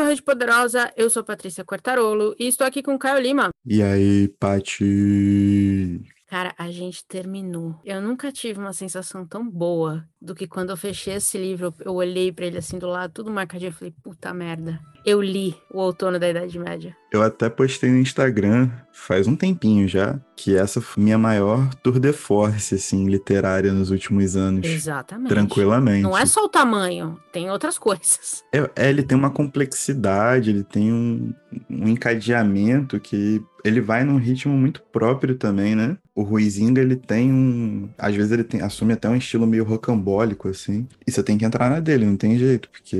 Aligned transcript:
Bem-vindo 0.00 0.02
à 0.02 0.08
Rede 0.08 0.22
Poderosa, 0.22 0.92
eu 0.96 1.10
sou 1.10 1.22
Patrícia 1.22 1.64
Quartarolo 1.64 2.34
e 2.38 2.48
estou 2.48 2.66
aqui 2.66 2.82
com 2.82 2.98
Caio 2.98 3.20
Lima. 3.20 3.50
E 3.66 3.82
aí, 3.82 4.28
Pati? 4.40 6.00
Cara, 6.30 6.54
a 6.56 6.70
gente 6.70 7.04
terminou. 7.04 7.74
Eu 7.84 8.00
nunca 8.00 8.30
tive 8.30 8.60
uma 8.60 8.72
sensação 8.72 9.26
tão 9.26 9.50
boa 9.50 10.06
do 10.22 10.32
que 10.32 10.46
quando 10.46 10.70
eu 10.70 10.76
fechei 10.76 11.14
esse 11.14 11.36
livro, 11.36 11.74
eu 11.84 11.92
olhei 11.92 12.30
para 12.30 12.46
ele 12.46 12.58
assim 12.58 12.78
do 12.78 12.86
lado, 12.86 13.12
tudo 13.12 13.32
marcadinho, 13.32 13.70
eu 13.70 13.72
falei, 13.72 13.92
puta 14.00 14.32
merda. 14.32 14.78
Eu 15.04 15.20
li 15.20 15.56
O 15.72 15.80
Outono 15.80 16.20
da 16.20 16.28
Idade 16.28 16.56
Média. 16.58 16.96
Eu 17.10 17.22
até 17.22 17.48
postei 17.48 17.90
no 17.90 17.98
Instagram 17.98 18.70
faz 18.92 19.26
um 19.26 19.34
tempinho 19.34 19.88
já, 19.88 20.20
que 20.36 20.56
essa 20.56 20.80
foi 20.80 21.02
minha 21.02 21.18
maior 21.18 21.72
tour 21.76 21.98
de 21.98 22.12
force, 22.12 22.74
assim, 22.74 23.08
literária 23.08 23.72
nos 23.72 23.90
últimos 23.90 24.36
anos. 24.36 24.66
Exatamente. 24.66 25.28
Tranquilamente. 25.28 26.02
Não 26.02 26.16
é 26.16 26.26
só 26.26 26.44
o 26.44 26.48
tamanho, 26.48 27.18
tem 27.32 27.50
outras 27.50 27.76
coisas. 27.78 28.44
É, 28.52 28.70
é, 28.76 28.90
ele 28.90 29.02
tem 29.02 29.16
uma 29.16 29.30
complexidade, 29.30 30.50
ele 30.50 30.62
tem 30.62 30.92
um, 30.92 31.32
um 31.68 31.88
encadeamento 31.88 33.00
que 33.00 33.42
ele 33.64 33.80
vai 33.80 34.04
num 34.04 34.16
ritmo 34.16 34.54
muito 34.54 34.82
próprio 34.92 35.34
também, 35.34 35.74
né? 35.74 35.96
O 36.20 36.22
Ruizinga, 36.22 36.82
ele 36.82 36.96
tem 36.96 37.32
um... 37.32 37.88
Às 37.96 38.14
vezes 38.14 38.30
ele 38.30 38.44
tem, 38.44 38.60
assume 38.60 38.92
até 38.92 39.08
um 39.08 39.16
estilo 39.16 39.46
meio 39.46 39.64
rocambólico, 39.64 40.48
assim. 40.48 40.86
E 41.06 41.10
você 41.10 41.22
tem 41.22 41.38
que 41.38 41.46
entrar 41.46 41.70
na 41.70 41.80
dele, 41.80 42.04
não 42.04 42.14
tem 42.14 42.36
jeito, 42.36 42.68
porque 42.68 42.98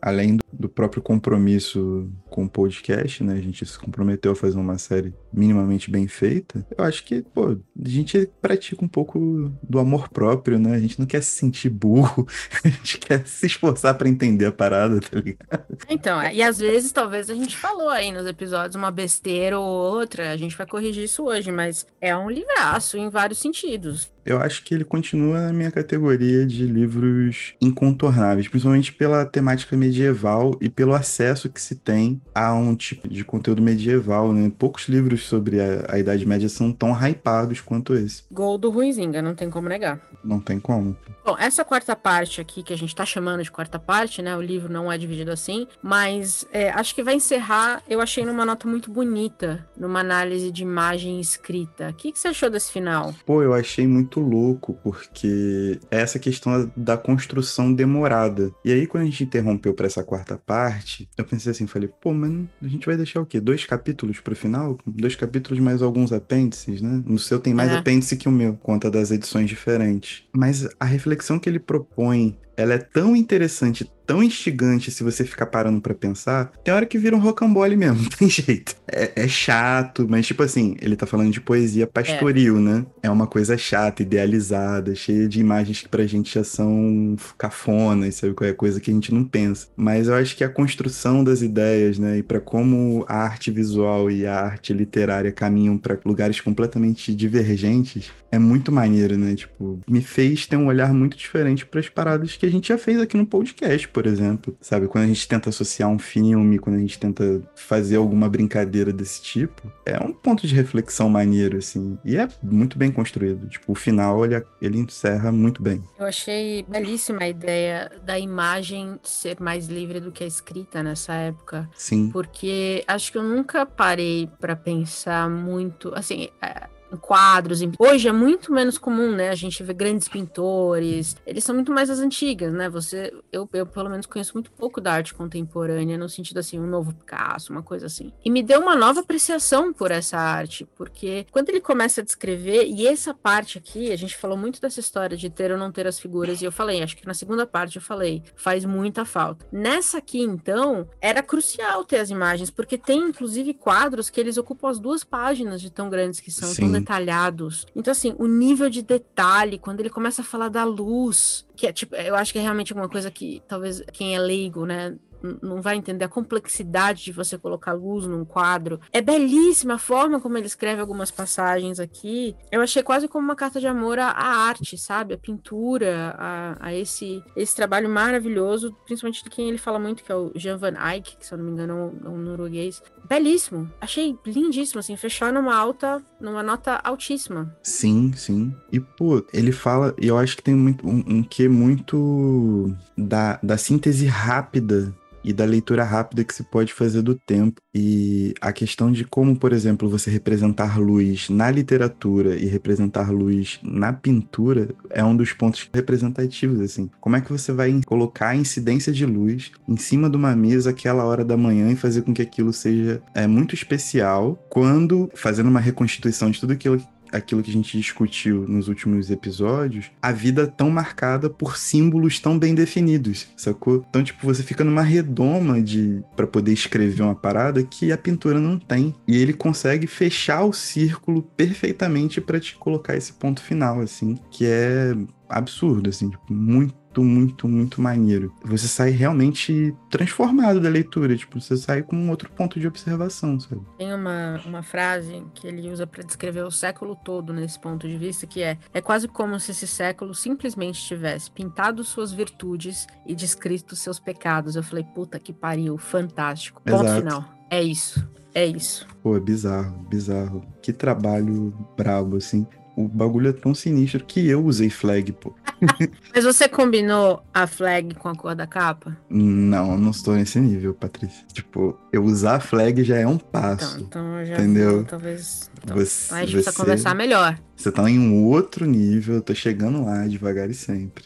além 0.00 0.38
do, 0.52 0.68
próprio 0.68 1.02
compromisso 1.02 2.10
com 2.30 2.44
o 2.44 2.48
podcast, 2.48 3.22
né? 3.22 3.34
A 3.34 3.40
gente 3.40 3.64
se 3.64 3.78
comprometeu 3.78 4.32
a 4.32 4.36
fazer 4.36 4.58
uma 4.58 4.78
série 4.78 5.14
minimamente 5.32 5.90
bem 5.90 6.06
feita. 6.08 6.66
Eu 6.76 6.84
acho 6.84 7.04
que, 7.04 7.22
pô, 7.22 7.50
a 7.50 7.88
gente 7.88 8.28
pratica 8.40 8.84
um 8.84 8.88
pouco 8.88 9.52
do 9.62 9.78
amor 9.78 10.08
próprio, 10.08 10.58
né? 10.58 10.74
A 10.74 10.78
gente 10.78 10.98
não 10.98 11.06
quer 11.06 11.22
se 11.22 11.30
sentir 11.30 11.70
burro, 11.70 12.26
a 12.64 12.68
gente 12.68 12.98
quer 12.98 13.26
se 13.26 13.46
esforçar 13.46 13.94
para 13.96 14.08
entender 14.08 14.46
a 14.46 14.52
parada, 14.52 15.00
tá 15.00 15.20
ligado? 15.20 15.78
Então, 15.88 16.20
é, 16.20 16.34
e 16.34 16.42
às 16.42 16.58
vezes 16.58 16.92
talvez 16.92 17.30
a 17.30 17.34
gente 17.34 17.56
falou 17.56 17.88
aí 17.88 18.12
nos 18.12 18.26
episódios 18.26 18.76
uma 18.76 18.90
besteira 18.90 19.58
ou 19.58 19.66
outra, 19.66 20.32
a 20.32 20.36
gente 20.36 20.56
vai 20.56 20.66
corrigir 20.66 21.04
isso 21.04 21.24
hoje, 21.24 21.50
mas 21.50 21.86
é 22.00 22.16
um 22.16 22.30
livraço 22.30 22.96
em 22.96 23.08
vários 23.08 23.38
sentidos. 23.38 24.10
Eu 24.24 24.40
acho 24.40 24.62
que 24.62 24.74
ele 24.74 24.84
continua 24.84 25.40
na 25.40 25.52
minha 25.52 25.70
categoria 25.70 26.46
de 26.46 26.64
livros 26.64 27.54
incontornáveis, 27.60 28.46
principalmente 28.46 28.92
pela 28.92 29.24
temática 29.24 29.76
medieval 29.76 30.41
e 30.60 30.68
pelo 30.68 30.94
acesso 30.94 31.48
que 31.48 31.60
se 31.60 31.76
tem 31.76 32.20
a 32.34 32.52
um 32.54 32.74
tipo 32.74 33.08
de 33.08 33.24
conteúdo 33.24 33.62
medieval, 33.62 34.32
né? 34.32 34.50
Poucos 34.58 34.88
livros 34.88 35.24
sobre 35.24 35.60
a, 35.60 35.86
a 35.88 35.98
Idade 35.98 36.26
Média 36.26 36.48
são 36.48 36.72
tão 36.72 36.92
hypados 36.92 37.60
quanto 37.60 37.94
esse. 37.94 38.24
Gol 38.30 38.58
do 38.58 38.70
Ruizinga, 38.70 39.22
não 39.22 39.34
tem 39.34 39.50
como 39.50 39.68
negar. 39.68 40.00
Não 40.24 40.40
tem 40.40 40.58
como. 40.58 40.96
Bom, 41.24 41.36
essa 41.38 41.64
quarta 41.64 41.94
parte 41.94 42.40
aqui, 42.40 42.62
que 42.62 42.72
a 42.72 42.78
gente 42.78 42.94
tá 42.94 43.04
chamando 43.04 43.42
de 43.42 43.50
quarta 43.50 43.78
parte, 43.78 44.22
né? 44.22 44.36
O 44.36 44.42
livro 44.42 44.72
não 44.72 44.90
é 44.90 44.98
dividido 44.98 45.30
assim, 45.30 45.66
mas 45.82 46.46
é, 46.52 46.70
acho 46.70 46.94
que 46.94 47.02
vai 47.02 47.14
encerrar, 47.14 47.82
eu 47.88 48.00
achei 48.00 48.24
numa 48.24 48.44
nota 48.44 48.66
muito 48.66 48.90
bonita, 48.90 49.66
numa 49.76 50.00
análise 50.00 50.50
de 50.50 50.62
imagem 50.62 51.20
escrita. 51.20 51.90
O 51.90 51.94
que, 51.94 52.12
que 52.12 52.18
você 52.18 52.28
achou 52.28 52.50
desse 52.50 52.72
final? 52.72 53.14
Pô, 53.24 53.42
eu 53.42 53.54
achei 53.54 53.86
muito 53.86 54.20
louco, 54.20 54.78
porque 54.82 55.78
é 55.90 56.00
essa 56.00 56.18
questão 56.18 56.70
da 56.76 56.96
construção 56.96 57.72
demorada. 57.72 58.52
E 58.64 58.72
aí, 58.72 58.86
quando 58.86 59.02
a 59.02 59.06
gente 59.06 59.24
interrompeu 59.24 59.74
para 59.74 59.86
essa 59.86 60.02
quarta 60.02 60.31
parte, 60.38 61.08
eu 61.16 61.24
pensei 61.24 61.52
assim, 61.52 61.66
falei, 61.66 61.88
pô, 62.00 62.12
mas 62.12 62.32
a 62.62 62.68
gente 62.68 62.86
vai 62.86 62.96
deixar 62.96 63.20
o 63.20 63.26
quê? 63.26 63.40
Dois 63.40 63.64
capítulos 63.64 64.20
pro 64.20 64.36
final? 64.36 64.78
Dois 64.86 65.16
capítulos 65.16 65.58
mais 65.60 65.82
alguns 65.82 66.12
apêndices, 66.12 66.80
né? 66.80 67.02
No 67.06 67.18
seu 67.18 67.38
tem 67.38 67.54
mais 67.54 67.70
é. 67.70 67.76
apêndice 67.76 68.16
que 68.16 68.28
o 68.28 68.32
meu, 68.32 68.54
conta 68.54 68.90
das 68.90 69.10
edições 69.10 69.48
diferentes. 69.48 70.24
Mas 70.32 70.68
a 70.78 70.84
reflexão 70.84 71.38
que 71.38 71.48
ele 71.48 71.58
propõe 71.58 72.36
ela 72.56 72.74
é 72.74 72.78
tão 72.78 73.14
interessante, 73.14 73.90
tão 74.06 74.22
instigante 74.22 74.90
se 74.90 75.02
você 75.02 75.24
ficar 75.24 75.46
parando 75.46 75.80
para 75.80 75.94
pensar, 75.94 76.52
tem 76.64 76.72
hora 76.74 76.86
que 76.86 76.98
vira 76.98 77.16
um 77.16 77.20
rocambole 77.20 77.76
mesmo, 77.76 78.02
não 78.02 78.08
tem 78.08 78.28
jeito. 78.28 78.74
É, 78.86 79.24
é, 79.24 79.28
chato, 79.28 80.06
mas 80.08 80.26
tipo 80.26 80.42
assim, 80.42 80.76
ele 80.80 80.96
tá 80.96 81.06
falando 81.06 81.30
de 81.30 81.40
poesia 81.40 81.86
pastoril, 81.86 82.58
é. 82.58 82.60
né? 82.60 82.86
É 83.02 83.10
uma 83.10 83.26
coisa 83.26 83.56
chata, 83.56 84.02
idealizada, 84.02 84.94
cheia 84.94 85.28
de 85.28 85.40
imagens 85.40 85.80
que 85.80 85.88
pra 85.88 86.06
gente 86.06 86.34
já 86.34 86.44
são 86.44 87.16
cafonas, 87.38 88.16
sabe? 88.16 88.34
Qual 88.34 88.48
é 88.48 88.52
coisa 88.52 88.80
que 88.80 88.90
a 88.90 88.94
gente 88.94 89.12
não 89.12 89.24
pensa. 89.24 89.68
Mas 89.76 90.08
eu 90.08 90.14
acho 90.14 90.36
que 90.36 90.44
a 90.44 90.48
construção 90.48 91.24
das 91.24 91.42
ideias, 91.42 91.98
né? 91.98 92.18
E 92.18 92.22
para 92.22 92.40
como 92.40 93.04
a 93.08 93.16
arte 93.16 93.50
visual 93.50 94.10
e 94.10 94.26
a 94.26 94.40
arte 94.40 94.72
literária 94.72 95.32
caminham 95.32 95.78
para 95.78 95.98
lugares 96.04 96.40
completamente 96.40 97.14
divergentes, 97.14 98.10
é 98.30 98.38
muito 98.38 98.70
maneiro, 98.70 99.16
né? 99.16 99.34
Tipo, 99.34 99.80
me 99.88 100.00
fez 100.00 100.46
ter 100.46 100.56
um 100.56 100.66
olhar 100.66 100.92
muito 100.92 101.16
diferente 101.16 101.66
para 101.66 101.80
as 101.80 101.88
paradas 101.88 102.36
que 102.42 102.46
a 102.46 102.50
gente 102.50 102.68
já 102.70 102.76
fez 102.76 103.00
aqui 103.00 103.16
no 103.16 103.24
podcast, 103.24 103.86
por 103.86 104.04
exemplo. 104.04 104.56
Sabe, 104.60 104.88
quando 104.88 105.04
a 105.04 105.06
gente 105.06 105.28
tenta 105.28 105.48
associar 105.48 105.88
um 105.88 105.98
filme, 105.98 106.58
quando 106.58 106.74
a 106.74 106.80
gente 106.80 106.98
tenta 106.98 107.40
fazer 107.54 107.94
alguma 107.94 108.28
brincadeira 108.28 108.92
desse 108.92 109.22
tipo, 109.22 109.72
é 109.86 109.96
um 110.02 110.12
ponto 110.12 110.44
de 110.44 110.52
reflexão 110.52 111.08
maneiro, 111.08 111.58
assim. 111.58 111.96
E 112.04 112.16
é 112.16 112.28
muito 112.42 112.76
bem 112.76 112.90
construído. 112.90 113.48
Tipo, 113.48 113.70
o 113.70 113.74
final, 113.76 114.24
ele, 114.24 114.44
ele 114.60 114.78
encerra 114.78 115.30
muito 115.30 115.62
bem. 115.62 115.84
Eu 115.96 116.06
achei 116.06 116.64
belíssima 116.64 117.22
a 117.22 117.28
ideia 117.28 117.92
da 118.04 118.18
imagem 118.18 118.98
ser 119.04 119.40
mais 119.40 119.68
livre 119.68 120.00
do 120.00 120.10
que 120.10 120.24
a 120.24 120.26
escrita 120.26 120.82
nessa 120.82 121.14
época. 121.14 121.70
Sim. 121.76 122.10
Porque 122.10 122.82
acho 122.88 123.12
que 123.12 123.18
eu 123.18 123.22
nunca 123.22 123.64
parei 123.64 124.28
para 124.40 124.56
pensar 124.56 125.30
muito. 125.30 125.92
Assim, 125.94 126.28
é, 126.42 126.66
quadros. 127.00 127.60
Hoje 127.78 128.08
é 128.08 128.12
muito 128.12 128.52
menos 128.52 128.78
comum, 128.78 129.10
né? 129.12 129.30
A 129.30 129.34
gente 129.34 129.62
vê 129.62 129.72
grandes 129.72 130.08
pintores. 130.08 131.16
Eles 131.26 131.44
são 131.44 131.54
muito 131.54 131.72
mais 131.72 131.90
as 131.90 131.98
antigas, 131.98 132.52
né? 132.52 132.68
Você, 132.68 133.12
eu, 133.30 133.48
eu 133.52 133.66
pelo 133.66 133.90
menos 133.90 134.06
conheço 134.06 134.34
muito 134.34 134.50
pouco 134.50 134.80
da 134.80 134.92
arte 134.92 135.14
contemporânea, 135.14 135.98
no 135.98 136.08
sentido 136.08 136.38
assim, 136.38 136.58
um 136.58 136.66
novo 136.66 136.92
Picasso, 136.92 137.52
uma 137.52 137.62
coisa 137.62 137.86
assim. 137.86 138.12
E 138.24 138.30
me 138.30 138.42
deu 138.42 138.60
uma 138.60 138.76
nova 138.76 139.00
apreciação 139.00 139.72
por 139.72 139.90
essa 139.90 140.18
arte, 140.18 140.66
porque 140.76 141.26
quando 141.30 141.48
ele 141.48 141.60
começa 141.60 142.00
a 142.00 142.04
descrever, 142.04 142.66
e 142.66 142.86
essa 142.86 143.14
parte 143.14 143.58
aqui, 143.58 143.92
a 143.92 143.96
gente 143.96 144.16
falou 144.16 144.36
muito 144.36 144.60
dessa 144.60 144.80
história 144.80 145.16
de 145.16 145.28
ter 145.30 145.50
ou 145.50 145.58
não 145.58 145.72
ter 145.72 145.86
as 145.86 145.98
figuras, 145.98 146.40
e 146.40 146.44
eu 146.44 146.52
falei, 146.52 146.82
acho 146.82 146.96
que 146.96 147.06
na 147.06 147.14
segunda 147.14 147.46
parte 147.46 147.76
eu 147.76 147.82
falei, 147.82 148.22
faz 148.36 148.64
muita 148.64 149.04
falta. 149.04 149.46
Nessa 149.52 149.98
aqui, 149.98 150.20
então, 150.20 150.88
era 151.00 151.22
crucial 151.22 151.84
ter 151.84 151.98
as 151.98 152.10
imagens, 152.10 152.50
porque 152.50 152.78
tem 152.78 153.00
inclusive 153.00 153.54
quadros 153.54 154.10
que 154.10 154.20
eles 154.20 154.36
ocupam 154.36 154.68
as 154.68 154.78
duas 154.78 155.04
páginas 155.04 155.60
de 155.60 155.70
tão 155.70 155.88
grandes 155.88 156.20
que 156.20 156.30
são, 156.30 156.48
Sim. 156.48 156.62
tão 156.62 156.72
detalhados. 156.82 157.66
Então, 157.74 157.92
assim, 157.92 158.14
o 158.18 158.26
nível 158.26 158.68
de 158.68 158.82
detalhe, 158.82 159.58
quando 159.58 159.80
ele 159.80 159.90
começa 159.90 160.22
a 160.22 160.24
falar 160.24 160.48
da 160.48 160.64
luz, 160.64 161.46
que 161.56 161.66
é 161.66 161.72
tipo, 161.72 161.94
eu 161.96 162.14
acho 162.14 162.32
que 162.32 162.38
é 162.38 162.42
realmente 162.42 162.72
uma 162.72 162.88
coisa 162.88 163.10
que 163.10 163.42
talvez 163.48 163.82
quem 163.92 164.14
é 164.14 164.18
leigo, 164.18 164.66
né, 164.66 164.96
não 165.42 165.62
vai 165.62 165.76
entender 165.76 166.04
a 166.04 166.08
complexidade 166.08 167.04
de 167.04 167.12
você 167.12 167.38
colocar 167.38 167.72
luz 167.72 168.06
num 168.06 168.24
quadro. 168.24 168.80
É 168.92 169.00
belíssima 169.00 169.74
a 169.74 169.78
forma 169.78 170.20
como 170.20 170.36
ele 170.36 170.46
escreve 170.46 170.80
algumas 170.80 171.10
passagens 171.10 171.78
aqui. 171.78 172.36
Eu 172.50 172.60
achei 172.60 172.82
quase 172.82 173.08
como 173.08 173.24
uma 173.24 173.36
carta 173.36 173.60
de 173.60 173.66
amor 173.66 173.98
à, 173.98 174.08
à 174.08 174.26
arte, 174.48 174.76
sabe? 174.76 175.14
A 175.14 175.18
pintura, 175.18 176.14
a, 176.18 176.56
a, 176.66 176.74
esse, 176.74 177.22
esse 177.36 177.54
trabalho 177.54 177.88
maravilhoso, 177.88 178.74
principalmente 178.84 179.24
de 179.24 179.30
quem 179.30 179.48
ele 179.48 179.58
fala 179.58 179.78
muito, 179.78 180.02
que 180.02 180.10
é 180.10 180.14
o 180.14 180.32
Jean 180.34 180.56
Van 180.56 180.74
Eyck, 180.92 181.16
que 181.16 181.26
se 181.26 181.32
eu 181.32 181.38
não 181.38 181.44
me 181.44 181.52
engano 181.52 181.94
é 182.04 182.08
um 182.08 182.18
norueguês. 182.18 182.82
Belíssimo. 183.12 183.70
Achei 183.78 184.16
lindíssimo, 184.24 184.80
assim, 184.80 184.96
fechar 184.96 185.30
numa 185.30 185.54
alta, 185.54 186.02
numa 186.18 186.42
nota 186.42 186.80
altíssima. 186.82 187.54
Sim, 187.62 188.10
sim. 188.16 188.54
E, 188.72 188.80
pô, 188.80 189.22
ele 189.34 189.52
fala, 189.52 189.94
e 190.00 190.06
eu 190.08 190.16
acho 190.16 190.34
que 190.34 190.42
tem 190.42 190.54
muito, 190.54 190.88
um, 190.88 191.04
um 191.06 191.22
que 191.22 191.46
muito 191.46 192.74
da, 192.96 193.38
da 193.42 193.58
síntese 193.58 194.06
rápida 194.06 194.94
e 195.24 195.32
da 195.32 195.44
leitura 195.44 195.84
rápida 195.84 196.24
que 196.24 196.34
se 196.34 196.42
pode 196.42 196.72
fazer 196.72 197.02
do 197.02 197.14
tempo. 197.14 197.60
E 197.74 198.34
a 198.40 198.52
questão 198.52 198.90
de 198.90 199.04
como, 199.04 199.36
por 199.36 199.52
exemplo, 199.52 199.88
você 199.88 200.10
representar 200.10 200.78
luz 200.78 201.28
na 201.30 201.50
literatura 201.50 202.36
e 202.36 202.46
representar 202.46 203.10
luz 203.10 203.58
na 203.62 203.92
pintura 203.92 204.68
é 204.90 205.04
um 205.04 205.16
dos 205.16 205.32
pontos 205.32 205.68
representativos, 205.72 206.60
assim. 206.60 206.90
Como 207.00 207.16
é 207.16 207.20
que 207.20 207.32
você 207.32 207.52
vai 207.52 207.80
colocar 207.86 208.28
a 208.28 208.36
incidência 208.36 208.92
de 208.92 209.06
luz 209.06 209.52
em 209.68 209.76
cima 209.76 210.10
de 210.10 210.16
uma 210.16 210.34
mesa 210.34 210.70
aquela 210.70 211.04
hora 211.04 211.24
da 211.24 211.36
manhã 211.36 211.70
e 211.70 211.76
fazer 211.76 212.02
com 212.02 212.12
que 212.12 212.22
aquilo 212.22 212.52
seja 212.52 213.02
é, 213.14 213.26
muito 213.26 213.54
especial 213.54 214.42
quando, 214.48 215.10
fazendo 215.14 215.48
uma 215.48 215.60
reconstituição 215.60 216.30
de 216.30 216.40
tudo 216.40 216.52
aquilo 216.52 216.80
aquilo 217.12 217.42
que 217.42 217.50
a 217.50 217.52
gente 217.52 217.76
discutiu 217.76 218.46
nos 218.48 218.68
últimos 218.68 219.10
episódios, 219.10 219.90
a 220.00 220.10
vida 220.12 220.46
tão 220.46 220.70
marcada 220.70 221.28
por 221.28 221.56
símbolos 221.56 222.18
tão 222.18 222.38
bem 222.38 222.54
definidos, 222.54 223.28
sacou? 223.36 223.84
Então, 223.88 224.02
tipo, 224.02 224.24
você 224.26 224.42
fica 224.42 224.64
numa 224.64 224.82
redoma 224.82 225.60
de 225.60 226.02
para 226.16 226.26
poder 226.26 226.52
escrever 226.52 227.02
uma 227.02 227.14
parada 227.14 227.62
que 227.62 227.92
a 227.92 227.98
pintura 227.98 228.40
não 228.40 228.58
tem. 228.58 228.94
E 229.06 229.16
ele 229.16 229.32
consegue 229.32 229.86
fechar 229.86 230.44
o 230.44 230.52
círculo 230.52 231.22
perfeitamente 231.22 232.20
para 232.20 232.40
te 232.40 232.54
colocar 232.56 232.96
esse 232.96 233.12
ponto 233.12 233.42
final, 233.42 233.80
assim, 233.80 234.18
que 234.30 234.46
é 234.46 234.94
absurdo, 235.28 235.88
assim, 235.88 236.10
tipo, 236.10 236.32
muito 236.32 236.74
muito, 237.00 237.22
muito, 237.22 237.48
muito 237.48 237.80
maneiro. 237.80 238.32
Você 238.44 238.68
sai 238.68 238.90
realmente 238.90 239.74
transformado 239.90 240.60
da 240.60 240.68
leitura, 240.68 241.16
tipo, 241.16 241.40
você 241.40 241.56
sai 241.56 241.82
com 241.82 241.96
um 241.96 242.10
outro 242.10 242.30
ponto 242.30 242.58
de 242.58 242.66
observação, 242.66 243.38
sabe? 243.38 243.62
Tem 243.78 243.92
uma, 243.94 244.40
uma 244.44 244.62
frase 244.62 245.24
que 245.34 245.46
ele 245.46 245.70
usa 245.70 245.86
para 245.86 246.02
descrever 246.02 246.42
o 246.42 246.50
século 246.50 246.96
todo 246.96 247.32
nesse 247.32 247.58
ponto 247.58 247.88
de 247.88 247.96
vista, 247.96 248.26
que 248.26 248.42
é: 248.42 248.58
é 248.72 248.80
quase 248.80 249.08
como 249.08 249.38
se 249.38 249.52
esse 249.52 249.66
século 249.66 250.14
simplesmente 250.14 250.82
tivesse 250.82 251.30
pintado 251.30 251.82
suas 251.84 252.12
virtudes 252.12 252.86
e 253.06 253.14
descrito 253.14 253.74
seus 253.76 253.98
pecados. 253.98 254.56
Eu 254.56 254.62
falei, 254.62 254.84
puta 254.84 255.18
que 255.18 255.32
pariu, 255.32 255.78
fantástico. 255.78 256.62
Ponto 256.62 256.84
Exato. 256.84 257.00
final. 257.00 257.24
É 257.50 257.62
isso. 257.62 258.06
É 258.34 258.46
isso. 258.46 258.86
Pô, 259.02 259.16
é 259.16 259.20
bizarro, 259.20 259.78
bizarro. 259.88 260.42
Que 260.62 260.72
trabalho 260.72 261.52
brabo, 261.76 262.16
assim. 262.16 262.46
O 262.74 262.88
bagulho 262.88 263.28
é 263.28 263.32
tão 263.32 263.54
sinistro 263.54 264.02
que 264.02 264.26
eu 264.26 264.42
usei 264.44 264.70
flag, 264.70 265.12
pô. 265.12 265.34
Mas 266.14 266.24
você 266.24 266.48
combinou 266.48 267.22
a 267.32 267.46
flag 267.46 267.94
com 267.96 268.08
a 268.08 268.14
cor 268.16 268.34
da 268.34 268.46
capa? 268.46 268.96
Não, 269.10 269.72
eu 269.72 269.78
não 269.78 269.90
estou 269.90 270.14
nesse 270.14 270.40
nível, 270.40 270.72
Patrícia. 270.72 271.24
Tipo, 271.32 271.78
eu 271.92 272.02
usar 272.02 272.36
a 272.36 272.40
flag 272.40 272.82
já 272.82 272.96
é 272.96 273.06
um 273.06 273.12
Então, 273.12 273.28
passo. 273.30 273.78
então 273.80 274.18
eu 274.18 274.24
já 274.24 274.34
Entendeu? 274.36 274.84
talvez. 274.84 275.50
Então, 275.64 275.76
Você- 275.76 276.12
a 276.14 276.20
gente 276.24 276.32
precisa 276.34 276.52
conversar 276.56 276.94
melhor. 276.94 277.38
Você 277.56 277.70
tá 277.70 277.88
em 277.88 277.98
um 277.98 278.24
outro 278.24 278.64
nível, 278.66 279.16
eu 279.16 279.22
tô 279.22 279.34
chegando 279.34 279.84
lá 279.84 280.06
devagar 280.08 280.50
e 280.50 280.54
sempre. 280.54 281.04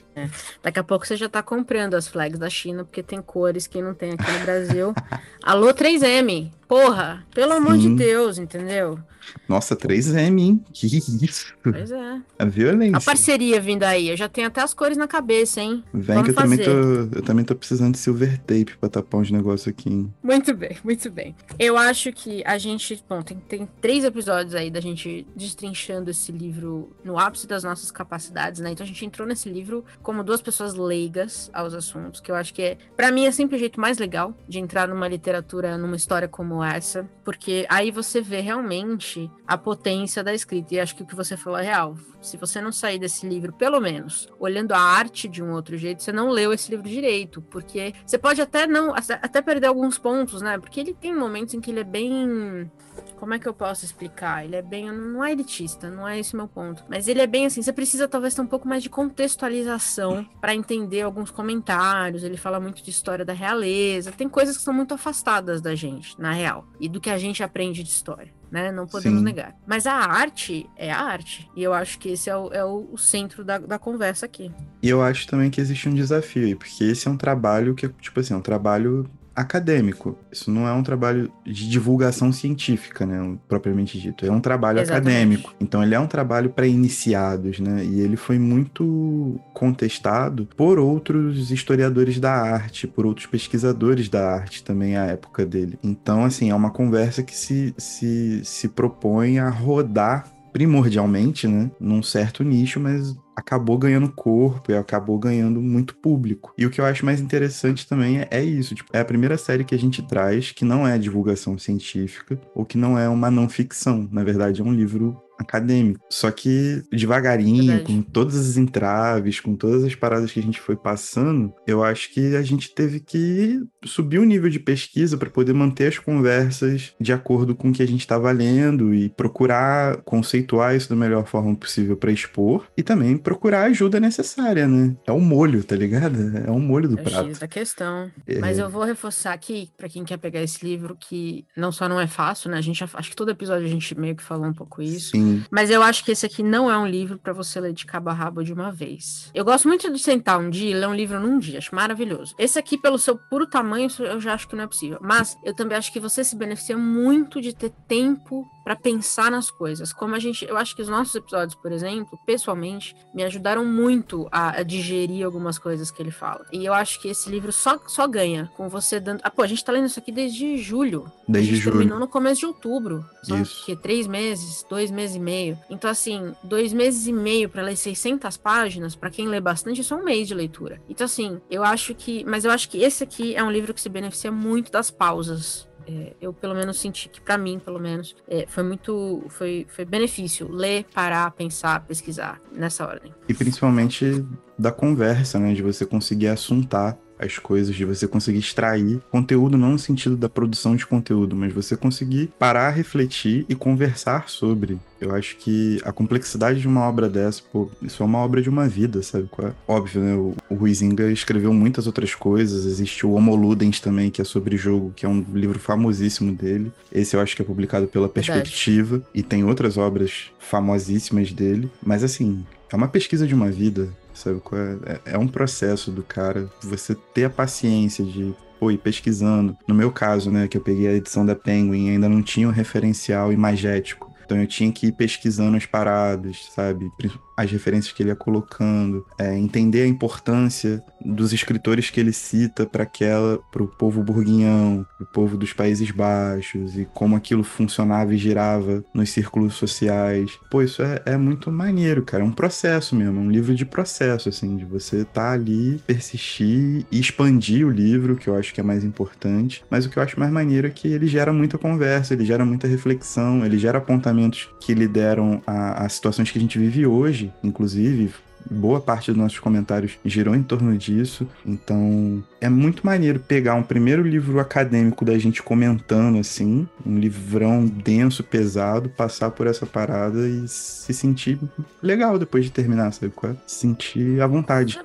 Daqui 0.63 0.79
a 0.79 0.85
pouco 0.85 1.07
você 1.07 1.15
já 1.15 1.29
tá 1.29 1.43
comprando 1.43 1.93
as 1.95 2.09
flags 2.09 2.39
da 2.39 2.49
China, 2.49 2.83
porque 2.85 3.03
tem 3.03 3.21
cores 3.21 3.67
que 3.67 3.83
não 3.83 3.93
tem 3.93 4.13
aqui 4.13 4.31
no 4.33 4.39
Brasil. 4.41 4.95
Alô, 5.45 5.75
3M! 5.75 6.51
Porra! 6.67 7.23
Pelo 7.35 7.53
amor 7.53 7.77
de 7.77 7.83
Sim. 7.85 7.97
Deus, 7.97 8.39
entendeu? 8.39 8.99
Nossa, 9.47 9.77
3M, 9.77 10.39
hein? 10.41 10.65
Que 10.73 10.87
isso? 10.87 11.53
Pois 11.63 11.91
é. 11.91 12.21
A 12.39 12.45
violência. 12.47 12.97
A 12.97 13.01
parceria 13.01 13.61
vindo 13.61 13.83
aí, 13.83 14.09
eu 14.09 14.17
já 14.17 14.29
tenho 14.29 14.47
até 14.47 14.63
as 14.63 14.73
cores 14.73 14.97
na 14.97 15.07
cabeça, 15.07 15.61
hein? 15.61 15.85
Vem 15.93 16.17
Vamos 16.17 16.25
que 16.25 16.31
eu 16.31 16.35
também, 16.35 16.59
fazer. 16.59 16.71
tô, 16.71 17.19
eu 17.19 17.23
também 17.23 17.45
tô 17.45 17.55
precisando 17.55 17.93
de 17.93 17.99
silver 17.99 18.39
tape 18.39 18.77
pra 18.81 18.89
tapar 18.89 19.21
uns 19.21 19.31
negócios 19.31 19.69
aqui. 19.69 19.91
hein? 19.91 20.13
Muito 20.23 20.55
bem, 20.55 20.79
muito 20.83 21.11
bem. 21.11 21.37
Eu 21.59 21.77
acho 21.77 22.11
que 22.13 22.43
a 22.47 22.57
gente. 22.57 23.05
Bom, 23.09 23.21
tem, 23.21 23.37
tem 23.39 23.69
três 23.81 24.03
episódios 24.05 24.46
aí 24.55 24.71
da 24.71 24.81
gente 24.81 25.27
destrinchando 25.35 26.11
esse 26.11 26.31
livro 26.33 26.95
no 27.05 27.19
ápice 27.19 27.47
das 27.47 27.65
nossas 27.65 27.91
capacidades, 27.91 28.61
né? 28.61 28.71
Então 28.71 28.85
a 28.85 28.87
gente 28.87 29.05
entrou 29.05 29.27
nesse 29.27 29.49
livro 29.49 29.85
como 30.03 30.25
duas 30.25 30.41
pessoas 30.41 30.75
leigas 30.75 31.51
aos 31.53 31.75
assuntos, 31.75 32.21
que 32.21 32.31
eu 32.31 32.35
acho 32.35 32.53
que 32.55 32.63
é. 32.63 32.79
Pra 32.97 33.11
mim 33.11 33.27
é 33.27 33.31
sempre 33.31 33.57
o 33.57 33.59
jeito 33.59 33.81
mais 33.81 33.99
legal 33.99 34.35
de 34.49 34.59
entrar 34.59 34.89
numa 34.89 35.09
literatura, 35.09 35.77
numa 35.77 35.97
história 35.97 36.29
como 36.29 36.63
essa, 36.63 37.09
porque 37.25 37.67
aí 37.69 37.91
você 37.91 38.21
vê 38.21 38.41
realmente 38.41 39.31
a 39.47 39.57
potência 39.57 40.23
da 40.23 40.35
escrita. 40.35 40.75
E 40.75 40.81
acho 40.81 40.97
que 40.97 41.03
o 41.03 41.07
que 41.07 41.15
você 41.15 41.37
falou 41.37 41.59
é 41.59 41.65
real. 41.65 41.97
Se 42.21 42.37
você 42.37 42.61
não 42.61 42.73
sair 42.73 42.99
desse 42.99 43.27
livro, 43.27 43.53
pelo 43.53 43.81
menos, 43.81 44.29
olhando 44.39 44.73
a 44.73 44.79
arte 44.79 45.29
de 45.29 45.43
um 45.43 45.53
outro 45.53 45.77
jeito, 45.77 46.03
você 46.03 46.13
não 46.13 46.31
leu 46.31 46.53
esse 46.53 46.71
livro 46.71 46.89
direito. 46.89 47.41
Porque 47.43 47.95
você 48.05 48.19
pode 48.19 48.41
até 48.41 48.67
não. 48.67 48.95
até 48.95 49.41
perder 49.41 49.69
alguns 49.69 49.99
pontos, 49.99 50.43
né? 50.43 50.59
Porque 50.59 50.81
ele 50.81 50.95
tem 50.95 51.15
momentos 51.15 51.55
em 51.55 51.61
que 51.61 51.71
ele 51.71 51.81
é 51.81 51.85
bem. 51.85 52.71
Como 53.17 53.33
é 53.35 53.39
que 53.39 53.49
eu 53.49 53.55
posso 53.55 53.85
explicar? 53.85 54.45
Ele 54.45 54.57
é 54.57 54.63
bem. 54.63 54.91
Não 54.93 55.25
é 55.25 55.33
elitista, 55.33 55.91
não 55.91 56.07
é 56.07 56.19
esse 56.19 56.35
o 56.35 56.37
meu 56.37 56.47
ponto. 56.49 56.85
Mas 56.89 57.09
ele 57.09 57.21
é 57.21 57.27
bem 57.27 57.47
assim. 57.47 57.63
Você 57.63 57.73
precisa 57.73 58.07
talvez 58.07 58.35
ter 58.35 58.41
um 58.43 58.47
pouco 58.47 58.69
mais 58.69 58.83
de 58.83 58.91
contextualização 58.91 60.27
para 60.41 60.55
entender 60.55 61.03
alguns 61.03 61.31
comentários. 61.31 62.23
Ele 62.25 62.37
fala 62.37 62.61
muito 62.61 62.83
de 62.83 62.91
história 62.91 63.25
da 63.25 63.33
realeza. 63.33 64.13
Tem 64.13 64.29
coisas 64.29 64.57
que 64.57 64.63
são 64.63 64.75
muito 64.75 64.95
afastadas 64.95 65.61
da 65.61 65.75
gente, 65.75 66.19
na 66.21 66.33
real. 66.33 66.67
E 66.81 66.89
do 66.89 67.01
que 67.01 67.11
a 67.11 67.19
gente 67.19 67.43
aprende 67.43 67.83
de 67.83 67.89
história. 67.89 68.33
Né? 68.51 68.71
Não 68.71 68.87
podemos 68.87 69.19
Sim. 69.19 69.25
negar. 69.25 69.55
Mas 69.67 69.87
a 69.87 69.95
arte 69.95 70.69
é 70.77 70.93
a 70.93 71.01
arte. 71.01 71.51
E 71.57 71.63
eu 71.63 71.73
acho 71.73 71.99
que 71.99 72.11
esse 72.11 72.31
é 72.31 72.37
o, 72.37 72.53
é 72.53 72.65
o- 72.65 72.97
centro 72.97 73.45
da, 73.45 73.59
da 73.59 73.79
conversa 73.79 74.25
aqui. 74.27 74.53
E 74.83 74.89
eu 74.89 75.03
acho 75.03 75.27
também 75.27 75.51
que 75.51 75.61
existe 75.61 75.89
um 75.89 75.95
desafio 75.95 76.45
aí, 76.45 76.55
porque 76.55 76.85
esse 76.85 77.09
é 77.09 77.11
um 77.11 77.17
trabalho 77.17 77.75
que, 77.75 77.89
tipo 77.89 78.21
assim, 78.21 78.35
é 78.35 78.37
um 78.37 78.41
trabalho 78.41 79.09
acadêmico. 79.37 80.19
Isso 80.33 80.51
não 80.51 80.67
é 80.67 80.73
um 80.73 80.83
trabalho 80.83 81.31
de 81.45 81.69
divulgação 81.69 82.33
científica, 82.33 83.05
né, 83.05 83.37
propriamente 83.47 84.01
dito. 84.01 84.25
É 84.25 84.31
um 84.31 84.41
trabalho 84.41 84.81
Exatamente. 84.81 85.09
acadêmico. 85.09 85.55
Então 85.61 85.83
ele 85.83 85.95
é 85.95 86.01
um 86.01 86.07
trabalho 86.07 86.51
para 86.51 86.67
iniciados, 86.67 87.61
né? 87.61 87.85
E 87.85 88.01
ele 88.01 88.17
foi 88.17 88.39
muito 88.39 89.39
contestado 89.53 90.49
por 90.57 90.79
outros 90.79 91.51
historiadores 91.51 92.19
da 92.19 92.33
arte, 92.33 92.87
por 92.87 93.05
outros 93.05 93.27
pesquisadores 93.27 94.09
da 94.09 94.35
arte 94.35 94.65
também 94.65 94.97
à 94.97 95.05
época 95.05 95.45
dele. 95.45 95.79
Então, 95.83 96.25
assim, 96.25 96.51
é 96.51 96.55
uma 96.55 96.71
conversa 96.71 97.23
que 97.23 97.37
se, 97.37 97.75
se, 97.77 98.43
se 98.45 98.69
propõe 98.69 99.39
a 99.39 99.51
rodar 99.51 100.36
primordialmente, 100.57 101.47
né, 101.47 101.71
num 101.79 102.03
certo 102.03 102.43
nicho, 102.43 102.81
mas 102.81 103.15
acabou 103.37 103.77
ganhando 103.77 104.09
corpo 104.09 104.73
e 104.73 104.75
acabou 104.75 105.19
ganhando 105.19 105.61
muito 105.61 105.95
público. 105.95 106.55
E 106.57 106.65
o 106.65 106.71
que 106.71 106.81
eu 106.81 106.87
acho 106.87 107.05
mais 107.05 107.21
interessante 107.21 107.87
também 107.87 108.21
é, 108.21 108.29
é 108.31 108.43
isso, 108.43 108.75
tipo, 108.75 108.89
é 108.91 109.01
a 109.01 109.05
primeira 109.05 109.37
série 109.37 109.65
que 109.65 109.75
a 109.75 109.79
gente 109.79 110.01
traz 110.01 110.53
que 110.53 110.65
não 110.65 110.89
é 110.89 110.97
divulgação 110.97 111.59
científica 111.59 112.41
ou 112.55 112.65
que 112.65 112.79
não 112.79 112.99
é 112.99 113.07
uma 113.07 113.31
não 113.31 113.51
ficção, 113.51 114.09
na 114.11 114.25
verdade 114.25 114.63
é 114.63 114.65
um 114.65 114.73
livro 114.73 115.21
acadêmico. 115.39 116.01
Só 116.11 116.31
que 116.31 116.83
devagarinho, 116.93 117.67
Verdade. 117.73 117.85
com 117.93 118.03
todas 118.03 118.37
as 118.37 118.57
entraves, 118.57 119.41
com 119.41 119.55
todas 119.55 119.85
as 119.85 119.95
paradas 119.95 120.33
que 120.33 120.41
a 120.41 120.43
gente 120.43 120.61
foi 120.61 120.77
passando, 120.77 121.53
eu 121.67 121.83
acho 121.85 122.13
que 122.13 122.35
a 122.37 122.43
gente 122.43 122.75
teve 122.75 123.01
que 123.01 123.61
subir 123.85 124.19
o 124.19 124.25
nível 124.25 124.49
de 124.51 124.59
pesquisa 124.59 125.17
para 125.17 125.31
poder 125.31 125.53
manter 125.53 125.89
as 125.89 125.99
conversas 125.99 126.93
de 127.01 127.13
acordo 127.13 127.55
com 127.55 127.71
o 127.71 127.73
que 127.73 127.83
a 127.83 127.87
gente 127.87 128.01
estava 128.01 128.31
lendo 128.33 128.95
e 128.95 129.09
procurar 129.11 129.99
conceituar 130.05 130.75
isso 130.75 130.89
da 130.89 130.97
melhor 130.97 131.27
forma 131.27 131.55
possível 131.55 131.97
para 131.97 132.11
expor 132.13 132.67
e 132.77 132.83
também 132.83 133.17
procurar 133.17 133.63
a 133.63 133.67
ajuda 133.67 134.01
necessária, 134.01 134.67
né? 134.67 134.97
É 135.07 135.13
o 135.13 135.21
molho, 135.21 135.63
tá 135.65 135.77
ligado? 135.77 136.17
É 136.47 136.51
o 136.51 136.59
molho 136.59 136.89
do 136.89 136.99
É 136.99 137.03
prato. 137.03 137.29
X 137.29 137.39
da 137.39 137.49
questão. 137.49 138.11
É. 138.27 138.39
Mas 138.39 138.59
eu 138.59 138.69
vou 138.69 138.85
reforçar 138.85 139.33
aqui, 139.33 139.69
pra 139.77 139.89
quem 139.89 140.05
quer 140.05 140.17
pegar 140.19 140.43
esse 140.43 140.65
livro, 140.65 140.97
que 140.99 141.45
não 141.57 141.71
só 141.73 141.89
não 141.89 142.01
é 142.01 142.07
fácil, 142.07 142.51
né? 142.51 142.59
A 142.59 142.61
gente 142.61 142.79
já- 142.81 142.89
acho 142.95 143.11
que 143.11 143.17
todo 143.17 143.31
episódio 143.31 143.67
a 143.67 143.71
gente 143.71 143.99
meio 143.99 144.17
que 144.17 144.23
falou 144.23 144.47
um 144.47 144.53
pouco 144.55 144.83
isso. 144.83 145.11
Sim, 145.11 145.26
Mas 145.51 145.71
eu 145.71 145.83
acho 145.83 146.05
que 146.05 146.13
esse 146.13 146.27
aqui 146.27 146.43
não 146.43 146.71
é 146.71 146.77
um 146.79 146.87
livro 146.87 147.19
pra 147.19 147.33
você 147.33 147.61
ler 147.61 147.73
de 147.73 147.87
cabo 147.87 148.11
a 148.11 148.13
rabo 148.13 148.43
de 148.43 148.53
uma 148.53 148.71
vez. 148.71 149.31
Eu 149.35 149.45
gosto 149.45 149.69
muito 149.69 149.93
de 149.93 149.99
sentar 149.99 150.39
um 150.39 150.51
dia 150.51 150.71
e 150.71 150.75
ler 150.75 150.89
um 150.89 150.95
livro 150.95 151.21
num 151.21 151.39
dia, 151.39 151.59
acho 151.59 151.75
maravilhoso. 151.75 152.35
Esse 152.39 152.59
aqui, 152.59 152.77
pelo 152.77 152.99
seu 152.99 153.17
puro 153.17 153.47
tamanho, 153.47 153.89
eu 153.99 154.21
já 154.21 154.35
acho 154.35 154.49
que 154.49 154.57
não 154.57 154.65
é 154.65 154.67
possível. 154.67 154.99
Mas 155.01 155.37
eu 155.45 155.55
também 155.55 155.77
acho 155.77 155.93
que 155.93 156.01
você 156.01 156.23
se 156.25 156.37
beneficia 156.37 156.77
muito 156.77 157.41
de 157.41 157.55
ter 157.55 157.71
tempo 157.87 158.47
pra 158.67 158.75
pensar 158.75 159.31
nas 159.31 159.49
coisas. 159.49 159.93
Como 159.93 160.17
a 160.17 160.19
gente, 160.19 160.45
eu 160.45 160.57
acho 160.57 160.75
que 160.75 160.83
os 160.83 160.89
nossos 160.89 161.15
episódios, 161.15 161.55
por 161.55 161.71
exemplo, 161.71 162.19
pessoalmente, 162.27 162.97
me 163.15 163.23
ajudaram 163.23 163.65
muito 163.65 164.27
a, 164.33 164.59
a 164.59 164.63
digerir 164.65 165.25
algumas 165.25 165.57
coisas 165.57 165.89
que 165.89 166.03
ele 166.03 166.11
fala. 166.11 166.45
E 166.53 166.65
eu 166.67 166.75
acho 166.75 167.01
que 167.01 167.07
esse 167.07 167.31
livro 167.31 167.53
só, 167.53 167.79
só 167.87 168.09
ganha 168.09 168.51
com 168.57 168.69
você 168.69 168.99
dando. 168.99 169.21
Ah, 169.23 169.31
pô, 169.31 169.43
a 169.43 169.47
gente 169.47 169.65
tá 169.65 169.71
lendo 169.71 169.87
isso 169.87 170.01
aqui 170.01 170.11
desde 170.11 170.59
julho. 170.59 171.07
desde 171.29 171.51
a 171.51 171.55
gente 171.55 171.63
julho. 171.63 171.77
terminou 171.77 172.01
no 172.01 172.09
começo 172.09 172.41
de 172.41 172.47
outubro. 172.47 173.07
São 173.23 173.41
Isso. 173.41 173.65
que 173.65 173.77
três 173.77 174.09
meses, 174.09 174.67
dois 174.69 174.91
meses 174.91 175.15
e 175.15 175.21
meio. 175.21 175.57
Então, 175.71 175.89
assim, 175.89 176.35
dois 176.43 176.73
meses 176.73 177.07
e 177.07 177.13
meio 177.13 177.49
pra 177.49 177.63
ler 177.63 177.77
600 177.77 178.37
páginas, 178.37 178.97
pra 178.97 179.11
quem 179.11 179.29
lê 179.29 179.41
bastante, 179.41 179.81
isso 179.81 179.95
é 179.95 179.97
um 179.97 180.05
mês 180.05 180.27
de 180.27 180.35
leitura. 180.35 180.83
Então, 180.89 181.05
assim, 181.05 181.41
eu 181.49 181.63
acho 181.63 181.95
que. 181.95 182.25
Mas 182.25 182.45
eu 182.45 182.51
acho 182.51 182.69
que 182.69 182.83
esse 182.83 183.05
aqui 183.05 183.37
é 183.37 183.45
um 183.45 183.51
livro 183.51 183.73
que 183.73 183.81
se 183.81 183.89
beneficia 183.89 184.33
muito 184.33 184.73
das 184.73 184.91
pausas. 184.91 185.69
É, 185.87 186.15
eu, 186.21 186.33
pelo 186.33 186.55
menos, 186.55 186.81
senti 186.81 187.09
que, 187.09 187.21
pra 187.21 187.39
mim, 187.39 187.59
pelo 187.59 187.79
menos, 187.79 188.17
é, 188.29 188.45
foi 188.49 188.63
muito. 188.63 189.25
Foi, 189.29 189.67
foi 189.69 189.85
benefício 189.85 190.51
ler, 190.51 190.85
parar, 190.93 191.31
pensar, 191.31 191.85
pesquisar 191.87 192.41
nessa 192.53 192.87
ordem. 192.87 193.15
E 193.29 193.35
principalmente 193.35 194.25
da 194.59 194.73
conversa, 194.73 195.39
né? 195.39 195.55
De 195.55 195.63
você 195.63 195.87
conseguir 195.87 196.29
assuntar 196.29 196.99
as 197.19 197.39
coisas, 197.39 197.75
de 197.75 197.85
você 197.85 198.07
conseguir 198.07 198.39
extrair 198.39 199.01
conteúdo, 199.11 199.57
não 199.57 199.73
no 199.73 199.79
sentido 199.79 200.17
da 200.17 200.29
produção 200.29 200.77
de 200.77 200.87
conteúdo, 200.87 201.35
mas 201.37 201.53
você 201.53 201.77
conseguir 201.77 202.31
parar, 202.39 202.71
refletir 202.71 203.45
e 203.49 203.55
conversar 203.55 204.29
sobre. 204.29 204.79
Eu 205.01 205.15
acho 205.15 205.37
que 205.37 205.81
a 205.85 205.93
complexidade 205.93 206.61
de 206.61 206.69
uma 206.69 206.83
obra 206.83 207.09
dessa, 207.09 207.43
pô, 207.53 207.71
isso 207.83 208.03
é 208.03 208.07
uma 208.07 208.19
obra 208.19 208.41
de 208.41 208.49
uma 208.49 208.67
vida, 208.67 209.03
sabe? 209.03 209.29
qual 209.31 209.49
é? 209.49 209.53
Óbvio, 209.69 210.01
né? 210.01 210.15
O, 210.15 210.35
o 210.49 210.55
Ruizinga 210.55 211.11
escreveu 211.11 211.53
muitas 211.53 211.87
outras 211.87 212.15
coisas. 212.15 212.65
Existe 212.65 213.07
o 213.07 213.13
Homo 213.13 213.35
Ludens 213.35 213.81
também, 213.81 214.11
que 214.11 214.23
é 214.23 214.25
sobre 214.25 214.57
jogo, 214.57 214.93
que 214.97 215.05
é 215.05 215.09
um 215.09 215.25
livro 215.35 215.59
famosíssimo 215.59 216.33
dele. 216.33 216.73
Esse 216.91 217.15
eu 217.15 217.21
acho 217.21 217.37
que 217.37 217.43
é 217.43 217.45
publicado 217.45 217.87
pela 217.87 218.07
Verdade. 218.09 218.27
Perspectiva. 218.27 219.03
E 219.15 219.23
tem 219.23 219.45
outras 219.45 219.77
obras 219.77 220.31
famosíssimas 220.39 221.33
dele. 221.33 221.71
Mas 221.85 222.03
assim, 222.03 222.45
é 222.73 222.77
uma 222.77 222.89
pesquisa 222.89 223.27
de 223.27 223.35
uma 223.35 223.51
vida, 223.51 223.89
sabe? 224.17 224.41
é? 224.53 224.93
É, 224.93 225.15
é 225.15 225.19
um 225.19 225.29
processo 225.29 225.91
do 225.91 226.03
cara. 226.03 226.51
Você 226.63 226.95
ter 227.15 227.25
a 227.25 227.31
paciência 227.31 228.05
de 228.05 228.35
pô, 228.59 228.71
ir 228.71 228.79
pesquisando. 228.79 229.57
No 229.69 229.75
meu 229.75 229.93
caso, 229.93 230.31
né, 230.31 230.49
que 230.49 230.57
eu 230.57 230.61
peguei 230.61 230.89
a 230.89 230.95
edição 230.95 231.25
da 231.25 231.35
Penguin, 231.35 231.91
ainda 231.91 232.09
não 232.09 232.23
tinha 232.23 232.49
um 232.49 232.53
referencial 232.53 233.33
imagético. 233.33 234.13
Então 234.25 234.39
eu 234.39 234.47
tinha 234.47 234.73
que 234.73 234.89
ir 234.89 234.93
pesquisando 234.93 235.57
as 235.57 235.67
paradas, 235.67 236.49
sabe? 236.53 236.91
As 237.37 237.51
referências 237.51 237.93
que 237.93 238.03
ele 238.03 238.11
ia 238.11 238.17
colocando, 238.17 239.05
é, 239.19 239.37
entender 239.37 239.83
a 239.83 239.87
importância 239.87 240.83
dos 241.05 241.33
escritores 241.33 241.91
que 241.91 242.01
ele 242.01 242.13
cita 242.13 242.67
para 242.67 242.83
aquela, 242.83 243.39
para 243.53 243.63
o 243.63 243.69
povo 243.69 244.03
burguinhão, 244.03 244.87
para 244.97 245.05
o 245.05 245.07
povo 245.07 245.37
dos 245.37 245.53
Países 245.53 245.91
Baixos 245.91 246.77
e 246.77 246.87
como 246.95 247.17
aquilo 247.17 247.45
funcionava 247.45 248.15
e 248.15 248.19
girava 248.19 248.85
nos 248.93 249.11
círculos 249.11 249.55
sociais. 249.55 250.31
Pô, 250.51 250.63
isso 250.63 250.83
é, 250.83 251.03
é 251.07 251.17
muito 251.17 251.51
maneiro, 251.51 252.03
cara. 252.03 252.23
É 252.23 252.27
um 252.27 252.33
processo 252.33 252.95
mesmo, 252.97 253.19
é 253.19 253.23
um 253.23 253.31
livro 253.31 253.55
de 253.55 253.65
processo, 253.65 254.29
assim, 254.29 254.57
de 254.57 254.65
você 254.65 254.99
estar 254.99 255.13
tá 255.13 255.33
ali, 255.33 255.81
persistir 255.87 256.87
e 256.91 256.99
expandir 256.99 257.67
o 257.67 257.71
livro, 257.71 258.17
que 258.17 258.29
eu 258.29 258.37
acho 258.37 258.53
que 258.53 258.61
é 258.61 258.65
mais 258.65 258.85
importante. 258.85 259.65
Mas 259.71 259.85
o 259.85 259.91
que 259.91 259.99
eu 259.99 260.03
acho 260.03 260.19
mais 260.19 260.33
maneiro 260.33 260.67
é 260.67 260.71
que 260.71 260.89
ele 260.89 261.07
gera 261.07 261.33
muita 261.33 261.59
conversa, 261.59 262.15
ele 262.15 262.25
gera 262.25 262.45
muita 262.45 262.67
reflexão, 262.67 263.45
ele 263.45 263.59
gera 263.59 263.79
apontamentos 263.79 264.49
que 264.61 264.75
lideram 264.75 265.43
a, 265.47 265.85
a 265.85 265.89
situações 265.89 266.31
que 266.31 266.39
a 266.39 266.41
gente 266.41 266.59
vive 266.59 266.87
hoje, 266.87 267.26
inclusive, 267.43 268.13
boa 268.51 268.81
parte 268.81 269.11
dos 269.11 269.21
nossos 269.21 269.39
comentários 269.39 269.99
girou 270.05 270.35
em 270.35 270.43
torno 270.43 270.77
disso. 270.77 271.27
Então, 271.45 272.23
é 272.41 272.49
muito 272.49 272.85
maneiro 272.85 273.21
pegar 273.21 273.55
um 273.55 273.63
primeiro 273.63 274.03
livro 274.03 274.39
acadêmico 274.39 275.05
da 275.05 275.19
gente 275.19 275.43
comentando 275.43 276.19
assim, 276.19 276.67
um 276.85 276.99
livrão 276.99 277.67
denso, 277.67 278.23
pesado, 278.23 278.89
passar 278.89 279.31
por 279.31 279.47
essa 279.47 279.67
parada 279.67 280.29
e 280.29 280.47
se 280.47 280.93
sentir 280.95 281.39
legal 281.83 282.19
depois 282.19 282.45
de 282.45 282.51
terminar, 282.51 282.93
sabe 282.93 283.13
é? 283.25 283.35
Se 283.47 283.61
sentir 283.61 284.21
à 284.21 284.27
vontade. 284.27 284.79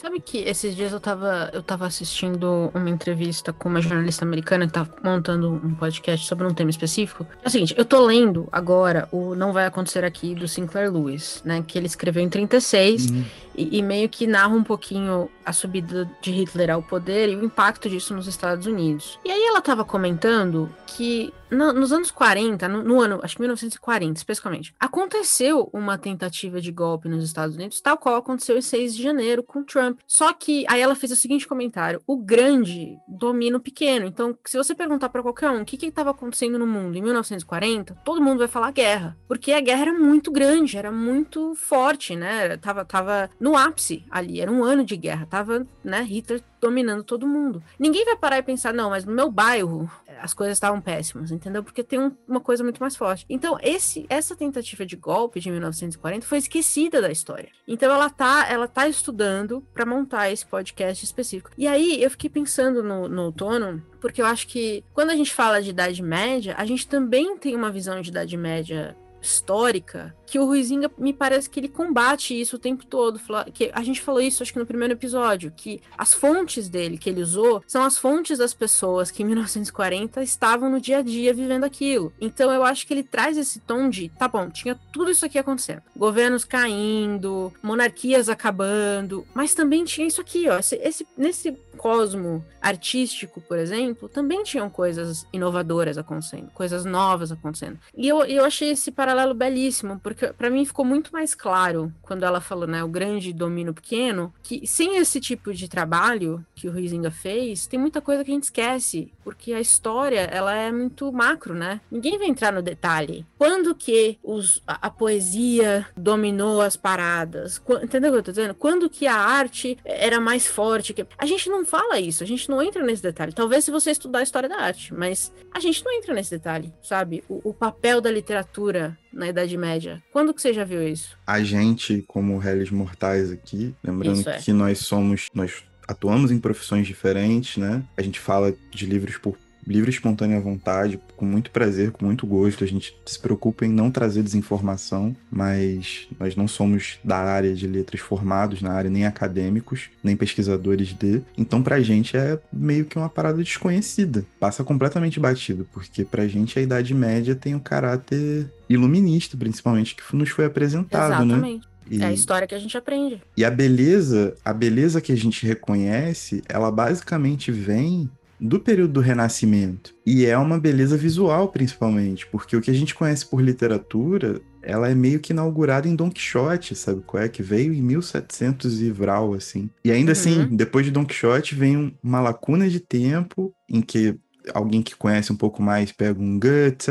Sabe 0.00 0.20
que 0.20 0.38
esses 0.38 0.76
dias 0.76 0.92
eu 0.92 1.00
tava, 1.00 1.50
eu 1.52 1.60
tava 1.60 1.84
assistindo 1.84 2.70
uma 2.72 2.88
entrevista 2.88 3.52
com 3.52 3.68
uma 3.68 3.80
jornalista 3.80 4.24
americana 4.24 4.64
que 4.64 4.72
tá 4.72 4.86
montando 5.02 5.50
um 5.50 5.74
podcast 5.74 6.24
sobre 6.24 6.46
um 6.46 6.54
tema 6.54 6.70
específico. 6.70 7.26
É 7.42 7.48
o 7.48 7.50
seguinte, 7.50 7.74
eu 7.76 7.84
tô 7.84 8.06
lendo 8.06 8.48
agora 8.52 9.08
o 9.10 9.34
Não 9.34 9.52
Vai 9.52 9.66
Acontecer 9.66 10.04
Aqui, 10.04 10.36
do 10.36 10.46
Sinclair 10.46 10.92
Lewis, 10.92 11.42
né? 11.44 11.64
Que 11.66 11.76
ele 11.76 11.88
escreveu 11.88 12.22
em 12.22 12.28
36 12.28 13.10
uhum. 13.10 13.24
e, 13.56 13.78
e 13.78 13.82
meio 13.82 14.08
que 14.08 14.24
narra 14.24 14.54
um 14.54 14.62
pouquinho 14.62 15.28
a 15.48 15.52
subida 15.52 16.08
de 16.20 16.30
Hitler 16.30 16.70
ao 16.70 16.82
poder 16.82 17.30
e 17.30 17.36
o 17.36 17.42
impacto 17.42 17.88
disso 17.88 18.14
nos 18.14 18.26
Estados 18.26 18.66
Unidos. 18.66 19.18
E 19.24 19.30
aí 19.30 19.42
ela 19.42 19.62
tava 19.62 19.84
comentando 19.84 20.68
que 20.86 21.32
no, 21.50 21.72
nos 21.72 21.92
anos 21.92 22.10
40, 22.10 22.68
no, 22.68 22.82
no, 22.82 23.00
ano, 23.00 23.20
acho 23.22 23.36
que 23.36 23.40
1940 23.40 24.18
especificamente, 24.18 24.74
aconteceu 24.78 25.68
uma 25.72 25.96
tentativa 25.96 26.60
de 26.60 26.70
golpe 26.70 27.08
nos 27.08 27.24
Estados 27.24 27.56
Unidos, 27.56 27.80
tal 27.80 27.96
qual 27.96 28.16
aconteceu 28.16 28.56
em 28.56 28.62
6 28.62 28.94
de 28.94 29.02
janeiro 29.02 29.42
com 29.42 29.64
Trump. 29.64 30.00
Só 30.06 30.32
que 30.32 30.64
aí 30.68 30.80
ela 30.80 30.94
fez 30.94 31.12
o 31.12 31.16
seguinte 31.16 31.46
comentário: 31.46 32.02
o 32.06 32.16
grande 32.16 32.98
domina 33.06 33.56
o 33.56 33.60
pequeno. 33.60 34.06
Então, 34.06 34.36
se 34.44 34.56
você 34.56 34.74
perguntar 34.74 35.08
para 35.08 35.22
qualquer 35.22 35.50
um 35.50 35.62
o 35.62 35.64
que 35.64 35.86
estava 35.86 36.10
acontecendo 36.10 36.58
no 36.58 36.66
mundo 36.66 36.96
em 36.96 37.02
1940, 37.02 37.94
todo 38.04 38.22
mundo 38.22 38.38
vai 38.38 38.48
falar 38.48 38.70
guerra, 38.70 39.16
porque 39.26 39.52
a 39.52 39.60
guerra 39.60 39.82
era 39.82 39.92
muito 39.92 40.30
grande, 40.30 40.76
era 40.76 40.92
muito 40.92 41.54
forte, 41.54 42.14
né? 42.14 42.56
Tava, 42.58 42.84
tava 42.84 43.30
no 43.40 43.56
ápice 43.56 44.04
ali, 44.10 44.40
era 44.40 44.50
um 44.50 44.64
ano 44.64 44.84
de 44.84 44.96
guerra, 44.96 45.26
tava, 45.38 45.66
né, 45.84 46.02
Hitler 46.02 46.42
dominando 46.60 47.04
todo 47.04 47.26
mundo. 47.26 47.62
Ninguém 47.78 48.04
vai 48.04 48.16
parar 48.16 48.38
e 48.38 48.42
pensar, 48.42 48.74
não, 48.74 48.90
mas 48.90 49.04
no 49.04 49.12
meu 49.12 49.30
bairro 49.30 49.88
as 50.20 50.34
coisas 50.34 50.56
estavam 50.56 50.80
péssimas, 50.80 51.30
entendeu? 51.30 51.62
Porque 51.62 51.84
tem 51.84 52.00
um, 52.00 52.10
uma 52.26 52.40
coisa 52.40 52.64
muito 52.64 52.80
mais 52.80 52.96
forte. 52.96 53.24
Então, 53.28 53.56
esse, 53.62 54.04
essa 54.08 54.34
tentativa 54.34 54.84
de 54.84 54.96
golpe 54.96 55.38
de 55.38 55.48
1940 55.48 56.26
foi 56.26 56.38
esquecida 56.38 57.00
da 57.00 57.10
história. 57.10 57.50
Então, 57.68 57.92
ela 57.92 58.10
tá, 58.10 58.46
ela 58.50 58.66
tá 58.66 58.88
estudando 58.88 59.64
para 59.72 59.86
montar 59.86 60.32
esse 60.32 60.44
podcast 60.44 61.04
específico. 61.04 61.50
E 61.56 61.68
aí, 61.68 62.02
eu 62.02 62.10
fiquei 62.10 62.28
pensando 62.28 62.82
no, 62.82 63.08
no 63.08 63.22
outono, 63.26 63.80
porque 64.00 64.20
eu 64.20 64.26
acho 64.26 64.48
que 64.48 64.82
quando 64.92 65.10
a 65.10 65.16
gente 65.16 65.32
fala 65.32 65.62
de 65.62 65.70
Idade 65.70 66.02
Média, 66.02 66.56
a 66.58 66.64
gente 66.64 66.88
também 66.88 67.36
tem 67.36 67.54
uma 67.54 67.70
visão 67.70 68.00
de 68.00 68.10
Idade 68.10 68.36
Média 68.36 68.96
histórica, 69.20 70.14
que 70.26 70.38
o 70.38 70.44
Ruizinga 70.44 70.90
me 70.98 71.12
parece 71.12 71.48
que 71.48 71.58
ele 71.58 71.68
combate 71.68 72.38
isso 72.38 72.56
o 72.56 72.58
tempo 72.58 72.84
todo. 72.86 73.20
Que 73.52 73.70
a 73.72 73.82
gente 73.82 74.00
falou 74.00 74.20
isso 74.20 74.42
acho 74.42 74.52
que 74.52 74.58
no 74.58 74.66
primeiro 74.66 74.94
episódio, 74.94 75.52
que 75.56 75.80
as 75.96 76.12
fontes 76.12 76.68
dele 76.68 76.98
que 76.98 77.08
ele 77.08 77.22
usou 77.22 77.62
são 77.66 77.82
as 77.82 77.96
fontes 77.96 78.38
das 78.38 78.54
pessoas 78.54 79.10
que 79.10 79.22
em 79.22 79.26
1940 79.26 80.22
estavam 80.22 80.70
no 80.70 80.80
dia 80.80 80.98
a 80.98 81.02
dia 81.02 81.32
vivendo 81.32 81.64
aquilo. 81.64 82.12
Então 82.20 82.52
eu 82.52 82.62
acho 82.64 82.86
que 82.86 82.94
ele 82.94 83.02
traz 83.02 83.36
esse 83.36 83.60
tom 83.60 83.88
de, 83.88 84.08
tá 84.10 84.28
bom, 84.28 84.50
tinha 84.50 84.78
tudo 84.92 85.10
isso 85.10 85.24
aqui 85.24 85.38
acontecendo. 85.38 85.82
Governos 85.96 86.44
caindo, 86.44 87.52
monarquias 87.62 88.28
acabando, 88.28 89.26
mas 89.34 89.54
também 89.54 89.84
tinha 89.84 90.06
isso 90.06 90.20
aqui, 90.20 90.48
ó, 90.48 90.58
esse, 90.58 90.76
esse 90.76 91.06
nesse 91.16 91.56
cosmo 91.78 92.44
artístico, 92.60 93.40
por 93.40 93.56
exemplo, 93.56 94.08
também 94.08 94.42
tinham 94.42 94.68
coisas 94.68 95.24
inovadoras 95.32 95.96
acontecendo, 95.96 96.50
coisas 96.50 96.84
novas 96.84 97.30
acontecendo. 97.32 97.78
E 97.96 98.06
eu, 98.06 98.24
eu 98.24 98.44
achei 98.44 98.70
esse 98.70 98.90
paralelo 98.90 99.07
belíssimo, 99.34 100.00
porque 100.00 100.28
para 100.28 100.50
mim 100.50 100.64
ficou 100.64 100.84
muito 100.84 101.12
mais 101.12 101.34
claro 101.34 101.92
quando 102.02 102.24
ela 102.24 102.40
falou, 102.40 102.66
né, 102.66 102.82
o 102.82 102.88
grande 102.88 103.32
domínio 103.32 103.74
pequeno, 103.74 104.32
que 104.42 104.66
sem 104.66 104.96
esse 104.96 105.20
tipo 105.20 105.52
de 105.52 105.68
trabalho 105.68 106.44
que 106.54 106.68
o 106.68 106.72
Huizinga 106.72 107.10
fez, 107.10 107.66
tem 107.66 107.78
muita 107.78 108.00
coisa 108.00 108.24
que 108.24 108.30
a 108.30 108.34
gente 108.34 108.44
esquece, 108.44 109.12
porque 109.22 109.52
a 109.52 109.60
história, 109.60 110.20
ela 110.20 110.54
é 110.54 110.72
muito 110.72 111.12
macro, 111.12 111.54
né? 111.54 111.80
Ninguém 111.90 112.18
vai 112.18 112.28
entrar 112.28 112.52
no 112.52 112.62
detalhe. 112.62 113.26
Quando 113.36 113.74
que 113.74 114.18
os, 114.22 114.62
a, 114.66 114.86
a 114.86 114.90
poesia 114.90 115.86
dominou 115.96 116.60
as 116.60 116.76
paradas? 116.76 117.58
Qu 117.58 117.74
entendeu 117.82 118.10
o 118.10 118.12
que 118.14 118.18
eu 118.18 118.22
tô 118.24 118.32
dizendo? 118.32 118.54
Quando 118.54 118.90
que 118.90 119.06
a 119.06 119.16
arte 119.16 119.78
era 119.84 120.20
mais 120.20 120.46
forte? 120.46 120.92
Que... 120.92 121.06
A 121.16 121.26
gente 121.26 121.48
não 121.48 121.64
fala 121.64 122.00
isso, 122.00 122.22
a 122.22 122.26
gente 122.26 122.48
não 122.48 122.62
entra 122.62 122.82
nesse 122.82 123.02
detalhe. 123.02 123.32
Talvez 123.32 123.64
se 123.64 123.70
você 123.70 123.90
estudar 123.90 124.20
a 124.20 124.22
história 124.22 124.48
da 124.48 124.56
arte, 124.56 124.92
mas 124.92 125.32
a 125.52 125.60
gente 125.60 125.84
não 125.84 125.92
entra 125.92 126.14
nesse 126.14 126.30
detalhe, 126.30 126.72
sabe? 126.82 127.22
O, 127.28 127.50
o 127.50 127.54
papel 127.54 128.00
da 128.00 128.10
literatura 128.10 128.97
na 129.12 129.28
Idade 129.28 129.56
Média. 129.56 130.02
Quando 130.12 130.34
que 130.34 130.42
você 130.42 130.52
já 130.52 130.64
viu 130.64 130.86
isso? 130.86 131.16
A 131.26 131.42
gente, 131.42 132.04
como 132.06 132.38
réis 132.38 132.70
mortais 132.70 133.30
aqui, 133.30 133.74
lembrando 133.82 134.28
é. 134.28 134.38
que 134.38 134.52
nós 134.52 134.78
somos, 134.80 135.26
nós 135.34 135.62
atuamos 135.86 136.30
em 136.30 136.38
profissões 136.38 136.86
diferentes, 136.86 137.56
né? 137.56 137.82
A 137.96 138.02
gente 138.02 138.20
fala 138.20 138.54
de 138.70 138.86
livros 138.86 139.16
por 139.16 139.36
livre 139.68 139.90
espontânea 139.90 140.40
vontade, 140.40 140.98
com 141.16 141.24
muito 141.24 141.50
prazer, 141.50 141.90
com 141.90 142.06
muito 142.06 142.26
gosto. 142.26 142.64
A 142.64 142.66
gente 142.66 142.96
se 143.04 143.18
preocupa 143.18 143.66
em 143.66 143.68
não 143.68 143.90
trazer 143.90 144.22
desinformação, 144.22 145.14
mas 145.30 146.08
nós 146.18 146.34
não 146.34 146.48
somos 146.48 146.98
da 147.04 147.18
área 147.18 147.54
de 147.54 147.66
letras 147.66 148.00
formados 148.00 148.62
na 148.62 148.72
área, 148.72 148.90
nem 148.90 149.04
acadêmicos, 149.04 149.90
nem 150.02 150.16
pesquisadores 150.16 150.88
de. 150.88 151.22
Então, 151.36 151.62
pra 151.62 151.80
gente 151.80 152.16
é 152.16 152.38
meio 152.52 152.84
que 152.86 152.98
uma 152.98 153.08
parada 153.08 153.42
desconhecida. 153.42 154.24
Passa 154.40 154.64
completamente 154.64 155.20
batido, 155.20 155.68
porque 155.72 156.04
pra 156.04 156.26
gente 156.26 156.58
a 156.58 156.62
Idade 156.62 156.94
Média 156.94 157.34
tem 157.34 157.54
um 157.54 157.60
caráter 157.60 158.50
iluminista, 158.68 159.36
principalmente, 159.36 159.94
que 159.94 160.16
nos 160.16 160.30
foi 160.30 160.46
apresentado, 160.46 161.24
né? 161.24 161.34
Exatamente. 161.34 161.60
né? 161.60 161.68
E, 161.90 162.02
é 162.02 162.06
a 162.06 162.12
história 162.12 162.46
que 162.46 162.54
a 162.54 162.58
gente 162.58 162.76
aprende. 162.76 163.20
E 163.36 163.44
a 163.44 163.50
beleza, 163.50 164.34
a 164.44 164.52
beleza 164.52 165.00
que 165.00 165.12
a 165.12 165.16
gente 165.16 165.46
reconhece, 165.46 166.42
ela 166.48 166.70
basicamente 166.70 167.50
vem 167.50 168.10
do 168.40 168.60
período 168.60 168.94
do 168.94 169.00
Renascimento. 169.00 169.94
E 170.04 170.26
é 170.26 170.36
uma 170.36 170.58
beleza 170.58 170.96
visual, 170.96 171.48
principalmente, 171.48 172.26
porque 172.26 172.56
o 172.56 172.60
que 172.60 172.70
a 172.70 172.74
gente 172.74 172.94
conhece 172.94 173.26
por 173.26 173.40
literatura, 173.40 174.40
ela 174.62 174.88
é 174.88 174.94
meio 174.94 175.20
que 175.20 175.32
inaugurada 175.32 175.88
em 175.88 175.94
Don 175.94 176.10
Quixote, 176.10 176.74
sabe 176.74 177.02
qual 177.06 177.22
é? 177.22 177.28
Que 177.28 177.42
veio 177.42 177.72
em 177.72 177.82
1700 177.82 178.80
e 178.80 178.90
vral, 178.90 179.34
assim. 179.34 179.68
E 179.84 179.90
ainda 179.90 180.12
assim, 180.12 180.36
uhum. 180.36 180.44
assim, 180.44 180.56
depois 180.56 180.84
de 180.84 180.92
Don 180.92 181.04
Quixote, 181.04 181.54
vem 181.54 181.96
uma 182.02 182.20
lacuna 182.20 182.68
de 182.68 182.80
tempo 182.80 183.52
em 183.68 183.80
que 183.80 184.18
alguém 184.54 184.82
que 184.82 184.96
conhece 184.96 185.32
um 185.32 185.36
pouco 185.36 185.62
mais 185.62 185.92
pega 185.92 186.20
um 186.20 186.38
Goethe, 186.38 186.90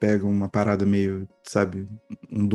pega 0.00 0.26
uma 0.26 0.48
parada 0.48 0.86
meio, 0.86 1.28
sabe, 1.44 1.86
um 2.30 2.48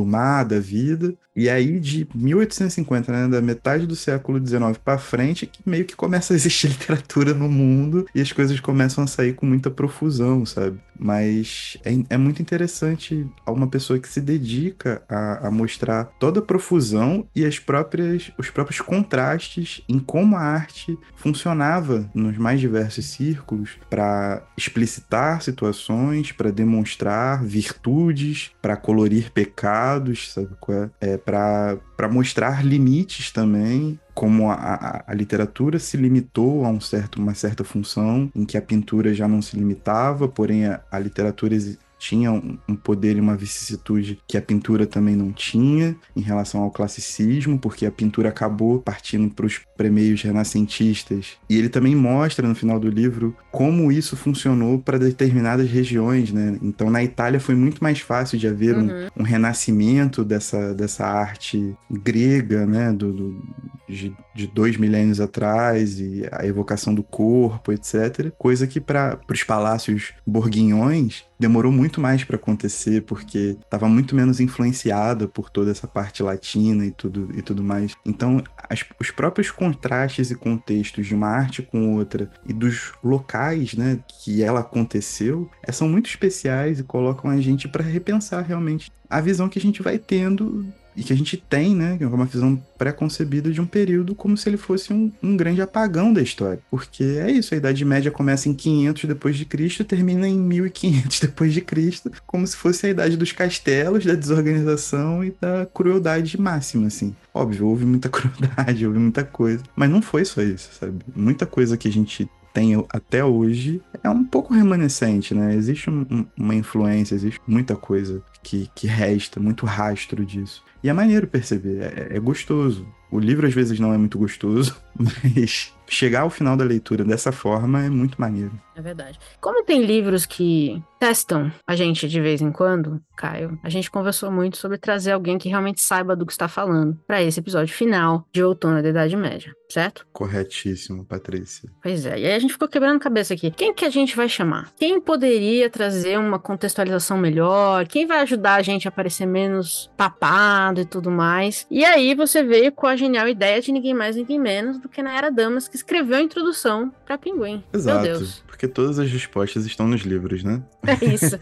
da 0.44 0.58
vida. 0.58 1.14
E 1.34 1.48
aí, 1.48 1.78
de 1.78 2.06
1850, 2.14 3.12
né, 3.12 3.28
da 3.28 3.40
metade 3.40 3.86
do 3.86 3.94
século 3.94 4.44
XIX 4.44 4.76
para 4.84 4.98
frente, 4.98 5.46
que 5.46 5.62
meio 5.64 5.84
que 5.84 5.94
começa 5.94 6.34
a 6.34 6.36
existir 6.36 6.68
literatura 6.68 7.32
no 7.32 7.48
mundo 7.48 8.06
e 8.14 8.20
as 8.20 8.32
coisas 8.32 8.58
começam 8.60 9.04
a 9.04 9.06
sair 9.06 9.34
com 9.34 9.46
muita 9.46 9.70
profusão, 9.70 10.44
sabe? 10.44 10.78
Mas 10.98 11.78
é, 11.84 11.92
é 12.10 12.16
muito 12.18 12.42
interessante 12.42 13.26
uma 13.46 13.68
pessoa 13.68 13.98
que 13.98 14.08
se 14.08 14.20
dedica 14.20 15.02
a, 15.08 15.48
a 15.48 15.50
mostrar 15.50 16.04
toda 16.18 16.40
a 16.40 16.42
profusão 16.42 17.26
e 17.34 17.46
as 17.46 17.58
próprias, 17.58 18.30
os 18.36 18.50
próprios 18.50 18.80
contrastes 18.80 19.82
em 19.88 19.98
como 19.98 20.36
a 20.36 20.40
arte 20.40 20.98
funcionava 21.16 22.10
nos 22.14 22.36
mais 22.36 22.60
diversos 22.60 23.06
círculos 23.06 23.78
para 23.88 24.42
explicitar 24.56 25.40
situações, 25.40 26.32
para 26.32 26.50
demonstrar 26.50 27.42
virtudes, 27.44 28.50
para 28.60 28.76
colorir 28.80 29.30
pecados, 29.32 30.32
sabe 30.32 30.48
qual 30.58 30.84
é? 30.84 30.90
é 31.00 31.16
para 31.16 32.08
mostrar 32.10 32.64
limites 32.64 33.30
também 33.30 33.98
como 34.14 34.50
a, 34.50 34.54
a, 34.54 35.04
a, 35.06 35.14
literatura 35.14 35.78
se 35.78 35.96
limitou 35.96 36.66
a 36.66 36.68
um 36.68 36.80
certo, 36.80 37.16
uma 37.16 37.34
certa 37.34 37.64
função, 37.64 38.30
em 38.34 38.44
que 38.44 38.58
a 38.58 38.62
pintura 38.62 39.14
já 39.14 39.26
não 39.26 39.40
se 39.40 39.56
limitava, 39.56 40.28
porém 40.28 40.66
a, 40.66 40.80
a 40.90 40.98
literatura 40.98 41.54
tinha 42.00 42.32
um, 42.32 42.56
um 42.66 42.74
poder 42.74 43.18
e 43.18 43.20
uma 43.20 43.36
vicissitude 43.36 44.18
que 44.26 44.38
a 44.38 44.42
pintura 44.42 44.86
também 44.86 45.14
não 45.14 45.30
tinha 45.32 45.94
em 46.16 46.22
relação 46.22 46.62
ao 46.62 46.70
classicismo, 46.70 47.58
porque 47.58 47.84
a 47.84 47.92
pintura 47.92 48.30
acabou 48.30 48.80
partindo 48.80 49.28
para 49.28 49.44
os 49.44 49.60
premeios 49.76 50.22
renascentistas. 50.22 51.36
E 51.48 51.58
ele 51.58 51.68
também 51.68 51.94
mostra 51.94 52.48
no 52.48 52.54
final 52.54 52.80
do 52.80 52.88
livro 52.88 53.36
como 53.52 53.92
isso 53.92 54.16
funcionou 54.16 54.78
para 54.78 54.98
determinadas 54.98 55.70
regiões, 55.70 56.32
né? 56.32 56.58
Então 56.62 56.88
na 56.88 57.04
Itália 57.04 57.38
foi 57.38 57.54
muito 57.54 57.84
mais 57.84 58.00
fácil 58.00 58.38
de 58.38 58.48
haver 58.48 58.76
uhum. 58.76 59.08
um, 59.16 59.20
um, 59.20 59.22
renascimento 59.22 60.24
dessa, 60.24 60.74
dessa 60.74 61.06
arte 61.06 61.76
grega, 61.90 62.64
né? 62.66 62.92
Do, 62.92 63.12
do 63.12 63.42
de, 63.86 64.14
de, 64.40 64.46
dois 64.46 64.76
milênios 64.76 65.20
atrás 65.20 65.98
e 66.00 66.22
a 66.32 66.46
evocação 66.46 66.94
do 66.94 67.02
corpo, 67.02 67.72
etc. 67.72 68.32
Coisa 68.38 68.66
que 68.66 68.80
para 68.80 69.18
os 69.30 69.44
palácios 69.44 70.12
borguinhões 70.26 71.24
demorou 71.38 71.72
muito 71.72 72.00
mais 72.00 72.22
para 72.22 72.36
acontecer 72.36 73.02
porque 73.02 73.56
estava 73.62 73.88
muito 73.88 74.14
menos 74.14 74.40
influenciada 74.40 75.26
por 75.26 75.48
toda 75.48 75.70
essa 75.70 75.88
parte 75.88 76.22
latina 76.22 76.84
e 76.84 76.90
tudo 76.90 77.30
e 77.34 77.40
tudo 77.40 77.64
mais. 77.64 77.96
Então, 78.04 78.42
as, 78.68 78.84
os 79.00 79.10
próprios 79.10 79.50
contrastes 79.50 80.30
e 80.30 80.34
contextos 80.34 81.06
de 81.06 81.14
uma 81.14 81.28
arte 81.28 81.62
com 81.62 81.96
outra 81.96 82.30
e 82.46 82.52
dos 82.52 82.92
locais, 83.02 83.74
né, 83.74 83.98
que 84.06 84.42
ela 84.42 84.60
aconteceu, 84.60 85.50
é, 85.66 85.72
são 85.72 85.88
muito 85.88 86.10
especiais 86.10 86.78
e 86.78 86.84
colocam 86.84 87.30
a 87.30 87.40
gente 87.40 87.66
para 87.66 87.82
repensar 87.82 88.44
realmente 88.44 88.92
a 89.08 89.20
visão 89.20 89.48
que 89.48 89.58
a 89.58 89.62
gente 89.62 89.82
vai 89.82 89.98
tendo 89.98 90.66
e 90.96 91.02
que 91.02 91.12
a 91.12 91.16
gente 91.16 91.36
tem, 91.36 91.74
né, 91.74 91.96
é 92.00 92.06
uma 92.06 92.24
visão 92.24 92.60
pré-concebida 92.76 93.50
de 93.50 93.60
um 93.60 93.66
período 93.66 94.14
como 94.14 94.36
se 94.36 94.48
ele 94.48 94.56
fosse 94.56 94.92
um, 94.92 95.12
um, 95.22 95.36
grande 95.36 95.62
apagão 95.62 96.12
da 96.12 96.22
história. 96.22 96.60
Porque 96.70 97.04
é 97.04 97.30
isso, 97.30 97.54
a 97.54 97.56
Idade 97.56 97.84
Média 97.84 98.10
começa 98.10 98.48
em 98.48 98.54
500 98.54 99.04
depois 99.04 99.36
de 99.36 99.44
Cristo 99.44 99.80
e 99.80 99.84
termina 99.84 100.28
em 100.28 100.38
1500 100.38 101.20
depois 101.20 101.52
de 101.52 101.60
Cristo, 101.60 102.10
como 102.26 102.46
se 102.46 102.56
fosse 102.56 102.86
a 102.86 102.90
idade 102.90 103.16
dos 103.16 103.32
castelos, 103.32 104.04
da 104.04 104.14
desorganização 104.14 105.24
e 105.24 105.34
da 105.40 105.66
crueldade 105.72 106.40
máxima, 106.40 106.86
assim. 106.86 107.14
Óbvio, 107.32 107.66
houve 107.66 107.84
muita 107.84 108.08
crueldade, 108.10 108.86
houve 108.86 108.98
muita 108.98 109.24
coisa, 109.24 109.62
mas 109.76 109.90
não 109.90 110.02
foi 110.02 110.24
só 110.24 110.42
isso, 110.42 110.70
sabe? 110.78 110.98
Muita 111.14 111.46
coisa 111.46 111.76
que 111.76 111.88
a 111.88 111.92
gente 111.92 112.28
tem 112.52 112.84
até 112.92 113.24
hoje 113.24 113.80
é 114.02 114.10
um 114.10 114.24
pouco 114.24 114.54
remanescente, 114.54 115.34
né? 115.34 115.54
Existe 115.54 115.88
um, 115.88 116.26
uma 116.36 116.54
influência, 116.54 117.14
existe 117.14 117.40
muita 117.46 117.76
coisa 117.76 118.22
que, 118.42 118.70
que 118.74 118.86
resta, 118.86 119.40
muito 119.40 119.66
rastro 119.66 120.24
disso. 120.24 120.62
E 120.82 120.88
é 120.88 120.92
maneiro 120.92 121.26
perceber, 121.26 121.82
é, 121.82 122.16
é 122.16 122.20
gostoso. 122.20 122.86
O 123.10 123.18
livro 123.18 123.46
às 123.46 123.52
vezes 123.52 123.78
não 123.78 123.92
é 123.92 123.98
muito 123.98 124.18
gostoso, 124.18 124.76
mas 124.96 125.72
chegar 125.86 126.20
ao 126.20 126.30
final 126.30 126.56
da 126.56 126.64
leitura 126.64 127.04
dessa 127.04 127.32
forma 127.32 127.82
é 127.82 127.90
muito 127.90 128.20
maneiro. 128.20 128.52
É 128.80 128.82
verdade. 128.82 129.18
Como 129.42 129.62
tem 129.62 129.84
livros 129.84 130.24
que 130.24 130.82
testam 130.98 131.52
a 131.66 131.76
gente 131.76 132.08
de 132.08 132.20
vez 132.20 132.40
em 132.40 132.50
quando, 132.50 133.00
Caio, 133.14 133.58
a 133.62 133.68
gente 133.68 133.90
conversou 133.90 134.30
muito 134.30 134.56
sobre 134.56 134.78
trazer 134.78 135.12
alguém 135.12 135.36
que 135.36 135.50
realmente 135.50 135.82
saiba 135.82 136.16
do 136.16 136.24
que 136.24 136.32
está 136.32 136.48
falando 136.48 136.98
para 137.06 137.22
esse 137.22 137.40
episódio 137.40 137.74
final 137.74 138.26
de 138.32 138.42
Outono 138.42 138.82
da 138.82 138.88
Idade 138.88 139.16
Média, 139.16 139.54
certo? 139.68 140.06
Corretíssimo, 140.12 141.04
Patrícia. 141.04 141.70
Pois 141.82 142.06
é, 142.06 142.18
e 142.18 142.26
aí 142.26 142.34
a 142.34 142.38
gente 142.38 142.54
ficou 142.54 142.68
quebrando 142.68 143.00
cabeça 143.00 143.34
aqui. 143.34 143.50
Quem 143.50 143.74
que 143.74 143.84
a 143.84 143.90
gente 143.90 144.16
vai 144.16 144.28
chamar? 144.30 144.72
Quem 144.78 144.98
poderia 144.98 145.68
trazer 145.68 146.18
uma 146.18 146.38
contextualização 146.38 147.18
melhor? 147.18 147.86
Quem 147.86 148.06
vai 148.06 148.20
ajudar 148.20 148.54
a 148.54 148.62
gente 148.62 148.88
a 148.88 148.90
parecer 148.90 149.26
menos 149.26 149.90
papado 149.94 150.80
e 150.80 150.86
tudo 150.86 151.10
mais? 151.10 151.66
E 151.70 151.84
aí 151.84 152.14
você 152.14 152.42
veio 152.42 152.72
com 152.72 152.86
a 152.86 152.96
genial 152.96 153.28
ideia 153.28 153.60
de 153.60 153.72
ninguém 153.72 153.92
mais, 153.92 154.16
ninguém 154.16 154.38
menos 154.38 154.78
do 154.78 154.88
que 154.88 155.02
Nayara 155.02 155.30
Damas, 155.30 155.68
que 155.68 155.76
escreveu 155.76 156.16
a 156.16 156.22
introdução 156.22 156.90
para 157.04 157.18
Pinguim. 157.18 157.62
Exato. 157.72 158.02
Meu 158.02 158.18
Deus. 158.18 158.42
Porque 158.60 158.74
todas 158.74 158.98
as 158.98 159.10
respostas 159.10 159.64
estão 159.64 159.88
nos 159.88 160.02
livros, 160.02 160.44
né? 160.44 160.62
É 160.86 161.02
isso. 161.06 161.38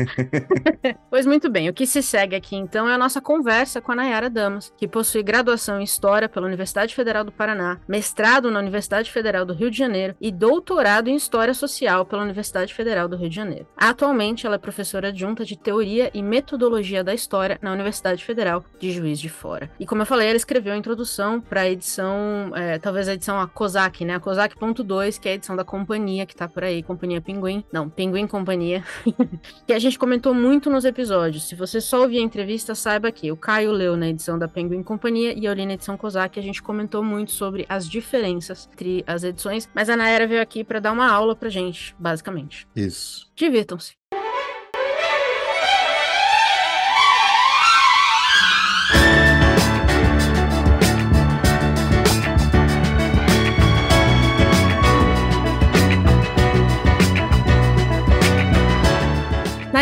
pois 1.10 1.26
muito 1.26 1.50
bem, 1.50 1.68
o 1.68 1.75
que 1.75 1.84
se 1.84 2.00
segue 2.00 2.37
aqui 2.37 2.54
então 2.54 2.88
é 2.88 2.94
a 2.94 2.98
nossa 2.98 3.20
conversa 3.20 3.80
com 3.80 3.90
a 3.90 3.96
Nayara 3.96 4.30
Damas, 4.30 4.72
que 4.76 4.87
possui 4.87 5.25
graduação 5.25 5.80
em 5.80 5.82
História 5.82 6.28
pela 6.28 6.46
Universidade 6.46 6.94
Federal 6.94 7.25
do 7.25 7.32
Paraná, 7.32 7.80
mestrado 7.88 8.52
na 8.52 8.60
Universidade 8.60 9.10
Federal 9.10 9.44
do 9.44 9.52
Rio 9.52 9.68
de 9.68 9.76
Janeiro 9.76 10.14
e 10.20 10.30
doutorado 10.30 11.08
em 11.08 11.16
História 11.16 11.52
Social 11.54 12.06
pela 12.06 12.22
Universidade 12.22 12.72
Federal 12.72 13.08
do 13.08 13.16
Rio 13.16 13.28
de 13.28 13.34
Janeiro. 13.34 13.66
Atualmente, 13.76 14.46
ela 14.46 14.54
é 14.54 14.58
professora 14.58 15.08
adjunta 15.08 15.44
de 15.44 15.58
Teoria 15.58 16.12
e 16.14 16.22
Metodologia 16.22 17.02
da 17.02 17.12
História 17.12 17.58
na 17.60 17.72
Universidade 17.72 18.25
Federal 18.25 18.64
de 18.78 18.92
Juiz 18.92 19.18
de 19.18 19.28
Fora. 19.28 19.68
E 19.80 19.84
como 19.84 20.02
eu 20.02 20.06
falei, 20.06 20.28
ela 20.28 20.37
escreveu 20.37 20.72
a 20.72 20.76
introdução 20.76 21.40
para 21.40 21.62
a 21.62 21.68
edição, 21.68 22.52
é, 22.54 22.78
talvez 22.78 23.08
a 23.08 23.14
edição 23.14 23.40
a 23.40 23.48
COSAC, 23.48 24.04
né? 24.04 24.14
A 24.14 24.20
COSAC.2, 24.20 25.18
que 25.18 25.28
é 25.28 25.32
a 25.32 25.34
edição 25.34 25.56
da 25.56 25.64
companhia 25.64 26.25
que 26.25 26.37
tá 26.37 26.46
por 26.46 26.62
aí, 26.62 26.80
Companhia 26.80 27.08
Pinguim. 27.21 27.65
Não, 27.73 27.88
Pinguim 27.88 28.27
Companhia. 28.27 28.85
que 29.67 29.73
a 29.73 29.79
gente 29.79 29.99
comentou 29.99 30.35
muito 30.35 30.71
nos 30.71 30.85
episódios. 30.85 31.49
Se 31.49 31.55
você 31.55 31.81
só 31.81 32.03
ouvir 32.03 32.19
a 32.19 32.23
entrevista, 32.23 32.75
saiba 32.75 33.11
que 33.11 33.33
o 33.33 33.37
Caio 33.37 33.73
leu 33.73 33.97
na 33.97 34.09
edição 34.09 34.38
da 34.38 34.47
Penguin 34.47 34.83
Companhia 34.83 35.33
e 35.37 35.45
eu 35.45 35.53
li 35.53 35.67
na 35.67 35.75
edição 35.75 35.97
COSAC. 35.97 36.38
A 36.38 36.43
gente 36.43 36.62
comentou 36.62 37.03
muito 37.03 37.33
sobre 37.33 37.67
as 37.69 37.88
diferenças 37.88 38.69
entre 38.73 39.03
as 39.07 39.25
edições, 39.25 39.69
mas 39.75 39.88
a 39.88 39.97
Naera 39.97 40.27
veio 40.27 40.43
aqui 40.43 40.62
para 40.62 40.79
dar 40.79 40.93
uma 40.93 41.11
aula 41.11 41.35
pra 41.35 41.49
gente, 41.49 41.95
basicamente. 41.99 42.67
Isso. 42.77 43.31
Divirtam-se. 43.35 43.98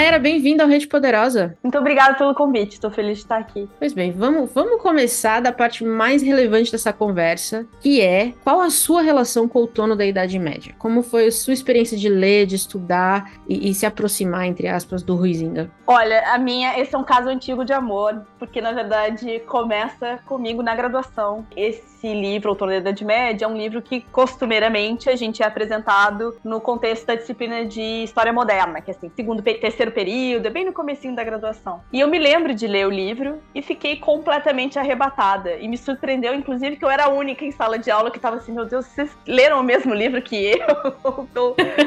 Bem-vinda 0.06 0.62
ao 0.62 0.68
Rede 0.68 0.86
Poderosa. 0.86 1.58
Muito 1.62 1.76
obrigada 1.76 2.14
pelo 2.14 2.34
convite, 2.34 2.74
estou 2.74 2.90
feliz 2.90 3.18
de 3.18 3.24
estar 3.24 3.38
aqui. 3.38 3.68
Pois 3.78 3.92
bem, 3.92 4.12
vamos, 4.12 4.50
vamos 4.52 4.80
começar 4.80 5.40
da 5.40 5.52
parte 5.52 5.84
mais 5.84 6.22
relevante 6.22 6.72
dessa 6.72 6.92
conversa, 6.92 7.66
que 7.80 8.00
é 8.00 8.32
qual 8.42 8.60
a 8.60 8.70
sua 8.70 9.02
relação 9.02 9.46
com 9.46 9.58
o 9.58 9.62
outono 9.62 9.94
da 9.94 10.06
Idade 10.06 10.38
Média? 10.38 10.74
Como 10.78 11.02
foi 11.02 11.26
a 11.26 11.32
sua 11.32 11.52
experiência 11.52 11.98
de 11.98 12.08
ler, 12.08 12.46
de 12.46 12.54
estudar 12.54 13.32
e, 13.48 13.68
e 13.68 13.74
se 13.74 13.84
aproximar, 13.84 14.46
entre 14.46 14.68
aspas, 14.68 15.02
do 15.02 15.16
Ruizinga? 15.16 15.70
Olha, 15.86 16.32
a 16.32 16.38
minha, 16.38 16.78
esse 16.80 16.94
é 16.94 16.98
um 16.98 17.04
caso 17.04 17.28
antigo 17.28 17.64
de 17.64 17.72
amor, 17.72 18.24
porque 18.38 18.60
na 18.60 18.72
verdade 18.72 19.40
começa 19.40 20.18
comigo 20.24 20.62
na 20.62 20.74
graduação. 20.74 21.46
Esse 21.56 22.08
livro, 22.08 22.50
Outono 22.50 22.72
da 22.72 22.78
Idade 22.78 23.04
Média, 23.04 23.44
é 23.44 23.48
um 23.48 23.56
livro 23.56 23.82
que 23.82 24.00
costumeiramente 24.12 25.10
a 25.10 25.16
gente 25.16 25.42
é 25.42 25.46
apresentado 25.46 26.36
no 26.42 26.60
contexto 26.60 27.06
da 27.06 27.14
disciplina 27.16 27.64
de 27.64 28.04
História 28.04 28.32
Moderna, 28.32 28.80
que 28.80 28.90
é 28.90 28.94
assim, 28.94 29.10
segundo, 29.14 29.42
terceiro 29.42 29.92
período, 29.96 30.44
é 30.44 30.50
bem 30.50 30.66
no 30.66 30.74
comecinho 30.74 31.16
da 31.16 31.24
graduação. 31.24 31.80
E 31.90 31.98
eu 31.98 32.06
me 32.06 32.18
lembro 32.18 32.54
de 32.54 32.66
ler 32.66 32.86
o 32.86 32.90
livro 32.90 33.40
e 33.54 33.62
fiquei 33.62 33.96
completamente 33.96 34.78
arrebatada. 34.78 35.56
E 35.56 35.66
me 35.66 35.78
surpreendeu, 35.78 36.34
inclusive, 36.34 36.76
que 36.76 36.84
eu 36.84 36.90
era 36.90 37.06
a 37.06 37.08
única 37.08 37.46
em 37.46 37.50
sala 37.50 37.78
de 37.78 37.90
aula 37.90 38.10
que 38.10 38.18
estava 38.18 38.36
assim, 38.36 38.52
meu 38.52 38.66
Deus, 38.66 38.84
vocês 38.84 39.10
leram 39.26 39.58
o 39.58 39.62
mesmo 39.62 39.94
livro 39.94 40.20
que 40.20 40.36
eu? 40.36 40.66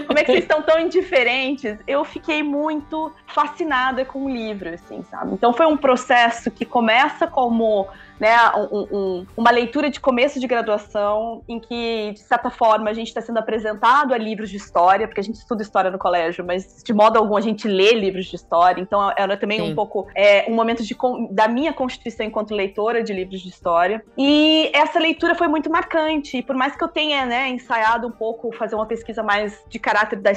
Como 0.08 0.17
é 0.17 0.24
que 0.24 0.32
vocês 0.32 0.39
estão 0.43 0.63
tão 0.63 0.80
indiferentes? 0.80 1.78
Eu 1.86 2.04
fiquei 2.04 2.41
muito 2.41 3.13
fascinada 3.28 4.04
com 4.04 4.26
o 4.26 4.30
livro, 4.30 4.69
assim, 4.69 5.04
sabe? 5.04 5.34
Então 5.34 5.54
foi 5.54 5.67
um 5.67 5.78
processo 5.78 6.50
que 6.50 6.65
começa 6.65 7.28
como 7.28 7.88
né, 8.19 8.36
um, 8.71 8.88
um, 8.91 9.25
uma 9.38 9.51
leitura 9.51 9.89
de 9.89 9.99
começo 9.99 10.39
de 10.39 10.47
graduação 10.47 11.41
em 11.47 11.60
que, 11.60 12.12
de 12.13 12.19
certa 12.19 12.49
forma, 12.49 12.89
a 12.89 12.93
gente 12.93 13.08
está 13.08 13.21
sendo 13.21 13.39
apresentado 13.39 14.13
a 14.13 14.17
livros 14.17 14.49
de 14.49 14.58
história, 14.58 15.08
porque 15.08 15.21
a 15.21 15.23
gente 15.23 15.36
estuda 15.36 15.62
história 15.62 15.89
no 15.89 15.97
colégio, 15.97 16.43
mas 16.45 16.84
de 16.84 16.93
modo 16.93 17.17
algum 17.17 17.38
a 17.38 17.41
gente 17.41 17.67
lê 17.67 17.93
livros 17.93 18.25
de 18.25 18.36
história, 18.36 18.82
então 18.82 19.12
era 19.17 19.38
também 19.38 19.60
Sim. 19.60 19.71
um 19.71 19.75
pouco 19.75 20.08
é, 20.15 20.45
um 20.49 20.55
momento 20.55 20.84
de, 20.84 20.95
da 21.32 21.47
minha 21.47 21.71
constituição 21.71 22.25
enquanto 22.25 22.53
leitora 22.53 23.01
de 23.01 23.13
livros 23.13 23.41
de 23.41 23.49
história. 23.49 24.03
E 24.17 24.69
essa 24.73 24.99
leitura 24.99 25.36
foi 25.36 25.47
muito 25.47 25.69
marcante, 25.69 26.38
e 26.38 26.43
por 26.43 26.55
mais 26.55 26.75
que 26.75 26.84
eu 26.84 26.88
tenha 26.88 27.25
né, 27.25 27.49
ensaiado 27.49 28.08
um 28.08 28.12
pouco 28.12 28.51
fazer 28.51 28.75
uma 28.75 28.86
pesquisa 28.86 29.23
mais 29.23 29.63
de 29.69 29.79
caráter 29.79 30.19
da, 30.19 30.32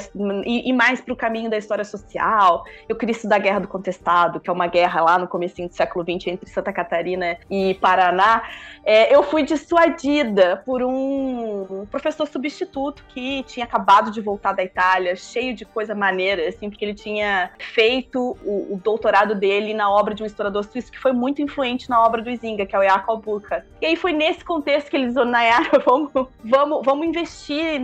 e, 0.45 0.69
e 0.69 0.73
mais 0.73 1.01
para 1.01 1.13
o 1.13 1.17
caminho 1.17 1.49
da 1.49 1.57
história 1.57 1.83
social, 1.83 2.63
eu 2.87 2.95
queria 2.95 3.13
estudar 3.13 3.35
a 3.35 3.39
Guerra 3.39 3.59
do 3.59 3.67
Contestado, 3.67 4.39
que 4.39 4.49
é 4.49 4.53
uma 4.53 4.67
guerra 4.67 5.01
lá 5.01 5.17
no 5.17 5.27
comecinho 5.27 5.67
do 5.67 5.75
século 5.75 6.05
XX 6.05 6.27
entre 6.27 6.49
Santa 6.49 6.71
Catarina 6.71 7.37
e 7.49 7.72
Paraná, 7.73 8.43
é, 8.85 9.15
eu 9.15 9.23
fui 9.23 9.43
dissuadida 9.43 10.61
por 10.65 10.83
um 10.83 11.85
professor 11.89 12.27
substituto 12.27 13.03
que 13.09 13.43
tinha 13.43 13.65
acabado 13.65 14.11
de 14.11 14.19
voltar 14.19 14.51
da 14.51 14.63
Itália, 14.63 15.15
cheio 15.15 15.55
de 15.55 15.63
coisa 15.63 15.95
maneira, 15.95 16.47
assim, 16.47 16.69
porque 16.69 16.83
ele 16.83 16.93
tinha 16.93 17.51
feito 17.59 18.37
o, 18.43 18.73
o 18.73 18.81
doutorado 18.83 19.35
dele 19.35 19.73
na 19.73 19.89
obra 19.89 20.13
de 20.13 20.21
um 20.21 20.25
historiador 20.25 20.65
suíço 20.65 20.91
que 20.91 20.99
foi 20.99 21.13
muito 21.13 21.41
influente 21.41 21.89
na 21.89 22.03
obra 22.03 22.21
do 22.21 22.29
Izinga, 22.29 22.65
que 22.65 22.75
é 22.75 22.79
o 22.79 22.83
Jakob 22.83 23.23
Burckhardt. 23.23 23.65
E 23.81 23.85
aí 23.85 23.95
foi 23.95 24.11
nesse 24.11 24.43
contexto 24.43 24.89
que 24.89 24.97
eles 24.97 25.13
Nayara, 25.13 25.79
vamos, 25.85 26.11
vamos, 26.43 26.81
vamos 26.83 27.07
investir 27.07 27.81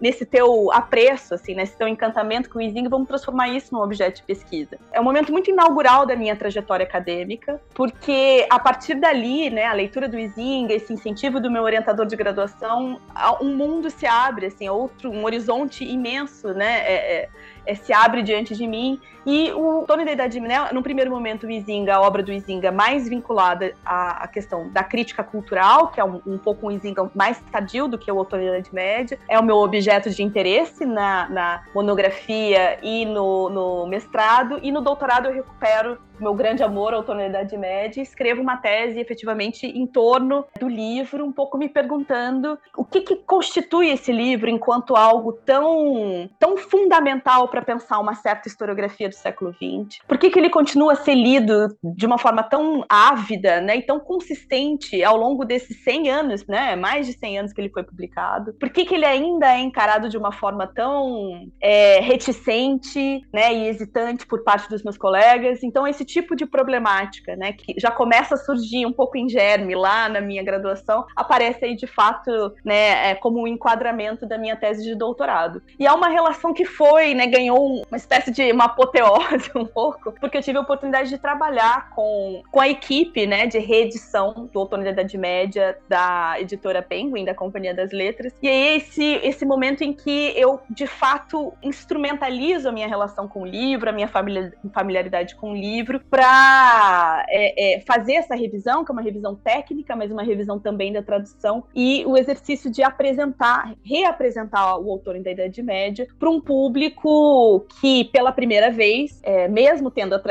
nesse 0.00 0.26
teu 0.26 0.70
apreço, 0.72 1.34
assim, 1.34 1.54
nesse 1.54 1.76
teu 1.76 1.88
encantamento 1.88 2.50
com 2.50 2.58
o 2.58 2.62
Izinga, 2.62 2.90
vamos 2.90 3.08
transformar 3.08 3.48
isso 3.48 3.74
num 3.74 3.80
objeto 3.80 4.16
de 4.16 4.22
pesquisa. 4.24 4.78
É 4.92 5.00
um 5.00 5.04
momento 5.04 5.32
muito 5.32 5.50
inaugural 5.50 6.04
da 6.04 6.14
minha 6.14 6.36
trajetória 6.36 6.84
acadêmica, 6.84 7.60
porque 7.74 8.46
a 8.50 8.58
partir 8.58 8.94
dali, 8.96 9.31
né, 9.50 9.64
a 9.64 9.72
leitura 9.72 10.08
do 10.08 10.18
Izinga, 10.18 10.72
esse 10.74 10.92
incentivo 10.92 11.40
do 11.40 11.50
meu 11.50 11.62
orientador 11.62 12.06
de 12.06 12.16
graduação, 12.16 13.00
um 13.40 13.56
mundo 13.56 13.90
se 13.90 14.06
abre, 14.06 14.46
assim, 14.46 14.68
outro, 14.68 15.10
um 15.10 15.24
horizonte 15.24 15.84
imenso, 15.84 16.52
né, 16.54 16.80
é, 16.86 17.28
é, 17.66 17.74
se 17.74 17.92
abre 17.92 18.22
diante 18.22 18.54
de 18.54 18.66
mim. 18.66 19.00
E 19.24 19.52
o 19.52 19.84
Tony 19.86 20.04
da 20.04 20.12
Idade, 20.12 20.40
né, 20.40 20.70
no 20.72 20.82
primeiro 20.82 21.10
momento, 21.10 21.46
o 21.46 21.50
Izinga, 21.50 21.94
a 21.94 22.00
obra 22.00 22.22
do 22.22 22.32
Izinga, 22.32 22.72
mais 22.72 23.08
vinculada 23.08 23.72
à, 23.84 24.24
à 24.24 24.28
questão 24.28 24.68
da 24.70 24.82
crítica 24.82 25.22
cultural, 25.22 25.88
que 25.88 26.00
é 26.00 26.04
um, 26.04 26.20
um 26.26 26.38
pouco 26.38 26.66
um 26.66 26.70
Izinga 26.70 27.08
mais 27.14 27.40
tardio 27.52 27.86
do 27.86 27.96
que 27.96 28.10
o 28.10 28.16
Outono 28.16 28.42
da 28.42 28.58
Idade 28.58 28.74
Média, 28.74 29.18
é 29.28 29.38
o 29.38 29.44
meu 29.44 29.58
objeto 29.58 30.10
de 30.10 30.22
interesse 30.22 30.84
na, 30.84 31.28
na 31.28 31.62
monografia 31.74 32.78
e 32.82 33.04
no, 33.06 33.48
no 33.48 33.86
mestrado, 33.86 34.58
e 34.60 34.72
no 34.72 34.80
doutorado 34.80 35.26
eu 35.26 35.34
recupero 35.34 35.98
meu 36.22 36.34
grande 36.34 36.62
amor, 36.62 36.92
da 37.02 37.26
Idade 37.26 37.56
Média, 37.56 38.00
escrevo 38.00 38.40
uma 38.40 38.56
tese 38.56 39.00
efetivamente 39.00 39.66
em 39.66 39.86
torno 39.86 40.44
do 40.58 40.68
livro, 40.68 41.24
um 41.24 41.32
pouco 41.32 41.58
me 41.58 41.68
perguntando 41.68 42.58
o 42.76 42.84
que, 42.84 43.00
que 43.00 43.16
constitui 43.16 43.90
esse 43.90 44.12
livro 44.12 44.48
enquanto 44.48 44.94
algo 44.94 45.32
tão, 45.32 46.30
tão 46.38 46.56
fundamental 46.56 47.48
para 47.52 47.60
pensar 47.60 47.98
uma 47.98 48.14
certa 48.14 48.48
historiografia 48.48 49.10
do 49.10 49.14
século 49.14 49.52
XX? 49.52 50.00
Por 50.08 50.16
que, 50.16 50.30
que 50.30 50.38
ele 50.38 50.48
continua 50.48 50.94
a 50.94 50.96
ser 50.96 51.14
lido 51.14 51.68
de 51.84 52.06
uma 52.06 52.16
forma 52.16 52.42
tão 52.42 52.82
ávida 52.88 53.60
né, 53.60 53.76
e 53.76 53.82
tão 53.82 54.00
consistente 54.00 55.04
ao 55.04 55.18
longo 55.18 55.44
desses 55.44 55.84
100 55.84 56.10
anos, 56.10 56.46
né, 56.46 56.74
mais 56.74 57.06
de 57.06 57.12
100 57.12 57.38
anos 57.40 57.52
que 57.52 57.60
ele 57.60 57.68
foi 57.68 57.82
publicado? 57.82 58.54
Por 58.54 58.70
que, 58.70 58.86
que 58.86 58.94
ele 58.94 59.04
ainda 59.04 59.54
é 59.54 59.58
encarado 59.58 60.08
de 60.08 60.16
uma 60.16 60.32
forma 60.32 60.66
tão 60.66 61.46
é, 61.60 62.00
reticente 62.00 63.20
né, 63.32 63.52
e 63.52 63.68
hesitante 63.68 64.26
por 64.26 64.42
parte 64.42 64.68
dos 64.70 64.82
meus 64.82 64.96
colegas? 64.96 65.62
Então, 65.62 65.86
esse 65.86 66.06
tipo 66.06 66.34
de 66.34 66.46
problemática, 66.46 67.36
né, 67.36 67.52
que 67.52 67.74
já 67.78 67.90
começa 67.90 68.34
a 68.34 68.38
surgir 68.38 68.86
um 68.86 68.92
pouco 68.92 69.18
em 69.18 69.28
germe 69.28 69.74
lá 69.74 70.08
na 70.08 70.22
minha 70.22 70.42
graduação, 70.42 71.04
aparece 71.14 71.66
aí 71.66 71.76
de 71.76 71.86
fato 71.86 72.30
né, 72.64 73.10
é, 73.10 73.14
como 73.14 73.42
um 73.42 73.46
enquadramento 73.46 74.26
da 74.26 74.38
minha 74.38 74.56
tese 74.56 74.82
de 74.82 74.94
doutorado. 74.94 75.62
E 75.78 75.86
é 75.86 75.92
uma 75.92 76.08
relação 76.08 76.54
que 76.54 76.64
foi, 76.64 77.12
né, 77.12 77.26
ganhou 77.42 77.82
uma 77.88 77.96
espécie 77.96 78.30
de 78.30 78.52
uma 78.52 78.64
apoteose 78.66 79.50
um 79.56 79.66
pouco, 79.66 80.12
porque 80.12 80.38
eu 80.38 80.42
tive 80.42 80.58
a 80.58 80.60
oportunidade 80.60 81.08
de 81.08 81.18
trabalhar 81.18 81.90
com, 81.90 82.42
com 82.50 82.60
a 82.60 82.68
equipe 82.68 83.26
né, 83.26 83.46
de 83.46 83.58
reedição 83.58 84.48
do 84.52 84.60
Outono 84.60 84.84
da 84.84 84.90
Idade 84.90 85.18
Média 85.18 85.76
da 85.88 86.36
editora 86.38 86.82
Penguin, 86.82 87.24
da 87.24 87.34
Companhia 87.34 87.74
das 87.74 87.92
Letras. 87.92 88.32
E 88.40 88.48
é 88.48 88.76
esse, 88.76 89.04
esse 89.22 89.44
momento 89.44 89.82
em 89.82 89.92
que 89.92 90.32
eu, 90.36 90.60
de 90.70 90.86
fato, 90.86 91.52
instrumentalizo 91.62 92.68
a 92.68 92.72
minha 92.72 92.88
relação 92.88 93.26
com 93.26 93.42
o 93.42 93.46
livro, 93.46 93.90
a 93.90 93.92
minha 93.92 94.08
familiaridade 94.08 95.34
com 95.36 95.52
o 95.52 95.56
livro, 95.56 96.00
para 96.10 97.24
é, 97.28 97.76
é, 97.76 97.80
fazer 97.80 98.14
essa 98.14 98.34
revisão, 98.34 98.84
que 98.84 98.90
é 98.90 98.94
uma 98.94 99.02
revisão 99.02 99.34
técnica, 99.34 99.96
mas 99.96 100.10
uma 100.10 100.22
revisão 100.22 100.58
também 100.58 100.92
da 100.92 101.02
tradução, 101.02 101.64
e 101.74 102.04
o 102.06 102.16
exercício 102.16 102.70
de 102.70 102.82
apresentar, 102.82 103.74
reapresentar 103.84 104.76
o 104.78 104.86
Outono 104.86 105.22
da 105.22 105.32
Idade 105.32 105.62
Média 105.62 106.06
para 106.18 106.30
um 106.30 106.40
público 106.40 107.31
que, 107.80 108.04
pela 108.04 108.32
primeira 108.32 108.70
vez, 108.70 109.20
é, 109.22 109.48
mesmo 109.48 109.90
tendo. 109.90 110.12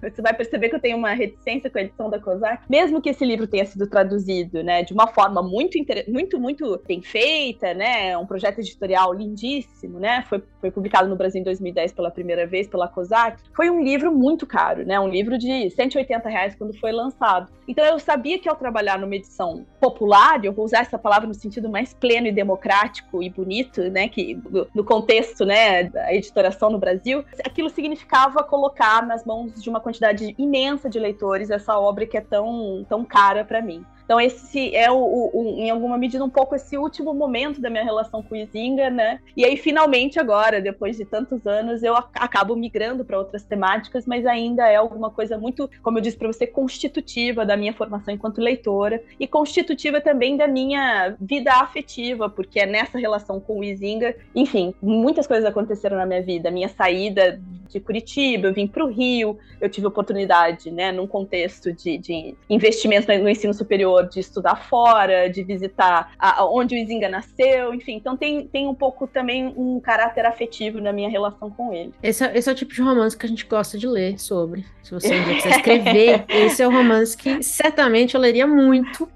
Você 0.00 0.22
vai 0.22 0.34
perceber 0.34 0.68
que 0.68 0.76
eu 0.76 0.80
tenho 0.80 0.96
uma 0.96 1.12
reticência 1.12 1.70
com 1.70 1.78
a 1.78 1.82
edição 1.82 2.08
da 2.08 2.18
COSAC, 2.18 2.62
mesmo 2.68 3.00
que 3.00 3.10
esse 3.10 3.24
livro 3.24 3.46
tenha 3.46 3.64
sido 3.64 3.86
traduzido 3.86 4.62
né, 4.62 4.82
de 4.82 4.92
uma 4.92 5.06
forma 5.06 5.42
muito, 5.42 5.78
muito, 6.08 6.38
muito 6.38 6.80
bem 6.86 7.02
feita, 7.02 7.74
né, 7.74 8.16
um 8.16 8.26
projeto 8.26 8.58
editorial 8.58 9.12
lindíssimo, 9.12 9.98
né, 9.98 10.24
foi, 10.28 10.42
foi 10.60 10.70
publicado 10.70 11.08
no 11.08 11.16
Brasil 11.16 11.40
em 11.40 11.44
2010 11.44 11.92
pela 11.92 12.10
primeira 12.10 12.46
vez 12.46 12.68
pela 12.68 12.88
COSAC, 12.88 13.42
foi 13.54 13.70
um 13.70 13.82
livro 13.82 14.12
muito 14.12 14.46
caro, 14.46 14.84
né, 14.84 14.98
um 15.00 15.08
livro 15.08 15.38
de 15.38 15.70
180 15.70 16.28
reais 16.28 16.54
quando 16.54 16.76
foi 16.78 16.92
lançado. 16.92 17.50
Então 17.66 17.84
eu 17.84 17.98
sabia 17.98 18.38
que 18.38 18.48
ao 18.48 18.56
trabalhar 18.56 18.98
numa 18.98 19.14
edição 19.14 19.66
popular, 19.80 20.44
eu 20.44 20.52
vou 20.52 20.64
usar 20.64 20.80
essa 20.80 20.98
palavra 20.98 21.26
no 21.26 21.34
sentido 21.34 21.68
mais 21.68 21.92
pleno 21.92 22.26
e 22.26 22.32
democrático 22.32 23.22
e 23.22 23.30
bonito, 23.30 23.82
né, 23.90 24.08
que 24.08 24.38
no 24.74 24.84
contexto, 24.84 25.44
né, 25.44 25.84
da 25.84 26.14
editoração 26.28 26.70
no 26.70 26.78
Brasil, 26.78 27.24
aquilo 27.44 27.68
significa 27.68 27.98
significava 27.98 28.42
colocar 28.42 29.06
nas 29.06 29.24
mãos 29.24 29.60
de 29.60 29.68
uma 29.68 29.80
quantidade 29.80 30.34
imensa 30.38 30.88
de 30.88 30.98
leitores 30.98 31.50
essa 31.50 31.78
obra 31.78 32.06
que 32.06 32.16
é 32.16 32.20
tão, 32.20 32.84
tão 32.88 33.04
cara 33.04 33.44
para 33.44 33.60
mim. 33.60 33.84
Então, 34.08 34.18
esse 34.18 34.74
é, 34.74 34.90
o, 34.90 34.96
o, 34.96 35.56
em 35.58 35.68
alguma 35.68 35.98
medida, 35.98 36.24
um 36.24 36.30
pouco 36.30 36.54
esse 36.54 36.78
último 36.78 37.12
momento 37.12 37.60
da 37.60 37.68
minha 37.68 37.84
relação 37.84 38.22
com 38.22 38.34
o 38.34 38.38
Izinga, 38.38 38.88
né? 38.88 39.20
E 39.36 39.44
aí, 39.44 39.54
finalmente, 39.54 40.18
agora, 40.18 40.62
depois 40.62 40.96
de 40.96 41.04
tantos 41.04 41.46
anos, 41.46 41.82
eu 41.82 41.94
acabo 41.94 42.56
migrando 42.56 43.04
para 43.04 43.18
outras 43.18 43.44
temáticas, 43.44 44.06
mas 44.06 44.24
ainda 44.24 44.66
é 44.66 44.76
alguma 44.76 45.10
coisa 45.10 45.36
muito, 45.36 45.68
como 45.82 45.98
eu 45.98 46.02
disse 46.02 46.16
para 46.16 46.26
você, 46.26 46.46
constitutiva 46.46 47.44
da 47.44 47.54
minha 47.54 47.74
formação 47.74 48.14
enquanto 48.14 48.40
leitora 48.40 49.02
e 49.20 49.26
constitutiva 49.26 50.00
também 50.00 50.38
da 50.38 50.48
minha 50.48 51.14
vida 51.20 51.52
afetiva, 51.52 52.30
porque 52.30 52.60
é 52.60 52.64
nessa 52.64 52.96
relação 52.96 53.38
com 53.38 53.58
o 53.58 53.64
Izinga, 53.64 54.16
enfim, 54.34 54.72
muitas 54.80 55.26
coisas 55.26 55.44
aconteceram 55.44 55.98
na 55.98 56.06
minha 56.06 56.22
vida. 56.22 56.50
Minha 56.50 56.70
saída 56.70 57.38
de 57.68 57.78
Curitiba, 57.78 58.48
eu 58.48 58.54
vim 58.54 58.66
para 58.66 58.82
o 58.82 58.88
Rio, 58.88 59.38
eu 59.60 59.68
tive 59.68 59.86
oportunidade, 59.86 60.70
né, 60.70 60.90
num 60.90 61.06
contexto 61.06 61.70
de, 61.70 61.98
de 61.98 62.34
investimento 62.48 63.06
no 63.18 63.28
ensino 63.28 63.52
superior 63.52 63.97
de 64.02 64.20
estudar 64.20 64.56
fora, 64.68 65.28
de 65.28 65.42
visitar 65.42 66.12
a, 66.18 66.44
onde 66.44 66.74
o 66.74 66.78
Izinga 66.78 67.08
nasceu, 67.08 67.74
enfim. 67.74 67.96
Então 67.96 68.16
tem, 68.16 68.46
tem 68.46 68.66
um 68.66 68.74
pouco 68.74 69.06
também 69.06 69.52
um 69.56 69.80
caráter 69.80 70.24
afetivo 70.26 70.80
na 70.80 70.92
minha 70.92 71.08
relação 71.08 71.50
com 71.50 71.72
ele. 71.72 71.92
Esse 72.02 72.24
é, 72.24 72.36
esse 72.36 72.48
é 72.48 72.52
o 72.52 72.54
tipo 72.54 72.72
de 72.72 72.82
romance 72.82 73.16
que 73.16 73.26
a 73.26 73.28
gente 73.28 73.46
gosta 73.46 73.78
de 73.78 73.86
ler 73.86 74.18
sobre. 74.18 74.64
Se 74.82 74.92
você 74.92 75.18
um 75.18 75.24
dia 75.24 75.34
quiser 75.34 75.56
escrever, 75.56 76.24
esse 76.30 76.62
é 76.62 76.66
o 76.66 76.70
romance 76.70 77.16
que 77.16 77.42
certamente 77.42 78.14
eu 78.14 78.20
leria 78.20 78.46
muito. 78.46 79.08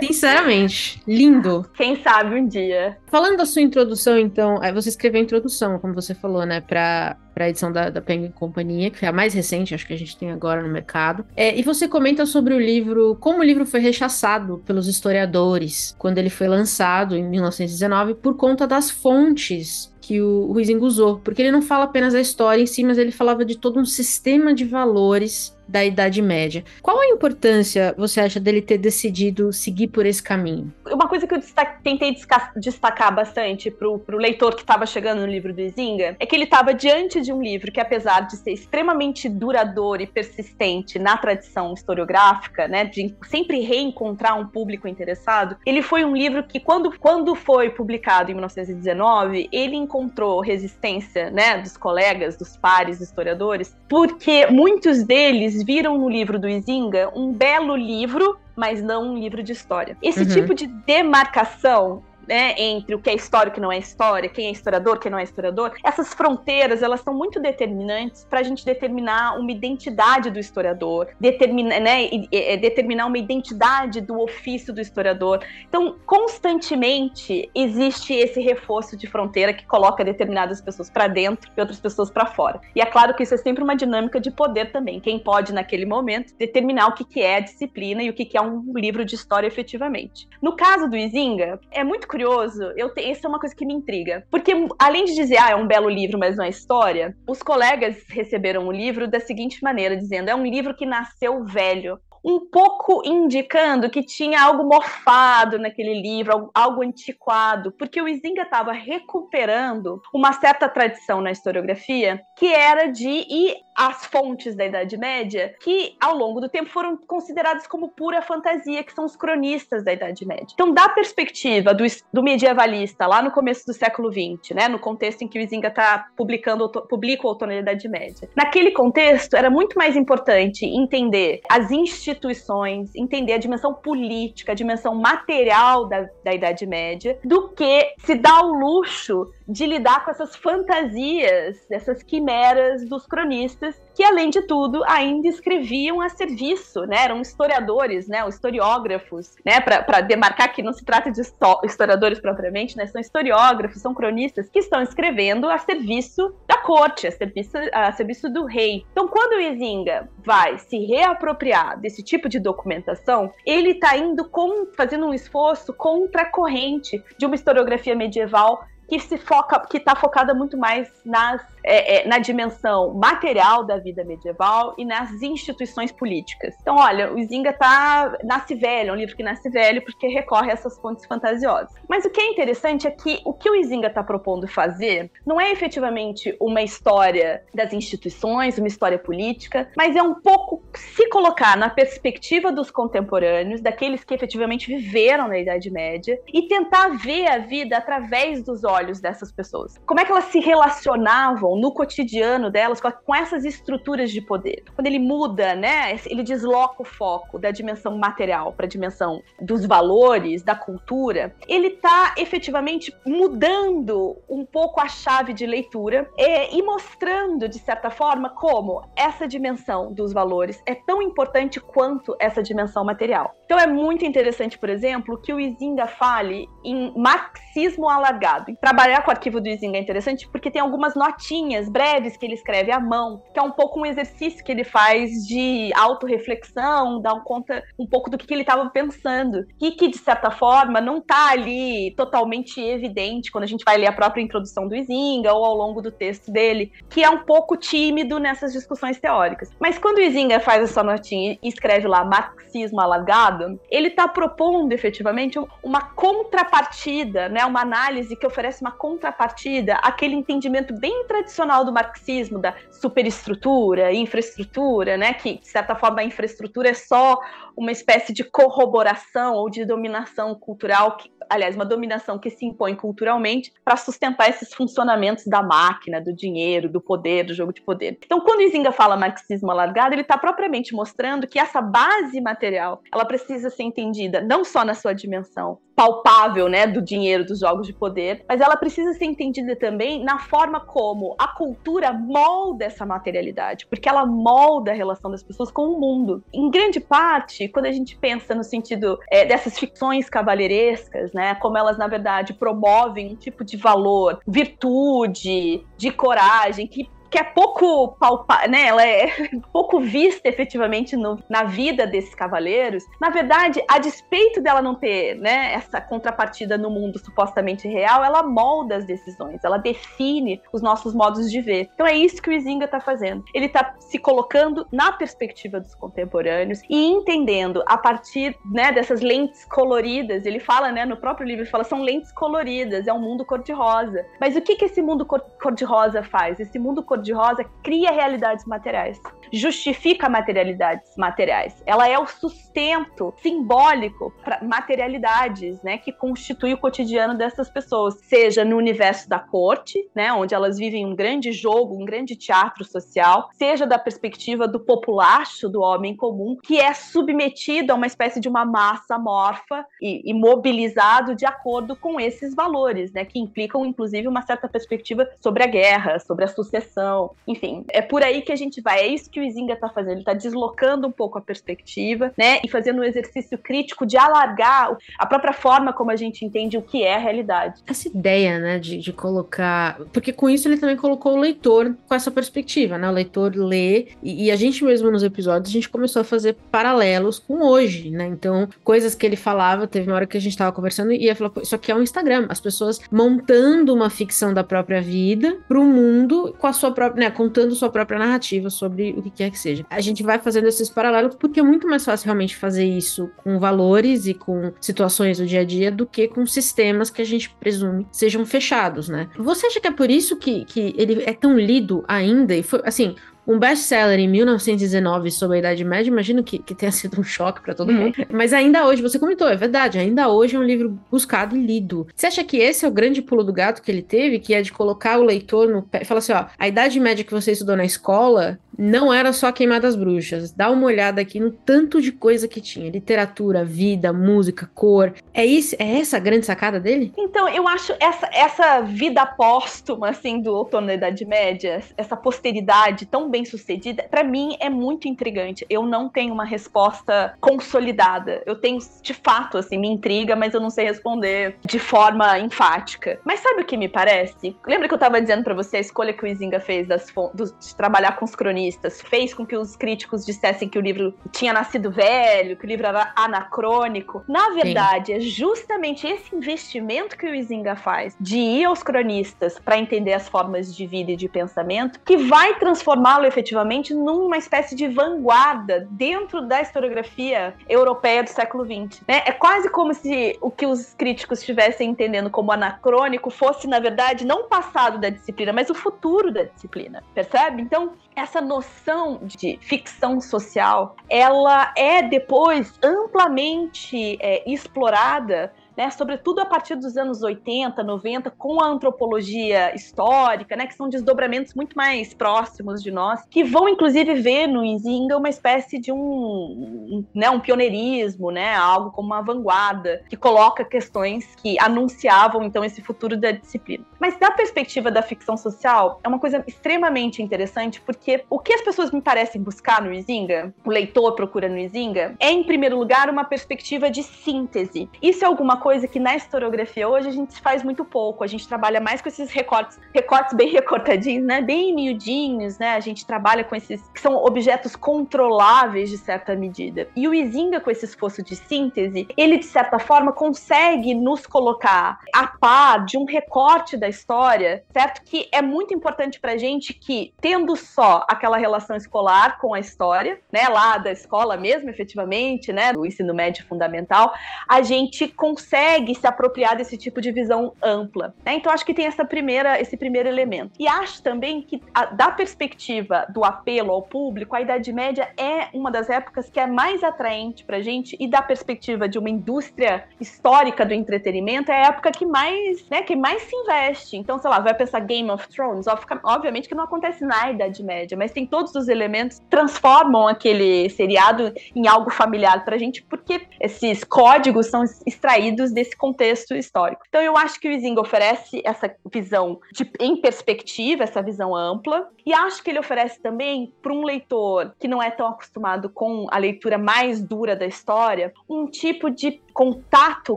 Sinceramente. 0.00 1.00
Lindo. 1.06 1.68
Quem 1.74 2.02
sabe 2.02 2.34
um 2.36 2.46
dia. 2.46 2.96
Falando 3.06 3.36
da 3.36 3.46
sua 3.46 3.62
introdução, 3.62 4.18
então, 4.18 4.58
aí 4.60 4.72
você 4.72 4.88
escreveu 4.88 5.20
a 5.20 5.24
introdução, 5.24 5.78
como 5.78 5.94
você 5.94 6.14
falou, 6.14 6.44
né, 6.44 6.60
para 6.60 7.16
para 7.38 7.44
a 7.44 7.50
edição 7.50 7.70
da, 7.70 7.88
da 7.88 8.00
Penguin 8.00 8.32
Companhia, 8.32 8.90
que 8.90 9.04
é 9.04 9.08
a 9.08 9.12
mais 9.12 9.32
recente, 9.32 9.72
acho 9.72 9.86
que 9.86 9.92
a 9.92 9.96
gente 9.96 10.16
tem 10.16 10.32
agora 10.32 10.60
no 10.60 10.68
mercado. 10.68 11.24
É, 11.36 11.56
e 11.56 11.62
você 11.62 11.86
comenta 11.86 12.26
sobre 12.26 12.52
o 12.52 12.58
livro, 12.58 13.16
como 13.20 13.38
o 13.38 13.44
livro 13.44 13.64
foi 13.64 13.78
rechaçado 13.78 14.60
pelos 14.66 14.88
historiadores 14.88 15.94
quando 15.96 16.18
ele 16.18 16.30
foi 16.30 16.48
lançado 16.48 17.14
em 17.14 17.22
1919 17.22 18.14
por 18.14 18.36
conta 18.36 18.66
das 18.66 18.90
fontes 18.90 19.94
que 20.00 20.20
o 20.20 20.50
Ruizinho 20.52 20.82
usou, 20.82 21.18
porque 21.18 21.42
ele 21.42 21.52
não 21.52 21.62
fala 21.62 21.84
apenas 21.84 22.12
a 22.12 22.20
história 22.20 22.62
em 22.62 22.66
si, 22.66 22.82
mas 22.82 22.98
ele 22.98 23.12
falava 23.12 23.44
de 23.44 23.56
todo 23.56 23.78
um 23.78 23.84
sistema 23.84 24.52
de 24.52 24.64
valores 24.64 25.56
da 25.68 25.84
Idade 25.84 26.22
Média. 26.22 26.64
Qual 26.82 26.98
a 26.98 27.06
importância, 27.06 27.94
você 27.96 28.20
acha, 28.20 28.40
dele 28.40 28.62
ter 28.62 28.78
decidido 28.78 29.52
seguir 29.52 29.88
por 29.88 30.06
esse 30.06 30.22
caminho? 30.22 30.72
Uma 30.90 31.06
coisa 31.06 31.26
que 31.26 31.34
eu 31.34 31.38
destaque, 31.38 31.82
tentei 31.82 32.16
destacar 32.56 33.14
bastante 33.14 33.70
para 33.70 33.88
o 33.88 34.02
leitor 34.16 34.54
que 34.54 34.62
estava 34.62 34.86
chegando 34.86 35.20
no 35.20 35.26
livro 35.26 35.52
do 35.52 35.60
Izinga 35.60 36.16
é 36.18 36.26
que 36.26 36.34
ele 36.34 36.44
estava 36.44 36.72
diante 36.72 37.20
de 37.20 37.32
um 37.32 37.42
livro 37.42 37.70
que, 37.70 37.80
apesar 37.80 38.20
de 38.20 38.36
ser 38.36 38.52
extremamente 38.52 39.28
duradouro 39.28 40.02
e 40.02 40.06
persistente 40.06 40.98
na 40.98 41.16
tradição 41.16 41.74
historiográfica, 41.74 42.66
né, 42.66 42.84
de 42.84 43.14
sempre 43.28 43.60
reencontrar 43.60 44.38
um 44.38 44.46
público 44.46 44.88
interessado, 44.88 45.56
ele 45.66 45.82
foi 45.82 46.04
um 46.04 46.16
livro 46.16 46.42
que, 46.42 46.60
quando, 46.60 46.98
quando 46.98 47.34
foi 47.34 47.70
publicado 47.70 48.30
em 48.30 48.34
1919, 48.34 49.48
ele 49.52 49.76
encontrou 49.76 50.40
resistência 50.40 51.30
né, 51.30 51.58
dos 51.58 51.76
colegas, 51.76 52.36
dos 52.36 52.56
pares 52.56 53.00
historiadores, 53.00 53.76
porque 53.88 54.46
muitos 54.46 55.02
deles 55.02 55.57
viram 55.62 55.98
no 55.98 56.08
livro 56.08 56.38
do 56.38 56.48
Izinga 56.48 57.10
um 57.14 57.32
belo 57.32 57.76
livro, 57.76 58.38
mas 58.56 58.82
não 58.82 59.12
um 59.12 59.18
livro 59.18 59.42
de 59.42 59.52
história. 59.52 59.96
Esse 60.02 60.20
uhum. 60.20 60.28
tipo 60.28 60.54
de 60.54 60.66
demarcação 60.66 62.02
né, 62.28 62.54
entre 62.58 62.94
o 62.94 62.98
que 62.98 63.08
é 63.08 63.14
história 63.14 63.48
e 63.48 63.50
o 63.50 63.54
que 63.54 63.60
não 63.60 63.72
é 63.72 63.78
história, 63.78 64.28
quem 64.28 64.46
é 64.46 64.50
historiador, 64.50 64.98
quem 64.98 65.10
não 65.10 65.18
é 65.18 65.22
historiador, 65.22 65.72
essas 65.82 66.12
fronteiras 66.12 66.82
elas 66.82 67.00
são 67.00 67.14
muito 67.14 67.40
determinantes 67.40 68.26
para 68.28 68.40
a 68.40 68.42
gente 68.42 68.64
determinar 68.64 69.38
uma 69.38 69.50
identidade 69.50 70.30
do 70.30 70.38
historiador, 70.38 71.08
determina, 71.18 71.80
né, 71.80 72.04
e, 72.04 72.28
e, 72.30 72.56
determinar 72.58 73.06
uma 73.06 73.16
identidade 73.16 74.00
do 74.02 74.20
ofício 74.20 74.74
do 74.74 74.80
historiador. 74.80 75.42
Então, 75.66 75.96
constantemente 76.04 77.50
existe 77.54 78.12
esse 78.12 78.40
reforço 78.40 78.96
de 78.96 79.06
fronteira 79.06 79.54
que 79.54 79.64
coloca 79.66 80.04
determinadas 80.04 80.60
pessoas 80.60 80.90
para 80.90 81.08
dentro 81.08 81.50
e 81.56 81.60
outras 81.60 81.80
pessoas 81.80 82.10
para 82.10 82.26
fora. 82.26 82.60
E 82.76 82.80
é 82.80 82.86
claro 82.86 83.14
que 83.14 83.22
isso 83.22 83.34
é 83.34 83.38
sempre 83.38 83.64
uma 83.64 83.74
dinâmica 83.74 84.20
de 84.20 84.30
poder 84.30 84.70
também. 84.70 85.00
Quem 85.00 85.18
pode, 85.18 85.54
naquele 85.54 85.86
momento, 85.86 86.34
determinar 86.36 86.88
o 86.88 86.92
que, 86.92 87.04
que 87.04 87.22
é 87.22 87.36
a 87.36 87.40
disciplina 87.40 88.02
e 88.02 88.10
o 88.10 88.12
que, 88.12 88.26
que 88.26 88.36
é 88.36 88.42
um 88.42 88.72
livro 88.74 89.04
de 89.04 89.14
história 89.14 89.46
efetivamente. 89.46 90.28
No 90.42 90.54
caso 90.54 90.88
do 90.88 90.96
Izinga, 90.96 91.58
é 91.70 91.82
muito 91.82 92.06
curioso 92.06 92.17
curioso, 92.18 92.72
eu 92.76 92.92
te, 92.92 93.00
isso 93.08 93.24
é 93.24 93.28
uma 93.28 93.38
coisa 93.38 93.54
que 93.54 93.64
me 93.64 93.72
intriga. 93.72 94.26
Porque, 94.30 94.52
além 94.78 95.04
de 95.04 95.14
dizer, 95.14 95.38
ah, 95.38 95.50
é 95.50 95.54
um 95.54 95.66
belo 95.68 95.88
livro, 95.88 96.18
mas 96.18 96.36
não 96.36 96.44
é 96.44 96.48
história, 96.48 97.16
os 97.28 97.42
colegas 97.42 97.96
receberam 98.08 98.66
o 98.66 98.72
livro 98.72 99.06
da 99.06 99.20
seguinte 99.20 99.62
maneira, 99.62 99.96
dizendo: 99.96 100.28
é 100.28 100.34
um 100.34 100.44
livro 100.44 100.74
que 100.74 100.84
nasceu 100.84 101.44
velho. 101.44 101.98
um 102.24 102.40
pouco 102.50 103.00
indicando 103.06 103.88
que 103.88 104.02
tinha 104.02 104.42
algo 104.42 104.64
mofado 104.64 105.56
naquele 105.56 105.94
livro, 105.94 106.50
algo 106.52 106.82
antiquado, 106.82 107.70
porque 107.78 108.02
o 108.02 108.08
Izinga 108.08 108.42
estava 108.42 108.72
recuperando 108.72 110.02
uma 110.12 110.32
certa 110.32 110.68
tradição 110.68 111.20
na 111.20 111.30
historiografia 111.30 112.20
que 112.36 112.52
era 112.52 112.86
de 112.86 113.08
ir 113.08 113.56
às 113.78 114.04
fontes 114.06 114.56
da 114.56 114.66
Idade 114.66 114.96
Média, 114.96 115.54
que 115.60 115.94
ao 116.00 116.16
longo 116.16 116.40
do 116.40 116.48
tempo 116.48 116.68
foram 116.68 116.96
consideradas 116.96 117.64
como 117.68 117.88
pura 117.88 118.20
fantasia, 118.20 118.82
que 118.82 118.92
são 118.92 119.04
os 119.04 119.14
cronistas 119.14 119.84
da 119.84 119.92
Idade 119.92 120.26
Média. 120.26 120.48
Então, 120.52 120.74
da 120.74 120.88
perspectiva 120.88 121.72
do, 121.72 121.84
do 122.12 122.20
medievalista, 122.20 123.06
lá 123.06 123.22
no 123.22 123.30
começo 123.30 123.64
do 123.64 123.72
século 123.72 124.10
XX, 124.10 124.56
né, 124.56 124.66
no 124.66 124.80
contexto 124.80 125.22
em 125.22 125.28
que 125.28 125.38
o 125.38 125.42
Izinga 125.42 125.68
está 125.68 126.08
publicando, 126.16 126.68
publica 126.68 127.24
o 127.24 127.30
Outono 127.30 127.52
da 127.52 127.58
Idade 127.58 127.88
Média, 127.88 128.28
naquele 128.34 128.72
contexto 128.72 129.34
era 129.34 129.48
muito 129.48 129.78
mais 129.78 129.94
importante 129.94 130.66
entender 130.66 131.40
as 131.48 131.70
instituições, 131.70 132.92
entender 132.96 133.34
a 133.34 133.38
dimensão 133.38 133.72
política, 133.72 134.50
a 134.50 134.54
dimensão 134.56 134.96
material 134.96 135.86
da, 135.86 136.08
da 136.24 136.34
Idade 136.34 136.66
Média, 136.66 137.16
do 137.24 137.50
que 137.50 137.94
se 137.98 138.16
dar 138.16 138.42
o 138.42 138.58
luxo 138.58 139.32
de 139.48 139.66
lidar 139.66 140.04
com 140.04 140.10
essas 140.10 140.36
fantasias, 140.36 141.64
essas 141.70 142.02
quimeras 142.02 142.84
dos 142.86 143.06
cronistas, 143.06 143.80
que 143.94 144.04
além 144.04 144.28
de 144.28 144.42
tudo 144.42 144.84
ainda 144.84 145.26
escreviam 145.26 146.00
a 146.00 146.08
serviço, 146.08 146.82
né? 146.82 147.04
Eram 147.04 147.20
historiadores, 147.20 148.06
né? 148.06 148.24
Os 148.24 148.34
historiógrafos, 148.34 149.34
né? 149.44 149.60
Para 149.60 150.00
demarcar 150.02 150.52
que 150.52 150.62
não 150.62 150.72
se 150.72 150.84
trata 150.84 151.10
de 151.10 151.20
historiadores 151.64 152.20
propriamente, 152.20 152.76
né? 152.76 152.86
São 152.86 153.00
historiógrafos, 153.00 153.80
são 153.80 153.94
cronistas 153.94 154.48
que 154.48 154.58
estão 154.58 154.82
escrevendo 154.82 155.48
a 155.48 155.58
serviço 155.58 156.34
da 156.46 156.58
corte, 156.58 157.06
a 157.06 157.10
serviço, 157.10 157.56
a 157.72 157.90
serviço 157.92 158.28
do 158.28 158.44
rei. 158.44 158.84
Então, 158.92 159.08
quando 159.08 159.32
o 159.32 159.40
Izinga 159.40 160.08
vai 160.18 160.58
se 160.58 160.78
reapropriar 160.84 161.80
desse 161.80 162.02
tipo 162.02 162.28
de 162.28 162.38
documentação, 162.38 163.32
ele 163.46 163.70
está 163.70 163.96
indo 163.96 164.28
com, 164.28 164.66
fazendo 164.76 165.06
um 165.06 165.14
esforço 165.14 165.72
contra 165.72 166.22
a 166.22 166.30
corrente 166.30 167.02
de 167.18 167.26
uma 167.26 167.34
historiografia 167.34 167.94
medieval 167.94 168.64
que 168.88 168.98
se 168.98 169.18
foca, 169.18 169.60
que 169.60 169.76
está 169.76 169.94
focada 169.94 170.32
muito 170.32 170.56
mais 170.56 170.90
nas 171.04 171.42
é, 171.64 172.02
é, 172.02 172.08
na 172.08 172.18
dimensão 172.18 172.94
material 172.94 173.64
da 173.64 173.76
vida 173.76 174.04
medieval 174.04 174.74
e 174.78 174.84
nas 174.84 175.10
instituições 175.22 175.92
políticas. 175.92 176.54
Então, 176.60 176.76
olha, 176.76 177.12
o 177.12 177.22
Zinga 177.24 177.52
tá 177.52 178.16
nasce 178.24 178.54
velho, 178.54 178.90
é 178.90 178.92
um 178.92 178.96
livro 178.96 179.16
que 179.16 179.22
nasce 179.22 179.48
velho 179.50 179.82
porque 179.82 180.06
recorre 180.08 180.50
a 180.50 180.54
essas 180.54 180.78
fontes 180.78 181.04
fantasiosas. 181.06 181.72
Mas 181.88 182.04
o 182.04 182.10
que 182.10 182.20
é 182.20 182.30
interessante 182.30 182.86
é 182.86 182.90
que 182.90 183.20
o 183.24 183.32
que 183.32 183.50
o 183.50 183.54
Izinga 183.54 183.88
está 183.88 184.02
propondo 184.02 184.46
fazer 184.46 185.10
não 185.26 185.40
é 185.40 185.50
efetivamente 185.52 186.36
uma 186.40 186.62
história 186.62 187.42
das 187.54 187.72
instituições, 187.72 188.58
uma 188.58 188.68
história 188.68 188.98
política, 188.98 189.70
mas 189.76 189.96
é 189.96 190.02
um 190.02 190.14
pouco 190.14 190.62
se 190.74 191.08
colocar 191.08 191.56
na 191.56 191.70
perspectiva 191.70 192.52
dos 192.52 192.70
contemporâneos, 192.70 193.60
daqueles 193.60 194.04
que 194.04 194.14
efetivamente 194.14 194.66
viveram 194.66 195.28
na 195.28 195.38
Idade 195.38 195.70
Média 195.70 196.20
e 196.32 196.42
tentar 196.42 196.88
ver 196.98 197.26
a 197.26 197.38
vida 197.38 197.76
através 197.76 198.42
dos 198.42 198.64
olhos 198.64 199.00
dessas 199.00 199.32
pessoas. 199.32 199.76
Como 199.86 200.00
é 200.00 200.04
que 200.04 200.10
elas 200.10 200.24
se 200.24 200.40
relacionavam 200.40 201.47
no 201.56 201.72
cotidiano 201.72 202.50
delas 202.50 202.80
com 202.80 203.14
essas 203.14 203.44
estruturas 203.44 204.10
de 204.10 204.20
poder. 204.20 204.64
Quando 204.74 204.86
ele 204.86 204.98
muda, 204.98 205.54
né, 205.54 205.98
ele 206.06 206.22
desloca 206.22 206.82
o 206.82 206.84
foco 206.84 207.38
da 207.38 207.50
dimensão 207.50 207.96
material 207.96 208.52
para 208.52 208.66
a 208.66 208.68
dimensão 208.68 209.22
dos 209.40 209.64
valores, 209.64 210.42
da 210.42 210.54
cultura, 210.54 211.34
ele 211.46 211.68
está 211.68 212.14
efetivamente 212.16 212.94
mudando 213.06 214.16
um 214.28 214.44
pouco 214.44 214.80
a 214.80 214.88
chave 214.88 215.32
de 215.32 215.46
leitura 215.46 216.08
e, 216.16 216.58
e 216.58 216.62
mostrando, 216.62 217.48
de 217.48 217.58
certa 217.58 217.90
forma, 217.90 218.30
como 218.30 218.82
essa 218.96 219.26
dimensão 219.26 219.92
dos 219.92 220.12
valores 220.12 220.60
é 220.66 220.74
tão 220.74 221.00
importante 221.02 221.60
quanto 221.60 222.16
essa 222.18 222.42
dimensão 222.42 222.84
material. 222.84 223.34
Então 223.44 223.58
é 223.58 223.66
muito 223.66 224.04
interessante, 224.04 224.58
por 224.58 224.68
exemplo, 224.68 225.18
que 225.18 225.32
o 225.32 225.40
Izinga 225.40 225.86
fale 225.86 226.48
em 226.64 226.92
marxismo 226.96 227.88
alargado. 227.88 228.54
Trabalhar 228.60 229.02
com 229.02 229.10
o 229.10 229.14
arquivo 229.14 229.40
do 229.40 229.48
Izinga 229.48 229.78
é 229.78 229.80
interessante 229.80 230.28
porque 230.28 230.50
tem 230.50 230.60
algumas 230.60 230.94
notinhas 230.94 231.37
notinhas 231.38 231.68
breves 231.68 232.16
que 232.16 232.26
ele 232.26 232.34
escreve 232.34 232.72
à 232.72 232.80
mão, 232.80 233.22
que 233.32 233.38
é 233.38 233.42
um 233.42 233.50
pouco 233.50 233.80
um 233.80 233.86
exercício 233.86 234.44
que 234.44 234.50
ele 234.50 234.64
faz 234.64 235.26
de 235.26 235.70
autorreflexão, 235.74 237.00
dar 237.00 237.14
um 237.14 237.20
conta 237.20 237.62
um 237.78 237.86
pouco 237.86 238.10
do 238.10 238.18
que, 238.18 238.26
que 238.26 238.34
ele 238.34 238.42
estava 238.42 238.68
pensando. 238.70 239.46
E 239.60 239.72
que, 239.72 239.88
de 239.88 239.98
certa 239.98 240.30
forma, 240.30 240.80
não 240.80 240.98
está 240.98 241.30
ali 241.30 241.92
totalmente 241.96 242.60
evidente 242.60 243.30
quando 243.30 243.44
a 243.44 243.46
gente 243.46 243.64
vai 243.64 243.76
ler 243.76 243.86
a 243.86 243.92
própria 243.92 244.22
introdução 244.22 244.66
do 244.66 244.74
Izinga 244.74 245.32
ou 245.32 245.44
ao 245.44 245.54
longo 245.54 245.80
do 245.80 245.90
texto 245.90 246.30
dele, 246.30 246.72
que 246.88 247.02
é 247.02 247.10
um 247.10 247.18
pouco 247.18 247.56
tímido 247.56 248.18
nessas 248.18 248.52
discussões 248.52 248.98
teóricas. 248.98 249.50
Mas 249.60 249.78
quando 249.78 249.98
o 249.98 250.02
Izinga 250.02 250.40
faz 250.40 250.62
essa 250.62 250.82
notinha 250.82 251.38
e 251.42 251.48
escreve 251.48 251.86
lá 251.86 252.04
marxismo 252.04 252.80
alargado, 252.80 253.60
ele 253.70 253.88
está 253.88 254.08
propondo 254.08 254.72
efetivamente 254.72 255.38
uma 255.62 255.80
contrapartida, 255.80 257.28
né, 257.28 257.44
uma 257.44 257.60
análise 257.60 258.16
que 258.16 258.26
oferece 258.26 258.60
uma 258.60 258.72
contrapartida 258.72 259.74
àquele 259.76 260.14
entendimento 260.14 260.74
bem 260.78 261.04
tradicional 261.06 261.27
tradicional 261.28 261.64
do 261.64 261.72
marxismo, 261.72 262.38
da 262.38 262.54
superestrutura, 262.70 263.92
infraestrutura, 263.92 264.96
né? 264.96 265.12
Que, 265.12 265.38
de 265.38 265.46
certa 265.46 265.76
forma, 265.76 266.00
a 266.00 266.04
infraestrutura 266.04 266.70
é 266.70 266.74
só 266.74 267.20
uma 267.58 267.72
espécie 267.72 268.12
de 268.12 268.22
corroboração 268.22 269.34
ou 269.34 269.50
de 269.50 269.64
dominação 269.64 270.32
cultural, 270.32 270.96
que, 270.96 271.10
aliás, 271.28 271.56
uma 271.56 271.64
dominação 271.64 272.16
que 272.16 272.30
se 272.30 272.46
impõe 272.46 272.76
culturalmente 272.76 273.52
para 273.64 273.76
sustentar 273.76 274.30
esses 274.30 274.54
funcionamentos 274.54 275.24
da 275.26 275.42
máquina, 275.42 276.00
do 276.00 276.14
dinheiro, 276.14 276.68
do 276.68 276.80
poder, 276.80 277.24
do 277.24 277.34
jogo 277.34 277.52
de 277.52 277.60
poder. 277.60 277.98
Então, 278.04 278.20
quando 278.20 278.42
Izinga 278.42 278.70
fala 278.70 278.96
marxismo 278.96 279.50
alargado, 279.50 279.92
ele 279.92 280.02
está 280.02 280.16
propriamente 280.16 280.72
mostrando 280.72 281.26
que 281.26 281.38
essa 281.38 281.60
base 281.60 282.20
material, 282.20 282.80
ela 282.94 283.04
precisa 283.04 283.50
ser 283.50 283.64
entendida 283.64 284.20
não 284.20 284.44
só 284.44 284.64
na 284.64 284.74
sua 284.74 284.92
dimensão 284.92 285.58
palpável, 285.78 286.48
né, 286.48 286.66
do 286.66 286.82
dinheiro, 286.82 287.24
dos 287.24 287.38
jogos 287.38 287.64
de 287.64 287.72
poder, 287.72 288.24
mas 288.28 288.40
ela 288.40 288.56
precisa 288.56 288.94
ser 288.94 289.04
entendida 289.04 289.54
também 289.54 290.02
na 290.02 290.18
forma 290.18 290.58
como 290.58 291.14
a 291.16 291.28
cultura 291.28 291.92
molda 291.92 292.64
essa 292.64 292.84
materialidade, 292.84 293.64
porque 293.68 293.88
ela 293.88 294.04
molda 294.04 294.72
a 294.72 294.74
relação 294.74 295.08
das 295.08 295.22
pessoas 295.22 295.52
com 295.52 295.68
o 295.68 295.78
mundo. 295.78 296.24
Em 296.34 296.50
grande 296.50 296.80
parte, 296.80 297.47
quando 297.48 297.66
a 297.66 297.72
gente 297.72 297.96
pensa 297.96 298.34
no 298.34 298.44
sentido 298.44 298.98
é, 299.10 299.24
dessas 299.24 299.58
ficções 299.58 300.08
cavalheirescas, 300.08 301.12
né, 301.12 301.34
como 301.36 301.56
elas 301.58 301.78
na 301.78 301.86
verdade 301.86 302.34
promovem 302.34 303.12
um 303.12 303.16
tipo 303.16 303.44
de 303.44 303.56
valor, 303.56 304.20
virtude, 304.26 305.64
de 305.76 305.90
coragem 305.90 306.66
que 306.66 306.88
que 307.10 307.18
é 307.18 307.24
pouco 307.24 307.96
palpável, 307.98 308.50
né? 308.50 308.66
Ela 308.66 308.86
é 308.86 309.08
pouco 309.52 309.80
vista 309.80 310.28
efetivamente 310.28 310.96
no, 310.96 311.18
na 311.28 311.44
vida 311.44 311.86
desses 311.86 312.14
cavaleiros. 312.14 312.84
Na 313.00 313.10
verdade, 313.10 313.62
a 313.68 313.78
despeito 313.78 314.40
dela 314.40 314.60
não 314.60 314.74
ter, 314.74 315.14
né, 315.16 315.54
essa 315.54 315.80
contrapartida 315.80 316.58
no 316.58 316.70
mundo 316.70 316.98
supostamente 316.98 317.66
real, 317.66 318.04
ela 318.04 318.22
molda 318.22 318.76
as 318.76 318.84
decisões, 318.84 319.42
ela 319.42 319.58
define 319.58 320.40
os 320.52 320.60
nossos 320.60 320.94
modos 320.94 321.30
de 321.30 321.40
ver. 321.40 321.68
Então 321.74 321.86
é 321.86 321.94
isso 321.94 322.20
que 322.20 322.30
o 322.30 322.32
Izinga 322.32 322.66
está 322.66 322.80
fazendo. 322.80 323.24
Ele 323.34 323.46
está 323.46 323.74
se 323.78 323.98
colocando 323.98 324.66
na 324.70 324.92
perspectiva 324.92 325.60
dos 325.60 325.74
contemporâneos 325.74 326.60
e 326.68 326.86
entendendo 326.86 327.62
a 327.66 327.78
partir, 327.78 328.36
né, 328.52 328.70
dessas 328.72 329.00
lentes 329.00 329.44
coloridas. 329.46 330.26
Ele 330.26 330.40
fala, 330.40 330.70
né, 330.70 330.84
no 330.84 330.96
próprio 330.96 331.26
livro, 331.26 331.42
ele 331.42 331.50
fala 331.50 331.64
são 331.64 331.82
lentes 331.82 332.12
coloridas, 332.12 332.86
é 332.86 332.92
um 332.92 333.00
mundo 333.00 333.24
cor-de-rosa. 333.24 334.04
Mas 334.20 334.36
o 334.36 334.40
que 334.40 334.56
que 334.56 334.66
esse 334.66 334.82
mundo 334.82 335.06
cor-de-rosa 335.06 336.02
faz? 336.02 336.38
Esse 336.38 336.58
mundo 336.58 336.82
cor 336.82 336.97
cor-de-rosa 336.98 337.44
cria 337.62 337.90
realidades 337.90 338.44
materiais, 338.44 339.00
justifica 339.32 340.08
materialidades 340.08 340.96
materiais. 340.96 341.62
Ela 341.64 341.88
é 341.88 341.98
o 341.98 342.06
sustento 342.06 343.14
simbólico 343.22 344.12
para 344.24 344.42
materialidades, 344.42 345.62
né, 345.62 345.78
que 345.78 345.92
constitui 345.92 346.54
o 346.54 346.58
cotidiano 346.58 347.16
dessas 347.16 347.48
pessoas, 347.48 347.98
seja 348.02 348.44
no 348.44 348.56
universo 348.56 349.08
da 349.08 349.18
corte, 349.18 349.88
né, 349.94 350.12
onde 350.12 350.34
elas 350.34 350.58
vivem 350.58 350.84
um 350.84 350.96
grande 350.96 351.30
jogo, 351.30 351.80
um 351.80 351.84
grande 351.84 352.16
teatro 352.16 352.64
social, 352.64 353.28
seja 353.34 353.66
da 353.66 353.78
perspectiva 353.78 354.48
do 354.48 354.60
populacho, 354.60 355.48
do 355.48 355.60
homem 355.60 355.94
comum, 355.94 356.36
que 356.42 356.58
é 356.58 356.74
submetido 356.74 357.72
a 357.72 357.76
uma 357.76 357.86
espécie 357.86 358.20
de 358.20 358.28
uma 358.28 358.44
massa 358.44 358.96
amorfa 358.96 359.64
e, 359.80 360.10
e 360.10 360.14
mobilizado 360.14 361.14
de 361.14 361.26
acordo 361.26 361.76
com 361.76 362.00
esses 362.00 362.34
valores, 362.34 362.92
né, 362.92 363.04
que 363.04 363.18
implicam 363.18 363.64
inclusive 363.64 364.08
uma 364.08 364.22
certa 364.22 364.48
perspectiva 364.48 365.08
sobre 365.20 365.44
a 365.44 365.46
guerra, 365.46 365.98
sobre 365.98 366.24
a 366.24 366.28
sucessão 366.28 366.87
enfim, 367.26 367.64
é 367.70 367.82
por 367.82 368.02
aí 368.02 368.22
que 368.22 368.32
a 368.32 368.36
gente 368.36 368.60
vai. 368.60 368.80
É 368.80 368.86
isso 368.86 369.10
que 369.10 369.20
o 369.20 369.22
Izinga 369.22 369.54
está 369.54 369.68
fazendo. 369.68 369.92
Ele 369.92 370.00
está 370.00 370.14
deslocando 370.14 370.86
um 370.86 370.92
pouco 370.92 371.18
a 371.18 371.20
perspectiva, 371.20 372.12
né? 372.16 372.40
E 372.44 372.48
fazendo 372.48 372.80
um 372.80 372.84
exercício 372.84 373.38
crítico 373.38 373.86
de 373.86 373.96
alargar 373.96 374.76
a 374.98 375.06
própria 375.06 375.32
forma 375.32 375.72
como 375.72 375.90
a 375.90 375.96
gente 375.96 376.24
entende 376.24 376.56
o 376.56 376.62
que 376.62 376.82
é 376.82 376.94
a 376.94 376.98
realidade. 376.98 377.60
Essa 377.66 377.88
ideia, 377.88 378.38
né, 378.38 378.58
de, 378.58 378.78
de 378.78 378.92
colocar. 378.92 379.80
Porque 379.92 380.12
com 380.12 380.28
isso 380.28 380.48
ele 380.48 380.58
também 380.58 380.76
colocou 380.76 381.14
o 381.14 381.20
leitor 381.20 381.74
com 381.86 381.94
essa 381.94 382.10
perspectiva, 382.10 382.78
né? 382.78 382.88
O 382.88 382.92
leitor 382.92 383.34
lê, 383.34 383.88
e, 384.02 384.26
e 384.26 384.30
a 384.30 384.36
gente 384.36 384.64
mesmo 384.64 384.90
nos 384.90 385.02
episódios, 385.02 385.50
a 385.50 385.52
gente 385.52 385.68
começou 385.68 386.00
a 386.00 386.04
fazer 386.04 386.36
paralelos 386.50 387.18
com 387.18 387.42
hoje, 387.42 387.90
né? 387.90 388.06
Então, 388.06 388.48
coisas 388.64 388.94
que 388.94 389.06
ele 389.06 389.16
falava, 389.16 389.66
teve 389.66 389.88
uma 389.88 389.96
hora 389.96 390.06
que 390.06 390.16
a 390.16 390.20
gente 390.20 390.32
estava 390.32 390.52
conversando 390.52 390.92
e 390.92 391.06
ele 391.06 391.14
falou: 391.14 391.32
Isso 391.42 391.54
aqui 391.54 391.70
é 391.70 391.74
um 391.74 391.82
Instagram. 391.82 392.26
As 392.28 392.40
pessoas 392.40 392.80
montando 392.90 393.74
uma 393.74 393.90
ficção 393.90 394.32
da 394.32 394.44
própria 394.44 394.80
vida 394.80 395.38
para 395.48 395.58
o 395.58 395.64
mundo 395.64 396.34
com 396.38 396.46
a 396.46 396.52
sua 396.52 396.70
né, 396.94 397.10
contando 397.10 397.54
sua 397.54 397.70
própria 397.70 397.98
narrativa 397.98 398.50
sobre 398.50 398.94
o 398.96 399.02
que 399.02 399.10
quer 399.10 399.30
que 399.30 399.38
seja. 399.38 399.64
A 399.70 399.80
gente 399.80 400.02
vai 400.02 400.18
fazendo 400.18 400.48
esses 400.48 400.70
paralelos 400.70 401.14
porque 401.16 401.40
é 401.40 401.42
muito 401.42 401.66
mais 401.66 401.84
fácil 401.84 402.06
realmente 402.06 402.36
fazer 402.36 402.64
isso 402.64 403.10
com 403.16 403.38
valores 403.38 404.06
e 404.06 404.14
com 404.14 404.52
situações 404.60 405.18
do 405.18 405.26
dia 405.26 405.40
a 405.40 405.44
dia 405.44 405.70
do 405.70 405.86
que 405.86 406.08
com 406.08 406.26
sistemas 406.26 406.90
que 406.90 407.02
a 407.02 407.04
gente 407.04 407.30
presume 407.40 407.86
sejam 407.90 408.24
fechados, 408.24 408.88
né? 408.88 409.08
Você 409.16 409.46
acha 409.46 409.60
que 409.60 409.68
é 409.68 409.72
por 409.72 409.90
isso 409.90 410.16
que, 410.16 410.44
que 410.44 410.74
ele 410.76 411.02
é 411.04 411.12
tão 411.12 411.38
lido 411.38 411.84
ainda? 411.86 412.34
E 412.34 412.42
foi, 412.42 412.60
assim, 412.64 412.94
um 413.28 413.38
best-seller 413.38 414.00
em 414.00 414.08
1919 414.08 415.10
sobre 415.10 415.36
a 415.36 415.40
Idade 415.40 415.62
Média, 415.62 415.90
imagino 415.90 416.24
que, 416.24 416.38
que 416.38 416.54
tenha 416.54 416.72
sido 416.72 416.98
um 416.98 417.04
choque 417.04 417.42
para 417.42 417.54
todo 417.54 417.70
mundo. 417.70 417.94
Mas 418.10 418.32
ainda 418.32 418.66
hoje, 418.66 418.80
você 418.80 418.98
comentou, 418.98 419.28
é 419.28 419.36
verdade, 419.36 419.78
ainda 419.78 420.08
hoje 420.08 420.34
é 420.34 420.38
um 420.38 420.42
livro 420.42 420.80
buscado 420.90 421.36
e 421.36 421.46
lido. 421.46 421.86
Você 421.94 422.06
acha 422.06 422.24
que 422.24 422.38
esse 422.38 422.64
é 422.64 422.68
o 422.68 422.72
grande 422.72 423.02
pulo 423.02 423.22
do 423.22 423.32
gato 423.32 423.60
que 423.60 423.70
ele 423.70 423.82
teve, 423.82 424.18
que 424.18 424.32
é 424.32 424.40
de 424.40 424.50
colocar 424.50 424.98
o 424.98 425.04
leitor 425.04 425.46
no 425.46 425.62
pé 425.62 425.84
falar 425.84 425.98
assim, 425.98 426.12
ó, 426.12 426.24
a 426.38 426.48
Idade 426.48 426.80
Média 426.80 427.04
que 427.04 427.12
você 427.12 427.32
estudou 427.32 427.54
na 427.54 427.66
escola 427.66 428.38
não 428.58 428.92
era 428.92 429.12
só 429.12 429.30
Queimadas 429.30 429.76
Bruxas. 429.76 430.32
Dá 430.32 430.50
uma 430.50 430.66
olhada 430.66 431.00
aqui 431.00 431.20
no 431.20 431.30
tanto 431.30 431.80
de 431.80 431.92
coisa 431.92 432.26
que 432.26 432.40
tinha: 432.40 432.68
literatura, 432.68 433.44
vida, 433.44 433.92
música, 433.92 434.50
cor. 434.52 434.92
É 435.14 435.24
isso, 435.24 435.54
é 435.58 435.78
essa 435.78 435.96
a 435.96 436.00
grande 436.00 436.26
sacada 436.26 436.58
dele? 436.58 436.92
Então, 436.98 437.28
eu 437.28 437.46
acho 437.46 437.72
essa, 437.78 438.10
essa 438.12 438.60
vida 438.62 439.06
póstuma, 439.06 439.90
assim, 439.90 440.20
do 440.20 440.34
outono 440.34 440.66
da 440.66 440.74
Idade 440.74 441.04
Média, 441.04 441.62
essa 441.76 441.96
posteridade 441.96 442.84
tão 442.86 443.08
bem 443.08 443.24
sucedida, 443.24 443.84
para 443.84 444.02
mim 444.02 444.36
é 444.40 444.50
muito 444.50 444.88
intrigante. 444.88 445.46
Eu 445.48 445.64
não 445.64 445.88
tenho 445.88 446.12
uma 446.12 446.24
resposta 446.24 447.14
consolidada. 447.20 448.22
Eu 448.26 448.34
tenho, 448.34 448.58
de 448.82 448.94
fato, 448.94 449.38
assim, 449.38 449.56
me 449.58 449.68
intriga, 449.68 450.16
mas 450.16 450.34
eu 450.34 450.40
não 450.40 450.50
sei 450.50 450.64
responder 450.64 451.36
de 451.44 451.58
forma 451.58 452.18
enfática. 452.18 452.98
Mas 453.04 453.20
sabe 453.20 453.42
o 453.42 453.44
que 453.44 453.56
me 453.56 453.68
parece? 453.68 454.34
Lembra 454.46 454.66
que 454.66 454.74
eu 454.74 454.78
tava 454.78 455.00
dizendo 455.00 455.22
para 455.22 455.34
você 455.34 455.58
a 455.58 455.60
escolha 455.60 455.92
que 455.92 456.02
o 456.02 456.06
Izinga 456.06 456.40
fez 456.40 456.66
das, 456.66 456.86
de 457.14 457.54
trabalhar 457.54 457.96
com 457.96 458.04
os 458.04 458.14
cronistas? 458.14 458.47
Fez 458.82 459.14
com 459.14 459.26
que 459.26 459.36
os 459.36 459.56
críticos 459.56 460.04
dissessem 460.04 460.48
que 460.48 460.58
o 460.58 460.62
livro 460.62 460.94
tinha 461.12 461.32
nascido 461.32 461.70
velho, 461.70 462.36
que 462.36 462.44
o 462.44 462.48
livro 462.48 462.66
era 462.66 462.92
anacrônico. 462.96 464.04
Na 464.08 464.30
verdade, 464.30 464.86
Sim. 464.86 464.92
é 464.94 465.00
justamente 465.00 465.86
esse 465.86 466.14
investimento 466.14 466.96
que 466.96 467.06
o 467.06 467.14
Izinga 467.14 467.56
faz 467.56 467.96
de 468.00 468.18
ir 468.18 468.44
aos 468.44 468.62
cronistas 468.62 469.38
para 469.38 469.58
entender 469.58 469.92
as 469.92 470.08
formas 470.08 470.54
de 470.54 470.66
vida 470.66 470.92
e 470.92 470.96
de 470.96 471.08
pensamento 471.08 471.80
que 471.84 471.96
vai 471.96 472.38
transformá-lo 472.38 473.06
efetivamente 473.06 473.74
numa 473.74 474.16
espécie 474.16 474.54
de 474.54 474.68
vanguarda 474.68 475.66
dentro 475.70 476.22
da 476.22 476.40
historiografia 476.40 477.34
europeia 477.48 478.02
do 478.02 478.10
século 478.10 478.44
XX. 478.44 478.82
Né? 478.86 479.02
É 479.06 479.12
quase 479.12 479.48
como 479.50 479.74
se 479.74 480.16
o 480.20 480.30
que 480.30 480.46
os 480.46 480.74
críticos 480.74 481.20
estivessem 481.20 481.70
entendendo 481.70 482.10
como 482.10 482.32
anacrônico 482.32 483.10
fosse, 483.10 483.46
na 483.46 483.58
verdade, 483.58 484.06
não 484.06 484.22
o 484.22 484.24
passado 484.24 484.78
da 484.78 484.88
disciplina, 484.88 485.32
mas 485.32 485.50
o 485.50 485.54
futuro 485.54 486.12
da 486.12 486.24
disciplina. 486.24 486.82
Percebe? 486.94 487.42
Então, 487.42 487.72
essa 487.98 488.20
noção 488.20 489.00
de 489.02 489.38
ficção 489.40 490.00
social, 490.00 490.76
ela 490.88 491.52
é 491.56 491.82
depois 491.82 492.58
amplamente 492.62 493.98
é, 494.00 494.30
explorada 494.30 495.32
né, 495.58 495.72
sobretudo 495.72 496.20
a 496.20 496.24
partir 496.24 496.54
dos 496.54 496.76
anos 496.76 497.02
80, 497.02 497.64
90, 497.64 498.12
com 498.12 498.40
a 498.40 498.46
antropologia 498.46 499.52
histórica, 499.56 500.36
né, 500.36 500.46
que 500.46 500.54
são 500.54 500.68
desdobramentos 500.68 501.34
muito 501.34 501.56
mais 501.56 501.92
próximos 501.92 502.62
de 502.62 502.70
nós, 502.70 503.04
que 503.10 503.24
vão 503.24 503.48
inclusive 503.48 503.94
ver 503.94 504.28
no 504.28 504.44
Nzinga 504.44 504.96
uma 504.96 505.08
espécie 505.08 505.58
de 505.58 505.72
um, 505.72 505.76
um, 505.76 506.84
né, 506.94 507.10
um 507.10 507.18
pioneirismo, 507.18 508.12
né, 508.12 508.36
algo 508.36 508.70
como 508.70 508.86
uma 508.86 509.02
vanguarda, 509.02 509.82
que 509.88 509.96
coloca 509.96 510.44
questões 510.44 511.16
que 511.16 511.36
anunciavam 511.40 512.22
então 512.22 512.44
esse 512.44 512.62
futuro 512.62 512.96
da 512.96 513.10
disciplina. 513.10 513.64
Mas 513.80 513.98
da 513.98 514.12
perspectiva 514.12 514.70
da 514.70 514.80
ficção 514.80 515.16
social, 515.16 515.80
é 515.82 515.88
uma 515.88 515.98
coisa 515.98 516.22
extremamente 516.28 517.02
interessante, 517.02 517.60
porque 517.60 518.04
o 518.08 518.20
que 518.20 518.32
as 518.32 518.42
pessoas 518.42 518.70
me 518.70 518.80
parecem 518.80 519.20
buscar 519.20 519.60
no 519.60 519.72
Nzinga, 519.72 520.32
o 520.44 520.50
leitor 520.50 520.94
procura 520.94 521.28
no 521.28 521.36
Nzinga, 521.36 521.96
é 521.98 522.12
em 522.12 522.22
primeiro 522.22 522.56
lugar 522.56 522.88
uma 522.88 523.02
perspectiva 523.02 523.68
de 523.68 523.82
síntese. 523.82 524.70
Isso 524.80 525.04
é 525.04 525.08
alguma 525.08 525.38
coisa 525.38 525.47
coisa 525.48 525.66
que 525.66 525.80
na 525.80 525.96
historiografia 525.96 526.68
hoje 526.68 526.88
a 526.88 526.92
gente 526.92 527.18
faz 527.22 527.42
muito 527.42 527.64
pouco. 527.64 528.04
A 528.04 528.06
gente 528.06 528.28
trabalha 528.28 528.60
mais 528.60 528.82
com 528.82 528.88
esses 528.90 529.10
recortes, 529.10 529.58
recortes 529.72 530.12
bem 530.12 530.28
recortadinhos, 530.30 531.06
né? 531.06 531.22
Bem 531.22 531.54
miudinhos, 531.54 532.38
né? 532.38 532.50
A 532.50 532.60
gente 532.60 532.84
trabalha 532.84 533.24
com 533.24 533.34
esses 533.34 533.66
que 533.70 533.80
são 533.80 533.94
objetos 533.96 534.54
controláveis 534.54 535.70
de 535.70 535.78
certa 535.78 536.14
medida. 536.14 536.68
E 536.76 536.86
o 536.86 536.92
Izinga, 536.92 537.40
com 537.40 537.50
esse 537.50 537.64
esforço 537.64 538.02
de 538.02 538.14
síntese, 538.14 538.86
ele 538.94 539.16
de 539.16 539.24
certa 539.24 539.58
forma 539.58 539.90
consegue 539.90 540.74
nos 540.74 541.06
colocar 541.06 541.78
a 541.94 542.06
par 542.06 542.66
de 542.66 542.76
um 542.76 542.84
recorte 542.84 543.56
da 543.56 543.70
história, 543.70 544.44
certo? 544.52 544.82
Que 544.84 545.08
é 545.10 545.22
muito 545.22 545.54
importante 545.54 545.98
pra 545.98 546.18
gente 546.18 546.52
que, 546.52 546.92
tendo 547.00 547.34
só 547.36 547.86
aquela 547.88 548.18
relação 548.18 548.54
escolar 548.54 549.18
com 549.18 549.32
a 549.32 549.40
história, 549.40 549.98
né? 550.12 550.28
Lá 550.28 550.58
da 550.58 550.70
escola 550.70 551.16
mesmo, 551.16 551.48
efetivamente, 551.48 552.34
né? 552.34 552.52
Do 552.52 552.66
ensino 552.66 552.92
médio 552.92 553.26
fundamental, 553.26 553.94
a 554.28 554.42
gente 554.42 554.86
consegue 554.88 555.37
consegue 555.38 555.74
se 555.74 555.86
apropriar 555.86 556.36
desse 556.36 556.56
tipo 556.56 556.80
de 556.80 556.90
visão 556.90 557.32
ampla. 557.42 557.94
Né? 558.04 558.14
Então 558.14 558.32
acho 558.32 558.44
que 558.44 558.52
tem 558.52 558.66
essa 558.66 558.84
primeira, 558.84 559.40
esse 559.40 559.56
primeiro 559.56 559.88
elemento. 559.88 560.32
E 560.38 560.48
acho 560.48 560.82
também 560.82 561.22
que 561.22 561.40
a, 561.54 561.66
da 561.66 561.90
perspectiva 561.90 562.86
do 562.88 563.04
apelo 563.04 563.52
ao 563.52 563.62
público, 563.62 564.16
a 564.16 564.20
Idade 564.20 564.52
Média 564.52 564.88
é 564.96 565.28
uma 565.32 565.50
das 565.50 565.70
épocas 565.70 566.10
que 566.10 566.18
é 566.18 566.26
mais 566.26 566.64
atraente 566.64 567.24
pra 567.24 567.40
gente 567.40 567.76
e 567.78 567.86
da 567.86 568.02
perspectiva 568.02 568.68
de 568.68 568.78
uma 568.78 568.90
indústria 568.90 569.64
histórica 569.80 570.44
do 570.44 570.52
entretenimento 570.52 571.30
é 571.30 571.44
a 571.44 571.48
época 571.48 571.70
que 571.70 571.86
mais, 571.86 572.44
né, 572.48 572.62
que 572.62 572.74
mais 572.74 573.02
se 573.02 573.14
investe. 573.14 573.76
Então, 573.76 573.98
sei 573.98 574.10
lá, 574.10 574.18
vai 574.18 574.34
pensar 574.34 574.60
Game 574.60 574.90
of 574.90 575.08
Thrones, 575.08 575.46
obviamente 575.84 576.28
que 576.28 576.34
não 576.34 576.44
acontece 576.44 576.84
na 576.84 577.10
Idade 577.10 577.42
Média, 577.44 577.76
mas 577.76 577.92
tem 577.92 578.06
todos 578.06 578.34
os 578.34 578.48
elementos 578.48 579.00
transformam 579.08 579.86
aquele 579.86 580.50
seriado 580.50 581.12
em 581.34 581.46
algo 581.46 581.70
familiar 581.70 582.24
pra 582.24 582.38
gente, 582.38 582.62
porque 582.62 583.02
esses 583.20 583.62
códigos 583.62 584.26
são 584.26 584.44
extraídos 584.66 585.27
desse 585.32 585.56
contexto 585.56 586.14
histórico. 586.14 586.62
Então 586.68 586.80
eu 586.80 586.96
acho 586.96 587.20
que 587.20 587.28
o 587.28 587.32
Izinga 587.32 587.60
oferece 587.60 588.22
essa 588.24 588.54
visão 588.70 589.20
de, 589.32 589.50
em 589.60 589.80
perspectiva, 589.80 590.64
essa 590.64 590.82
visão 590.82 591.14
ampla, 591.14 591.68
e 591.84 591.92
acho 591.92 592.22
que 592.22 592.30
ele 592.30 592.38
oferece 592.38 592.80
também 592.80 593.32
para 593.42 593.52
um 593.52 593.64
leitor 593.64 594.34
que 594.38 594.48
não 594.48 594.62
é 594.62 594.70
tão 594.70 594.88
acostumado 594.88 595.48
com 595.48 595.86
a 595.90 595.98
leitura 595.98 596.38
mais 596.38 596.82
dura 596.82 597.16
da 597.16 597.26
história, 597.26 597.92
um 598.08 598.26
tipo 598.26 598.70
de 598.70 599.00
contato 599.18 599.96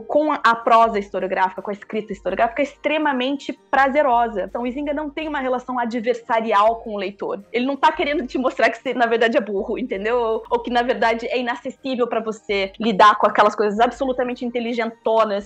com 0.00 0.32
a 0.32 0.54
prosa 0.56 0.98
historiográfica, 0.98 1.62
com 1.62 1.70
a 1.70 1.72
escrita 1.72 2.12
historiográfica 2.12 2.60
extremamente 2.60 3.52
prazerosa. 3.70 4.46
Então 4.48 4.62
o 4.62 4.66
Izinga 4.66 4.92
não 4.92 5.08
tem 5.08 5.28
uma 5.28 5.38
relação 5.38 5.78
adversarial 5.78 6.80
com 6.80 6.94
o 6.94 6.98
leitor. 6.98 7.40
Ele 7.52 7.64
não 7.64 7.74
está 7.74 7.92
querendo 7.92 8.26
te 8.26 8.36
mostrar 8.36 8.68
que 8.68 8.78
você 8.78 8.92
na 8.92 9.06
verdade 9.06 9.36
é 9.36 9.40
burro, 9.40 9.78
entendeu? 9.78 10.42
Ou, 10.50 10.58
que 10.58 10.72
na 10.72 10.82
verdade 10.82 11.28
é 11.28 11.38
inacessível 11.38 12.08
para 12.08 12.18
você 12.18 12.72
lidar 12.80 13.16
com 13.16 13.28
aquelas 13.28 13.54
coisas 13.54 13.78
absolutamente 13.78 14.44
inteligentes 14.44 14.98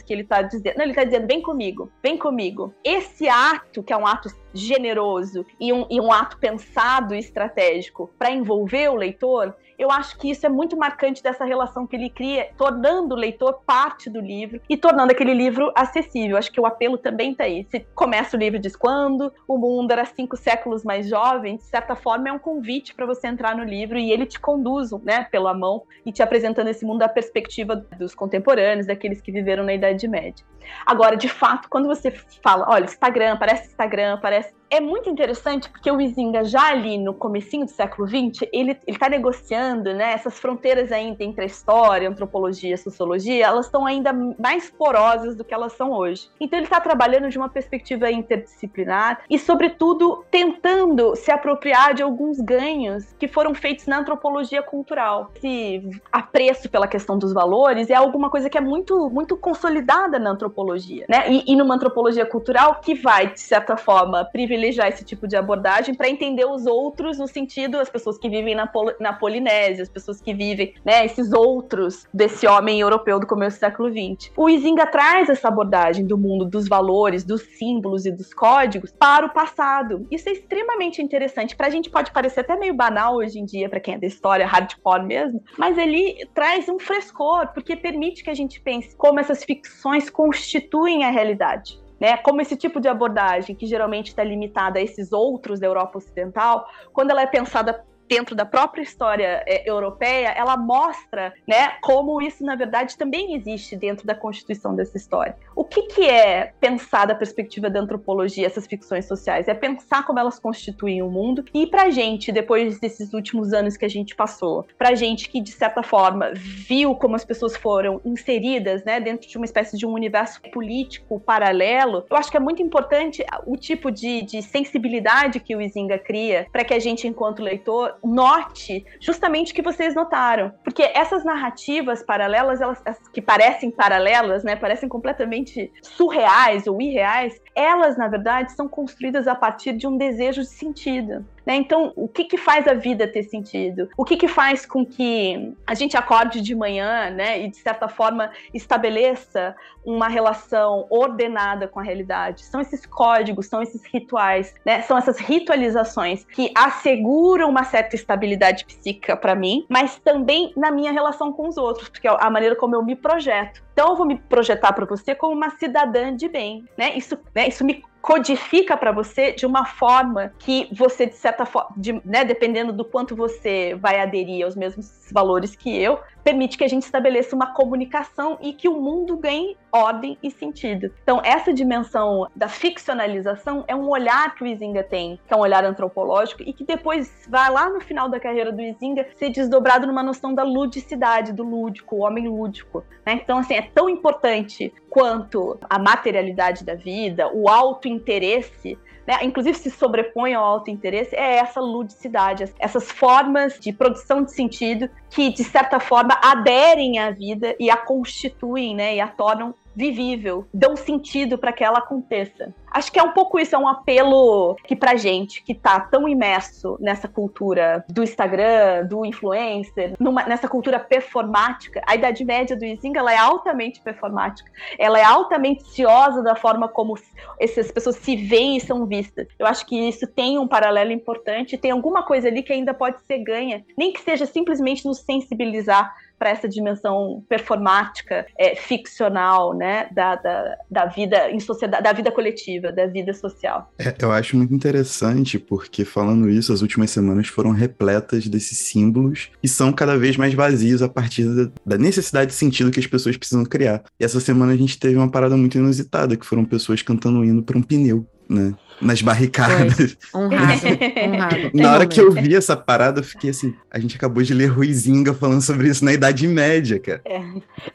que 0.07 0.13
ele 0.15 0.25
tá 0.25 0.41
dizendo. 0.41 0.79
Não, 0.79 0.85
ele 0.87 0.95
tá 0.95 1.05
dizendo, 1.05 1.27
vem 1.27 1.43
comigo, 1.43 1.93
vem 2.03 2.17
comigo. 2.17 2.73
Esse 2.83 3.29
ato, 3.29 3.83
que 3.83 3.93
é 3.93 3.97
um 3.97 4.07
ato 4.07 4.31
generoso 4.55 5.45
e 5.61 5.71
um, 5.71 5.87
e 5.91 6.01
um 6.01 6.11
ato 6.11 6.39
pensado 6.39 7.15
e 7.15 7.19
estratégico 7.19 8.11
para 8.19 8.31
envolver 8.31 8.89
o 8.89 8.95
leitor, 8.95 9.55
eu 9.79 9.91
acho 9.91 10.19
que 10.19 10.31
isso 10.31 10.47
é 10.47 10.49
muito 10.49 10.77
marcante 10.77 11.23
dessa 11.23 11.45
relação 11.45 11.87
que 11.87 11.97
ele 11.97 12.11
cria, 12.11 12.51
tornando 12.57 13.15
o 13.15 13.19
leitor 13.19 13.61
parte 13.67 14.09
do 14.09 14.21
livro 14.21 14.61
e 14.69 14.77
tornando 14.77 15.13
aquele 15.13 15.35
livro 15.35 15.73
acessível. 15.75 16.37
Acho 16.37 16.53
que 16.53 16.61
o 16.61 16.67
apelo 16.67 16.99
também 16.99 17.35
tá 17.35 17.45
aí. 17.45 17.67
Se 17.71 17.81
começa 17.95 18.37
o 18.37 18.41
livro 18.41 18.59
diz 18.59 18.77
quando 18.77 19.33
o 19.47 19.59
mundo 19.59 19.91
era 19.91 20.05
cinco 20.05 20.37
séculos 20.37 20.85
mais 20.85 21.09
jovem, 21.09 21.57
de 21.57 21.65
certa 21.65 21.95
forma 21.95 22.29
é 22.29 22.33
um 22.33 22.39
convite 22.39 22.95
para 22.95 23.07
você 23.07 23.27
entrar 23.27 23.57
no 23.57 23.65
livro 23.65 23.99
e 23.99 24.11
ele 24.11 24.27
te 24.27 24.39
conduz, 24.39 24.91
né, 25.03 25.25
pela 25.31 25.53
mão 25.53 25.83
e 26.05 26.13
te 26.13 26.23
apresentando 26.23 26.69
esse 26.69 26.85
mundo 26.85 26.99
da 26.99 27.09
perspectiva 27.09 27.77
dos 27.77 28.15
contemporâneos, 28.15 28.87
daqueles 28.87 29.21
que 29.21 29.33
viveram 29.33 29.65
na 29.65 29.75
Idade 29.75 30.07
Média. 30.09 30.45
Agora, 30.85 31.17
de 31.17 31.29
fato, 31.29 31.69
quando 31.69 31.87
você 31.87 32.11
fala, 32.43 32.67
olha, 32.69 32.85
Instagram, 32.85 33.37
parece 33.37 33.69
Instagram, 33.69 34.19
parece 34.21 34.55
é 34.69 34.81
muito 34.81 35.09
interessante 35.09 35.69
porque 35.69 35.91
o 35.91 36.01
Izinga 36.01 36.45
já 36.45 36.71
ali 36.71 36.99
no 36.99 37.15
comecinho 37.15 37.65
do 37.65 37.71
século 37.71 38.09
XX, 38.09 38.49
ele 38.53 38.77
está 38.87 39.09
negociando, 39.09 39.95
né, 39.95 40.13
essas 40.13 40.39
fronteiras 40.39 40.91
ainda 40.91 41.23
entre 41.23 41.43
a 41.43 41.47
história, 41.47 42.09
antropologia, 42.09 42.77
sociologia, 42.77 43.47
elas 43.47 43.67
estão 43.67 43.87
ainda 43.87 44.13
mais 44.13 44.69
porosas 44.71 45.37
do 45.37 45.45
que 45.45 45.55
elas 45.55 45.73
são 45.73 45.93
hoje. 45.93 46.29
Então 46.41 46.59
ele 46.59 46.67
está 46.67 46.81
trabalhando 46.81 47.29
de 47.29 47.39
uma 47.39 47.49
perspectiva 47.49 48.11
interdisciplinar 48.11 49.21
e, 49.31 49.39
sobretudo, 49.39 50.25
tentando 50.31 51.15
se 51.15 51.31
apropriar 51.31 51.95
de 51.95 52.03
alguns 52.03 52.41
ganhos 52.41 53.13
que 53.19 53.29
foram 53.29 53.55
feitos 53.55 53.87
na 53.87 53.99
antropologia 53.99 54.63
cultural. 54.63 55.31
Esse 55.37 55.89
apreço 56.11 56.69
pela 56.69 56.89
questão 56.89 57.19
dos 57.19 57.33
valores 57.33 57.89
é 57.89 57.95
alguma 57.95 58.31
coisa 58.31 58.51
que 58.51 58.59
é 58.59 58.61
muito, 58.61 59.09
muito 59.11 59.37
consolidada 59.37 60.19
na 60.19 60.31
antropologia, 60.31 61.07
né, 61.09 61.31
e, 61.31 61.53
e 61.53 61.57
numa 61.57 61.75
antropologia 61.75 62.27
cultural 62.27 62.81
que 62.81 62.95
vai, 62.95 63.33
de 63.33 63.41
certa 63.41 63.77
forma, 63.77 64.25
privilegiar 64.25 64.56
privilegiar 64.57 64.89
esse 64.89 65.05
tipo 65.05 65.29
de 65.29 65.37
abordagem 65.37 65.95
para 65.95 66.09
entender 66.09 66.47
os 66.47 66.67
outros 66.67 67.19
no 67.19 67.29
sentido 67.29 67.79
as 67.79 67.91
pessoas 67.91 68.17
que 68.17 68.29
vivem 68.29 68.55
na, 68.55 68.67
Pol 68.67 68.93
na 68.99 69.13
Polinésia, 69.13 69.83
as 69.83 69.89
pessoas 69.89 70.21
que 70.21 70.33
vivem, 70.33 70.75
né, 70.85 71.05
esses 71.05 71.33
outros 71.33 72.07
desse 72.13 72.47
homem 72.47 72.81
europeu 72.81 73.21
do 73.21 73.27
começo 73.27 73.59
do 73.59 73.61
século 73.61 73.91
XX. 73.91 74.33
O 74.37 74.49
Izinga 74.49 74.87
traz 74.87 75.29
essa 75.29 75.49
abordagem 75.49 76.07
do 76.07 76.17
mundo 76.17 76.47
dos 76.47 76.67
valores, 76.69 77.23
dos 77.23 77.43
símbolos 77.43 78.07
e 78.07 78.11
dos 78.11 78.33
códigos 78.33 78.93
para 78.99 79.27
o 79.27 79.31
passado. 79.31 80.07
Isso 80.11 80.29
é 80.29 80.33
extremamente 80.33 81.03
interessante. 81.03 81.55
Pra 81.55 81.69
gente 81.69 81.91
pode 81.91 82.11
parecer 82.11 82.41
até 82.41 82.57
meio 82.57 82.75
banal 82.75 83.17
hoje 83.17 83.39
em 83.39 83.45
dia, 83.45 83.69
para 83.69 83.81
quem 83.81 83.95
é 83.95 83.99
da 83.99 84.07
história, 84.07 84.47
hardcore 84.47 85.05
mesmo, 85.05 85.43
mas 85.59 85.77
ele 85.77 86.27
traz 86.35 86.69
um 86.69 86.79
frescor, 86.79 87.49
porque 87.53 87.77
permite 87.77 88.25
que 88.25 88.31
a 88.31 88.35
gente 88.35 88.61
pense 88.61 88.97
como 88.97 89.21
essas 89.21 89.45
ficções 89.45 90.09
constituem 90.09 91.05
a 91.05 91.11
realidade. 91.11 91.86
Né, 91.99 92.17
como 92.19 92.43
esse 92.43 92.57
tipo 92.57 92.79
de 92.79 92.89
abordagem, 92.89 93.57
que 93.57 93.67
geralmente 93.67 94.09
está 94.09 94.23
limitada 94.23 94.79
a 94.79 94.83
esses 94.83 95.13
outros 95.13 95.59
da 95.59 95.67
Europa 95.67 95.97
Ocidental, 95.97 96.69
quando 96.93 97.11
ela 97.11 97.23
é 97.23 97.27
pensada 97.27 97.83
dentro 98.09 98.35
da 98.35 98.45
própria 98.45 98.83
história 98.83 99.43
é, 99.47 99.69
europeia, 99.69 100.29
ela 100.29 100.57
mostra, 100.57 101.33
né, 101.47 101.73
como 101.81 102.21
isso 102.23 102.45
na 102.45 102.55
verdade 102.55 102.97
também 102.97 103.35
existe 103.35 103.77
dentro 103.77 104.07
da 104.07 104.15
constituição 104.15 104.75
dessa 104.75 104.97
história. 104.97 105.37
O 105.55 105.65
que, 105.65 105.83
que 105.83 106.09
é 106.09 106.53
pensar 106.61 107.07
da 107.07 107.15
perspectiva 107.15 107.69
da 107.69 107.81
antropologia 107.81 108.47
essas 108.47 108.67
ficções 108.67 109.07
sociais? 109.07 109.49
É 109.49 109.55
pensar 109.55 110.05
como 110.05 110.19
elas 110.19 110.39
constituem 110.39 111.03
o 111.03 111.11
mundo 111.11 111.45
e 111.53 111.67
para 111.67 111.91
gente 111.91 112.33
depois 112.33 112.79
desses 112.79 113.13
últimos 113.13 113.53
anos 113.53 113.77
que 113.77 113.85
a 113.85 113.89
gente 113.89 114.15
passou, 114.15 114.67
para 114.79 114.95
gente 114.95 115.29
que 115.29 115.41
de 115.41 115.53
certa 115.53 115.83
forma 115.83 116.33
viu 116.35 116.95
como 116.95 117.17
as 117.17 117.25
pessoas 117.25 117.57
foram 117.57 118.01
inseridas, 118.05 118.85
né, 118.85 119.01
dentro 119.01 119.29
de 119.29 119.37
uma 119.37 119.45
espécie 119.45 119.77
de 119.77 119.87
um 119.87 119.93
universo 119.93 120.41
político 120.53 121.21
paralelo, 121.21 122.05
eu 122.09 122.17
acho 122.17 122.31
que 122.31 122.37
é 122.37 122.41
muito 122.41 122.63
importante 122.63 123.25
o 123.47 123.57
tipo 123.57 123.91
de, 123.91 124.23
de 124.23 124.43
sensibilidade 124.43 125.41
que 125.41 125.55
o 125.57 125.61
Izinga 125.61 125.99
cria 125.99 126.47
para 126.53 126.65
que 126.65 126.75
a 126.75 126.79
gente 126.79 127.07
enquanto 127.07 127.43
leitor 127.43 127.96
note 128.05 128.85
justamente 129.01 129.53
o 129.53 129.55
que 129.55 129.63
vocês 129.63 129.95
notaram. 129.95 130.53
Porque 130.65 130.83
essas 130.83 131.25
narrativas 131.25 132.03
paralelas, 132.03 132.61
elas 132.61 132.83
que 133.13 133.21
parecem 133.21 133.71
paralelas, 133.71 134.45
né, 134.45 134.57
parecem 134.57 134.89
completamente 134.89 135.73
surreais 135.83 136.67
ou 136.67 136.81
irreais, 136.81 137.41
elas, 137.55 137.97
na 137.97 138.09
verdade, 138.09 138.53
são 138.53 138.69
construídas 138.69 139.27
a 139.27 139.35
partir 139.35 139.73
de 139.73 139.87
um 139.87 139.97
desejo 139.97 140.43
de 140.43 140.49
sentido. 140.49 141.25
Né? 141.47 141.55
Então, 141.55 141.93
o 141.95 142.09
que, 142.09 142.25
que 142.25 142.37
faz 142.37 142.67
a 142.67 142.75
vida 142.75 143.07
ter 143.07 143.23
sentido? 143.23 143.89
O 143.97 144.05
que, 144.05 144.17
que 144.17 144.27
faz 144.27 144.67
com 144.67 144.85
que 144.85 145.55
a 145.65 145.75
gente 145.75 145.97
acorde 145.97 146.41
de 146.41 146.55
manhã 146.55 147.09
né, 147.11 147.41
e, 147.43 147.49
de 147.49 147.57
certa 147.59 147.87
forma, 147.89 148.33
estabeleça 148.53 149.55
uma 149.85 150.09
relação 150.09 150.87
ordenada 150.91 151.69
com 151.69 151.79
a 151.79 151.83
realidade? 151.83 152.45
São 152.45 152.61
esses 152.61 152.85
códigos, 152.85 153.47
são 153.47 153.63
esses 153.63 153.85
rituais, 153.87 154.53
né? 154.65 154.83
são 154.83 154.99
essas 154.99 155.19
ritualizações 155.21 156.25
que 156.25 156.51
asseguram 156.55 157.49
uma 157.49 157.63
certa 157.63 157.95
estabilidade 157.95 158.65
psíquica 158.65 159.17
para 159.17 159.37
mim, 159.37 159.65
mas 159.69 160.01
também 160.01 160.53
na 160.57 160.73
minha 160.73 160.91
relação 160.91 161.33
com 161.33 161.47
os 161.47 161.57
outros, 161.57 161.89
porque 161.89 162.09
é 162.09 162.17
a 162.19 162.29
maneira 162.29 162.57
como 162.57 162.75
eu 162.75 162.83
me 162.83 162.97
projeto. 162.97 163.66
Então, 163.77 163.91
eu 163.91 163.97
vou 163.97 164.07
me 164.07 164.17
projetar 164.17 164.73
para 164.73 164.87
você 164.87 165.15
como 165.15 165.35
uma 165.35 165.51
cidadã 165.51 166.17
de 166.17 166.31
bem, 166.31 166.65
né? 166.79 166.97
Isso, 166.97 167.19
né? 167.35 167.47
Isso 167.47 167.63
me 167.63 167.85
codifica 168.01 168.75
para 168.75 168.91
você 168.91 169.33
de 169.33 169.45
uma 169.45 169.67
forma 169.67 170.33
que 170.39 170.67
você, 170.73 171.05
de 171.05 171.15
certa 171.15 171.45
forma, 171.45 171.75
de, 171.77 171.93
né, 172.03 172.25
dependendo 172.25 172.73
do 172.73 172.87
quanto 172.87 173.15
você 173.15 173.75
vai 173.75 174.01
aderir 174.01 174.47
aos 174.47 174.57
mesmos 174.57 175.11
valores 175.13 175.55
que 175.55 175.77
eu, 175.77 176.01
permite 176.27 176.59
que 176.59 176.65
a 176.65 176.69
gente 176.69 176.83
estabeleça 176.83 177.37
uma 177.37 177.55
comunicação 177.55 178.37
e 178.43 178.53
que 178.53 178.69
o 178.69 178.81
mundo 178.81 179.17
ganhe 179.17 179.57
ordem 179.71 180.19
e 180.21 180.29
sentido. 180.29 180.93
Então, 181.05 181.21
essa 181.23 181.55
dimensão 181.55 182.27
da 182.35 182.49
ficcionalização 182.49 183.65
é 183.69 183.77
um 183.77 183.89
olhar 183.89 184.35
que 184.35 184.43
o 184.43 184.47
Izinga 184.47 184.83
tem, 184.83 185.21
que 185.25 185.33
é 185.33 185.37
um 185.37 185.41
olhar 185.41 185.65
antropológico, 185.65 186.43
e 186.43 186.53
que 186.53 186.65
depois 186.65 187.29
vai 187.29 187.49
lá 187.49 187.71
no 187.71 187.81
final 187.81 188.09
da 188.09 188.19
carreira 188.19 188.51
do 188.51 188.61
Izinga 188.61 189.07
ser 189.15 189.31
desdobrado 189.31 189.87
numa 189.87 190.03
noção 190.03 190.35
da 190.35 190.43
ludicidade, 190.43 191.33
do 191.33 191.45
lúdico, 191.45 191.95
o 191.95 192.01
homem 192.01 192.27
lúdico. 192.27 192.83
Né? 193.05 193.21
Então, 193.23 193.39
assim, 193.39 193.55
é 193.55 193.63
tão 193.63 193.89
importante 193.89 194.75
quanto 194.91 195.57
a 195.71 195.79
materialidade 195.79 196.65
da 196.65 196.75
vida, 196.75 197.31
o 197.33 197.49
auto-interesse 197.49 198.77
né, 199.07 199.19
inclusive 199.23 199.57
se 199.57 199.71
sobrepõe 199.71 200.35
ao 200.35 200.45
auto-interesse, 200.45 201.15
é 201.15 201.37
essa 201.37 201.61
ludicidade, 201.61 202.53
essas 202.59 202.91
formas 202.91 203.59
de 203.59 203.73
produção 203.73 204.23
de 204.23 204.33
sentido 204.33 204.89
que, 205.11 205.31
de 205.31 205.45
certa 205.45 205.79
forma, 205.79 206.19
aderem 206.23 206.99
à 206.99 207.11
vida 207.11 207.55
e 207.61 207.71
a 207.71 207.77
constituem, 207.77 208.75
né, 208.75 208.97
e 208.97 209.01
a 209.01 209.09
tornam 209.09 209.55
vivível, 209.75 210.47
dão 210.53 210.75
sentido 210.75 211.37
para 211.37 211.53
que 211.53 211.63
ela 211.63 211.79
aconteça. 211.79 212.53
Acho 212.77 212.93
que 212.93 212.99
é 212.99 213.03
um 213.03 213.13
pouco 213.13 213.41
isso, 213.41 213.57
é 213.57 213.59
um 213.59 213.67
apelo 213.67 214.55
que 214.63 214.77
pra 214.77 214.97
gente 214.97 215.43
que 215.43 215.55
tá 215.55 215.81
tão 215.81 216.07
imerso 216.07 216.77
nessa 216.79 217.09
cultura 217.09 217.83
do 217.89 218.03
Instagram, 218.03 218.85
do 218.85 219.03
influencer, 219.07 219.95
numa, 219.99 220.25
nessa 220.25 220.47
cultura 220.47 220.79
performática, 220.79 221.81
a 221.87 221.95
Idade 221.95 222.23
Média 222.23 222.55
do 222.55 222.67
Izinga 222.67 223.01
ela 223.01 223.15
é 223.15 223.17
altamente 223.17 223.81
performática. 223.81 224.51
Ela 224.79 224.99
é 224.99 225.05
altamente 225.05 225.67
ciosa 225.71 226.23
da 226.23 226.37
forma 226.37 226.69
como 226.69 226.99
essas 227.41 227.73
pessoas 227.73 227.97
se 227.97 228.15
veem 228.15 228.59
e 228.59 228.61
são 228.61 228.85
vistas. 228.85 229.27
Eu 229.39 229.47
acho 229.47 229.65
que 229.65 229.89
isso 229.89 230.07
tem 230.07 230.39
um 230.39 230.47
paralelo 230.47 230.93
importante, 230.93 231.57
tem 231.57 231.71
alguma 231.71 232.03
coisa 232.03 232.29
ali 232.29 232.43
que 232.43 232.53
ainda 232.53 232.75
pode 232.75 233.01
ser 233.07 233.21
ganha, 233.21 233.65
nem 233.79 233.91
que 233.91 234.03
seja 234.03 234.27
simplesmente 234.27 234.85
nos 234.85 234.99
sensibilizar 234.99 235.95
para 236.19 236.31
essa 236.31 236.49
dimensão 236.49 237.23
performática, 237.29 238.27
é, 238.39 238.55
ficcional, 238.55 239.53
né, 239.53 239.89
da, 239.93 240.17
da, 240.17 240.59
da, 240.71 240.87
vida 240.87 241.31
em 241.31 241.41
sociedade, 241.41 241.83
da 241.83 241.93
vida 241.93 242.11
coletiva, 242.11 242.66
da 242.73 242.87
vida 242.87 243.13
social. 243.13 243.73
É, 243.79 243.95
eu 243.99 244.11
acho 244.13 244.37
muito 244.37 244.55
interessante 244.55 245.39
porque 245.39 245.85
falando 245.85 246.29
isso, 246.29 246.53
as 246.53 246.63
últimas 246.63 246.91
semanas 246.91 247.29
foram 247.29 247.51
repletas 247.51 248.27
desses 248.27 248.59
símbolos 248.59 249.31
e 249.43 249.49
são 249.49 249.73
cada 249.73 249.97
vez 249.97 250.17
mais 250.17 250.35
vazios 250.35 250.83
a 250.83 250.89
partir 250.89 251.25
da, 251.25 251.51
da 251.65 251.79
necessidade 251.79 252.31
de 252.31 252.37
sentido 252.37 252.71
que 252.71 252.81
as 252.81 252.87
pessoas 252.87 253.17
precisam 253.17 253.45
criar. 253.45 253.83
E 253.99 254.05
essa 254.05 254.21
semana 254.21 254.53
a 254.53 254.57
gente 254.57 254.79
teve 254.79 254.97
uma 254.97 255.11
parada 255.11 255.37
muito 255.37 255.59
inusitada, 255.59 256.17
que 256.17 256.27
foram 256.27 256.45
pessoas 256.45 256.83
cantando 256.83 257.19
um 257.19 257.25
hino 257.25 257.43
para 257.43 257.59
um 257.59 257.63
pneu, 257.63 258.07
né? 258.29 258.55
nas 258.81 259.01
barricadas. 259.01 259.97
Honrado, 260.15 260.61
honrado. 261.03 261.51
Na 261.55 261.73
hora 261.73 261.87
que 261.87 262.01
eu 262.01 262.13
vi 262.13 262.35
essa 262.35 262.57
parada, 262.57 263.01
eu 263.01 263.05
fiquei 263.05 263.31
assim, 263.31 263.55
a 263.71 263.79
gente 263.79 263.97
acabou 263.97 264.23
de 264.23 264.35
ler 264.35 264.47
Ruizinga 264.47 265.15
falando 265.15 265.43
sobre 265.43 265.69
isso 265.69 265.85
na 265.85 265.93
Idade 265.93 266.27
Média, 266.27 266.79
cara. 266.79 267.01
É. 267.05 267.21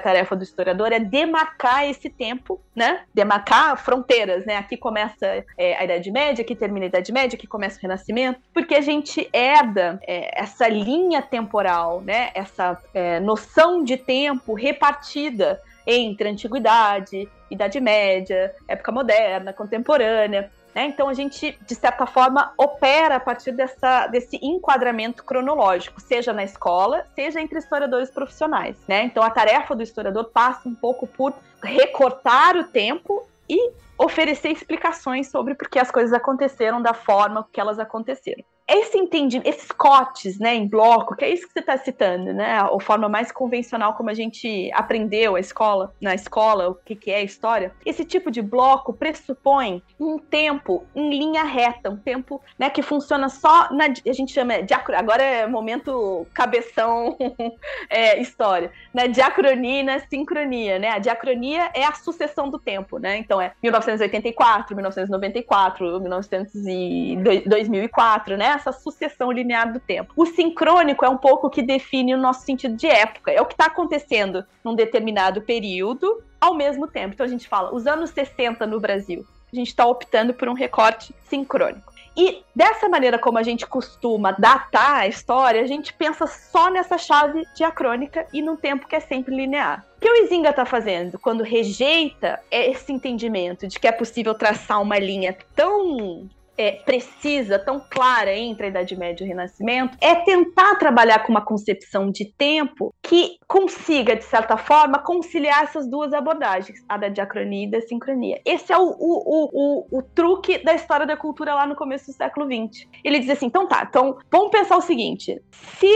tarefa 0.00 0.36
do 0.36 0.42
historiador 0.42 0.92
é 0.92 1.00
demarcar 1.00 1.84
esse 1.84 2.08
tempo, 2.08 2.60
né? 2.74 3.02
Demarcar 3.12 3.76
fronteiras, 3.76 4.44
né? 4.46 4.56
Aqui 4.56 4.76
começa 4.76 5.44
é, 5.56 5.76
a 5.76 5.84
Idade 5.84 6.10
Média, 6.10 6.42
aqui 6.42 6.54
termina 6.54 6.86
a 6.86 6.88
Idade 6.88 7.12
Média, 7.12 7.36
aqui 7.36 7.46
começa 7.46 7.78
o 7.78 7.82
Renascimento, 7.82 8.40
porque 8.52 8.74
a 8.74 8.80
gente 8.80 9.28
herda 9.32 10.00
é, 10.06 10.40
essa 10.40 10.68
linha 10.68 11.22
temporal, 11.22 12.00
né? 12.02 12.30
Essa 12.34 12.80
é, 12.94 13.20
noção 13.20 13.82
de 13.82 13.96
tempo 13.96 14.54
repartida 14.54 15.60
entre 15.88 16.28
antiguidade, 16.28 17.26
Idade 17.50 17.80
Média, 17.80 18.54
época 18.68 18.92
moderna, 18.92 19.54
contemporânea. 19.54 20.52
Né? 20.74 20.84
Então 20.84 21.08
a 21.08 21.14
gente, 21.14 21.58
de 21.66 21.74
certa 21.74 22.06
forma, 22.06 22.52
opera 22.58 23.16
a 23.16 23.20
partir 23.20 23.52
dessa, 23.52 24.06
desse 24.06 24.38
enquadramento 24.42 25.24
cronológico, 25.24 25.98
seja 25.98 26.30
na 26.30 26.44
escola, 26.44 27.06
seja 27.14 27.40
entre 27.40 27.58
historiadores 27.58 28.10
profissionais. 28.10 28.76
Né? 28.86 29.04
Então 29.04 29.22
a 29.22 29.30
tarefa 29.30 29.74
do 29.74 29.82
historiador 29.82 30.26
passa 30.26 30.68
um 30.68 30.74
pouco 30.74 31.06
por 31.06 31.32
recortar 31.64 32.54
o 32.54 32.64
tempo 32.64 33.26
e 33.48 33.72
oferecer 33.96 34.50
explicações 34.50 35.28
sobre 35.28 35.54
por 35.54 35.70
que 35.70 35.78
as 35.78 35.90
coisas 35.90 36.12
aconteceram 36.12 36.82
da 36.82 36.92
forma 36.92 37.48
que 37.50 37.58
elas 37.58 37.78
aconteceram 37.78 38.44
esse 38.68 38.98
entendimento, 38.98 39.48
esses 39.48 39.72
cotes, 39.72 40.38
né, 40.38 40.54
em 40.54 40.68
bloco, 40.68 41.16
que 41.16 41.24
é 41.24 41.30
isso 41.32 41.46
que 41.46 41.52
você 41.54 41.60
está 41.60 41.78
citando, 41.78 42.34
né, 42.34 42.58
a 42.58 42.80
forma 42.80 43.08
mais 43.08 43.32
convencional 43.32 43.94
como 43.94 44.10
a 44.10 44.14
gente 44.14 44.70
aprendeu 44.74 45.36
a 45.36 45.40
escola, 45.40 45.94
na 45.98 46.14
escola, 46.14 46.68
o 46.68 46.74
que, 46.74 46.94
que 46.94 47.10
é 47.10 47.24
história, 47.24 47.72
esse 47.86 48.04
tipo 48.04 48.30
de 48.30 48.42
bloco 48.42 48.92
pressupõe 48.92 49.82
um 49.98 50.18
tempo 50.18 50.84
em 50.94 51.08
linha 51.08 51.44
reta, 51.44 51.88
um 51.88 51.96
tempo, 51.96 52.42
né, 52.58 52.68
que 52.68 52.82
funciona 52.82 53.30
só 53.30 53.72
na, 53.72 53.86
a 53.86 54.12
gente 54.12 54.32
chama 54.32 54.62
de 54.62 54.74
agora 54.74 55.22
é 55.22 55.46
momento 55.46 56.26
cabeção 56.34 57.16
é, 57.88 58.20
história, 58.20 58.70
né, 58.92 59.08
diacronia 59.08 59.80
e 59.80 59.82
na 59.82 59.98
sincronia, 59.98 60.78
né, 60.78 60.90
a 60.90 60.98
diacronia 60.98 61.70
é 61.72 61.84
a 61.84 61.94
sucessão 61.94 62.50
do 62.50 62.58
tempo, 62.58 62.98
né, 62.98 63.16
então 63.16 63.40
é 63.40 63.52
1984, 63.62 64.76
1994, 64.76 66.00
1900 66.00 66.54
e 66.66 67.16
2004, 67.46 68.36
né, 68.36 68.57
essa 68.58 68.72
sucessão 68.72 69.32
linear 69.32 69.72
do 69.72 69.80
tempo. 69.80 70.12
O 70.16 70.26
sincrônico 70.26 71.04
é 71.04 71.08
um 71.08 71.16
pouco 71.16 71.46
o 71.46 71.50
que 71.50 71.62
define 71.62 72.14
o 72.14 72.18
nosso 72.18 72.44
sentido 72.44 72.76
de 72.76 72.86
época. 72.86 73.30
É 73.32 73.40
o 73.40 73.46
que 73.46 73.54
está 73.54 73.66
acontecendo 73.66 74.44
num 74.62 74.74
determinado 74.74 75.42
período 75.42 76.22
ao 76.40 76.54
mesmo 76.54 76.86
tempo. 76.86 77.14
Então 77.14 77.26
a 77.26 77.28
gente 77.28 77.48
fala, 77.48 77.74
os 77.74 77.86
anos 77.86 78.10
60 78.10 78.66
no 78.66 78.78
Brasil, 78.78 79.26
a 79.52 79.56
gente 79.56 79.68
está 79.68 79.86
optando 79.86 80.34
por 80.34 80.48
um 80.48 80.52
recorte 80.52 81.14
sincrônico. 81.28 81.92
E 82.16 82.42
dessa 82.54 82.88
maneira 82.88 83.16
como 83.16 83.38
a 83.38 83.44
gente 83.44 83.64
costuma 83.64 84.32
datar 84.32 84.96
a 84.96 85.06
história, 85.06 85.62
a 85.62 85.66
gente 85.66 85.92
pensa 85.92 86.26
só 86.26 86.68
nessa 86.68 86.98
chave 86.98 87.46
diacrônica 87.54 88.26
e 88.32 88.42
num 88.42 88.56
tempo 88.56 88.88
que 88.88 88.96
é 88.96 89.00
sempre 89.00 89.34
linear. 89.34 89.86
O 89.96 90.00
que 90.00 90.10
o 90.10 90.24
Izinga 90.24 90.50
está 90.50 90.64
fazendo 90.64 91.16
quando 91.16 91.44
rejeita 91.44 92.40
esse 92.50 92.92
entendimento 92.92 93.68
de 93.68 93.78
que 93.78 93.86
é 93.86 93.92
possível 93.92 94.34
traçar 94.34 94.82
uma 94.82 94.98
linha 94.98 95.36
tão 95.54 96.28
é, 96.58 96.72
precisa, 96.72 97.58
tão 97.58 97.80
clara 97.88 98.34
entre 98.36 98.66
a 98.66 98.68
Idade 98.68 98.96
Média 98.96 99.22
e 99.22 99.26
o 99.26 99.28
Renascimento, 99.28 99.96
é 100.00 100.16
tentar 100.16 100.74
trabalhar 100.74 101.20
com 101.20 101.30
uma 101.30 101.40
concepção 101.40 102.10
de 102.10 102.24
tempo 102.36 102.92
que 103.00 103.38
consiga, 103.46 104.16
de 104.16 104.24
certa 104.24 104.56
forma, 104.56 104.98
conciliar 104.98 105.62
essas 105.62 105.88
duas 105.88 106.12
abordagens, 106.12 106.84
a 106.88 106.96
da 106.96 107.08
diacronia 107.08 107.64
e 107.64 107.70
da 107.70 107.80
sincronia. 107.80 108.40
Esse 108.44 108.72
é 108.72 108.76
o, 108.76 108.88
o, 108.88 109.50
o, 109.52 109.98
o, 109.98 110.02
truque 110.02 110.58
da 110.58 110.74
história 110.74 111.06
da 111.06 111.16
cultura 111.16 111.54
lá 111.54 111.66
no 111.66 111.76
começo 111.76 112.06
do 112.06 112.12
século 112.12 112.46
XX. 112.46 112.88
Ele 113.04 113.20
diz 113.20 113.30
assim: 113.30 113.46
então 113.46 113.68
tá, 113.68 113.86
então 113.88 114.18
vamos 114.30 114.50
pensar 114.50 114.76
o 114.76 114.82
seguinte: 114.82 115.40
se 115.52 115.88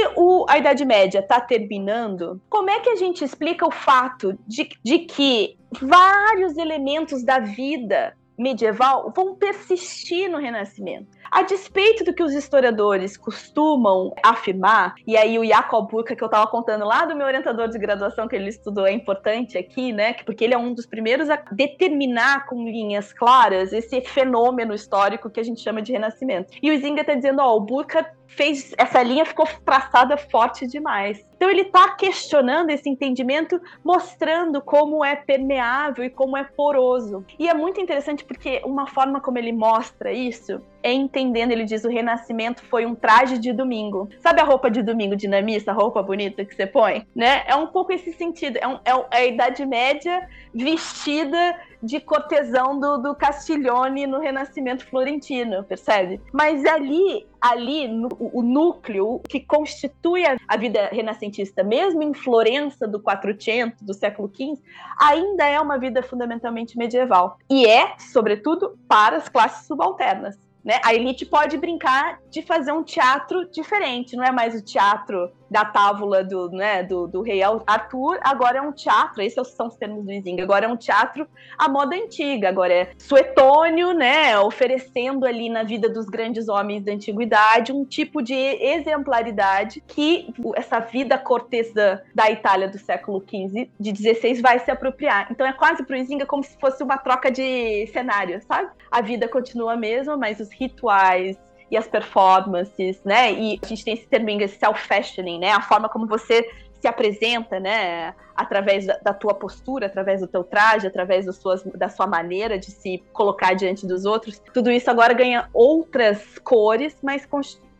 a 0.48 0.58
Idade 0.58 0.84
Média 0.84 1.18
está 1.18 1.40
terminando, 1.40 2.40
como 2.48 2.70
é 2.70 2.78
que 2.78 2.90
a 2.90 2.96
gente 2.96 3.24
explica 3.24 3.66
o 3.66 3.70
fato 3.70 4.38
de, 4.46 4.68
de 4.84 5.00
que 5.00 5.56
vários 5.80 6.56
elementos 6.56 7.24
da 7.24 7.38
vida 7.38 8.14
medieval 8.42 9.12
vão 9.14 9.34
persistir 9.36 10.30
no 10.30 10.38
Renascimento. 10.38 11.06
A 11.30 11.42
despeito 11.42 12.04
do 12.04 12.12
que 12.12 12.22
os 12.22 12.34
historiadores 12.34 13.16
costumam 13.16 14.12
afirmar, 14.22 14.94
e 15.06 15.16
aí 15.16 15.38
o 15.38 15.46
Jacob 15.46 15.88
Burka, 15.88 16.14
que 16.14 16.22
eu 16.22 16.26
estava 16.26 16.46
contando 16.46 16.84
lá 16.84 17.06
do 17.06 17.16
meu 17.16 17.26
orientador 17.26 17.68
de 17.68 17.78
graduação, 17.78 18.28
que 18.28 18.36
ele 18.36 18.50
estudou, 18.50 18.86
é 18.86 18.92
importante 18.92 19.56
aqui, 19.56 19.92
né? 19.92 20.12
Porque 20.26 20.44
ele 20.44 20.52
é 20.52 20.58
um 20.58 20.74
dos 20.74 20.84
primeiros 20.84 21.30
a 21.30 21.36
determinar 21.52 22.46
com 22.46 22.64
linhas 22.64 23.12
claras 23.14 23.72
esse 23.72 24.02
fenômeno 24.02 24.74
histórico 24.74 25.30
que 25.30 25.40
a 25.40 25.42
gente 25.42 25.62
chama 25.62 25.80
de 25.80 25.92
renascimento. 25.92 26.52
E 26.62 26.70
o 26.70 26.78
Zinga 26.78 27.00
está 27.00 27.14
dizendo, 27.14 27.40
ó, 27.40 27.56
o 27.56 27.60
Burka 27.60 28.04
fez 28.36 28.72
essa 28.78 29.02
linha 29.02 29.24
ficou 29.24 29.46
traçada 29.64 30.16
forte 30.16 30.66
demais. 30.66 31.24
Então 31.36 31.50
ele 31.50 31.62
está 31.62 31.90
questionando 31.94 32.70
esse 32.70 32.88
entendimento, 32.88 33.60
mostrando 33.84 34.60
como 34.60 35.04
é 35.04 35.16
permeável 35.16 36.04
e 36.04 36.10
como 36.10 36.36
é 36.36 36.44
poroso. 36.44 37.24
E 37.38 37.48
é 37.48 37.54
muito 37.54 37.80
interessante 37.80 38.24
porque 38.24 38.62
uma 38.64 38.86
forma 38.86 39.20
como 39.20 39.38
ele 39.38 39.52
mostra 39.52 40.12
isso 40.12 40.62
é 40.82 40.92
entendendo, 40.92 41.52
ele 41.52 41.64
diz, 41.64 41.84
o 41.84 41.88
renascimento 41.88 42.62
foi 42.64 42.86
um 42.86 42.94
traje 42.94 43.38
de 43.38 43.52
domingo. 43.52 44.08
Sabe 44.20 44.40
a 44.40 44.44
roupa 44.44 44.70
de 44.70 44.82
domingo 44.82 45.16
dinamista, 45.16 45.70
a 45.70 45.74
roupa 45.74 46.02
bonita 46.02 46.44
que 46.44 46.54
você 46.54 46.66
põe? 46.66 47.06
Né? 47.14 47.42
É 47.46 47.54
um 47.54 47.66
pouco 47.66 47.92
esse 47.92 48.12
sentido. 48.12 48.58
É, 48.58 48.66
um, 48.66 48.78
é 48.84 49.16
a 49.16 49.24
Idade 49.24 49.64
Média 49.64 50.28
vestida 50.54 51.56
de 51.82 51.98
cortesão 51.98 52.78
do, 52.78 52.98
do 52.98 53.14
Castiglione 53.14 54.06
no 54.06 54.20
Renascimento 54.20 54.86
Florentino, 54.86 55.64
percebe? 55.64 56.20
Mas 56.32 56.64
ali, 56.64 57.26
ali 57.40 57.88
no, 57.88 58.08
o 58.20 58.40
núcleo 58.42 59.20
que 59.28 59.40
constitui 59.40 60.24
a, 60.24 60.36
a, 60.46 60.56
vida 60.56 60.88
renascentista, 60.92 61.64
mesmo 61.64 62.02
em 62.02 62.14
Florença 62.14 62.86
do 62.86 63.00
400, 63.00 63.82
do 63.82 63.92
século 63.92 64.30
XV, 64.32 64.62
ainda 65.00 65.44
é 65.44 65.60
uma 65.60 65.76
vida 65.78 66.02
fundamentalmente 66.02 66.78
medieval. 66.78 67.38
E 67.50 67.66
é, 67.66 67.94
sobretudo, 67.98 68.78
para 68.86 69.16
as 69.16 69.28
classes 69.28 69.66
subalternas. 69.66 70.38
Né? 70.64 70.80
A 70.84 70.94
elite 70.94 71.26
pode 71.26 71.56
brincar 71.58 72.20
de 72.30 72.42
fazer 72.42 72.72
um 72.72 72.84
teatro 72.84 73.48
diferente, 73.50 74.16
não 74.16 74.24
é 74.24 74.30
mais 74.30 74.54
o 74.54 74.64
teatro 74.64 75.32
da 75.52 75.66
tábula 75.66 76.24
do, 76.24 76.48
né, 76.50 76.82
do, 76.82 77.06
do 77.06 77.20
rei 77.20 77.42
Arthur, 77.42 78.18
agora 78.22 78.58
é 78.58 78.62
um 78.62 78.72
teatro, 78.72 79.20
esses 79.20 79.48
são 79.48 79.66
os 79.66 79.76
termos 79.76 80.02
do 80.02 80.10
Izinga, 80.10 80.42
agora 80.42 80.64
é 80.64 80.68
um 80.68 80.76
teatro 80.76 81.28
à 81.58 81.68
moda 81.68 81.94
antiga, 81.94 82.48
agora 82.48 82.72
é 82.72 82.90
Suetônio, 82.96 83.92
né, 83.92 84.38
oferecendo 84.38 85.26
ali 85.26 85.50
na 85.50 85.62
vida 85.62 85.90
dos 85.90 86.06
grandes 86.06 86.48
homens 86.48 86.82
da 86.82 86.92
antiguidade 86.92 87.70
um 87.70 87.84
tipo 87.84 88.22
de 88.22 88.34
exemplaridade 88.34 89.82
que 89.86 90.32
essa 90.56 90.80
vida 90.80 91.18
cortesã 91.18 92.00
da 92.14 92.30
Itália 92.30 92.66
do 92.66 92.78
século 92.78 93.20
XV, 93.20 93.70
de 93.78 93.92
16, 93.92 94.40
vai 94.40 94.58
se 94.58 94.70
apropriar. 94.70 95.28
Então 95.30 95.46
é 95.46 95.52
quase 95.52 95.84
pro 95.84 95.96
Izinga 95.96 96.24
como 96.24 96.42
se 96.42 96.56
fosse 96.58 96.82
uma 96.82 96.96
troca 96.96 97.30
de 97.30 97.86
cenário, 97.88 98.40
sabe? 98.42 98.70
A 98.90 99.02
vida 99.02 99.28
continua 99.28 99.74
a 99.74 99.76
mesma, 99.76 100.16
mas 100.16 100.40
os 100.40 100.50
rituais, 100.50 101.36
e 101.72 101.76
as 101.76 101.88
performances, 101.88 103.02
né? 103.02 103.32
E 103.32 103.58
a 103.62 103.66
gente 103.66 103.82
tem 103.82 103.94
esse 103.94 104.06
termo 104.06 104.28
em 104.28 104.34
inglês, 104.34 104.50
self-fashioning, 104.52 105.38
né? 105.38 105.52
A 105.52 105.62
forma 105.62 105.88
como 105.88 106.06
você 106.06 106.46
se 106.78 106.86
apresenta, 106.86 107.58
né? 107.58 108.14
Através 108.36 108.84
da, 108.84 108.98
da, 108.98 109.14
tua 109.14 109.32
postura, 109.32 109.86
através 109.86 110.20
do 110.20 110.26
teu 110.26 110.44
traje, 110.44 110.86
através 110.86 111.24
suas, 111.34 111.62
da 111.62 111.88
sua 111.88 112.06
maneira 112.06 112.58
de 112.58 112.70
se 112.70 113.02
colocar 113.14 113.54
diante 113.54 113.86
dos 113.86 114.04
outros. 114.04 114.38
Tudo 114.52 114.70
isso 114.70 114.90
agora 114.90 115.14
ganha 115.14 115.48
outras 115.54 116.38
cores, 116.44 116.94
mas 117.02 117.26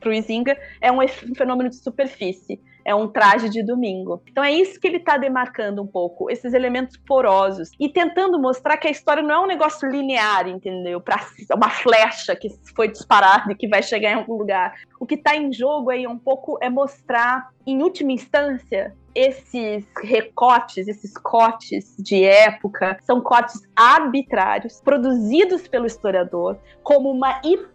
para 0.01 0.09
o 0.09 0.13
Izinga 0.13 0.59
é 0.81 0.91
um 0.91 1.07
fenômeno 1.37 1.69
de 1.69 1.77
superfície 1.77 2.59
é 2.85 2.95
um 2.95 3.09
traje 3.09 3.49
de 3.49 3.63
domingo. 3.63 4.23
Então 4.29 4.43
é 4.43 4.53
isso 4.53 4.81
que 4.81 4.87
ele 4.87 4.99
está 4.99 5.17
demarcando 5.17 5.83
um 5.83 5.87
pouco, 5.87 6.31
esses 6.31 6.53
elementos 6.55 6.97
porosos 6.97 7.71
e 7.79 7.89
tentando 7.89 8.39
mostrar 8.39 8.77
que 8.77 8.89
a 8.89 8.91
história 8.91 9.23
não 9.23 9.35
é 9.35 9.41
um 9.41 9.47
negócio 9.47 9.89
linear, 9.89 10.49
entendeu? 10.49 11.01
Para 11.01 11.21
uma 11.55 11.71
flecha 11.71 12.35
que 12.35 12.49
foi 12.75 12.89
disparada 12.89 13.53
e 13.53 13.55
que 13.55 13.69
vai 13.69 13.83
chegar 13.83 14.11
em 14.11 14.15
algum 14.15 14.35
lugar. 14.35 14.75
O 14.99 15.07
que 15.07 15.15
está 15.15 15.37
em 15.37 15.53
jogo 15.53 15.91
aí 15.91 16.07
um 16.07 16.19
pouco 16.19 16.59
é 16.61 16.71
mostrar, 16.71 17.51
em 17.67 17.83
última 17.83 18.13
instância, 18.13 18.95
esses 19.15 19.85
recortes, 20.03 20.89
esses 20.89 21.13
cortes 21.19 21.95
de 21.99 22.25
época, 22.25 22.97
são 23.03 23.21
cortes 23.21 23.61
arbitrários, 23.77 24.81
produzidos 24.81 25.69
pelo 25.69 25.87
historiador, 25.87 26.59
como 26.83 27.11
uma 27.11 27.41
hipótese, 27.45 27.72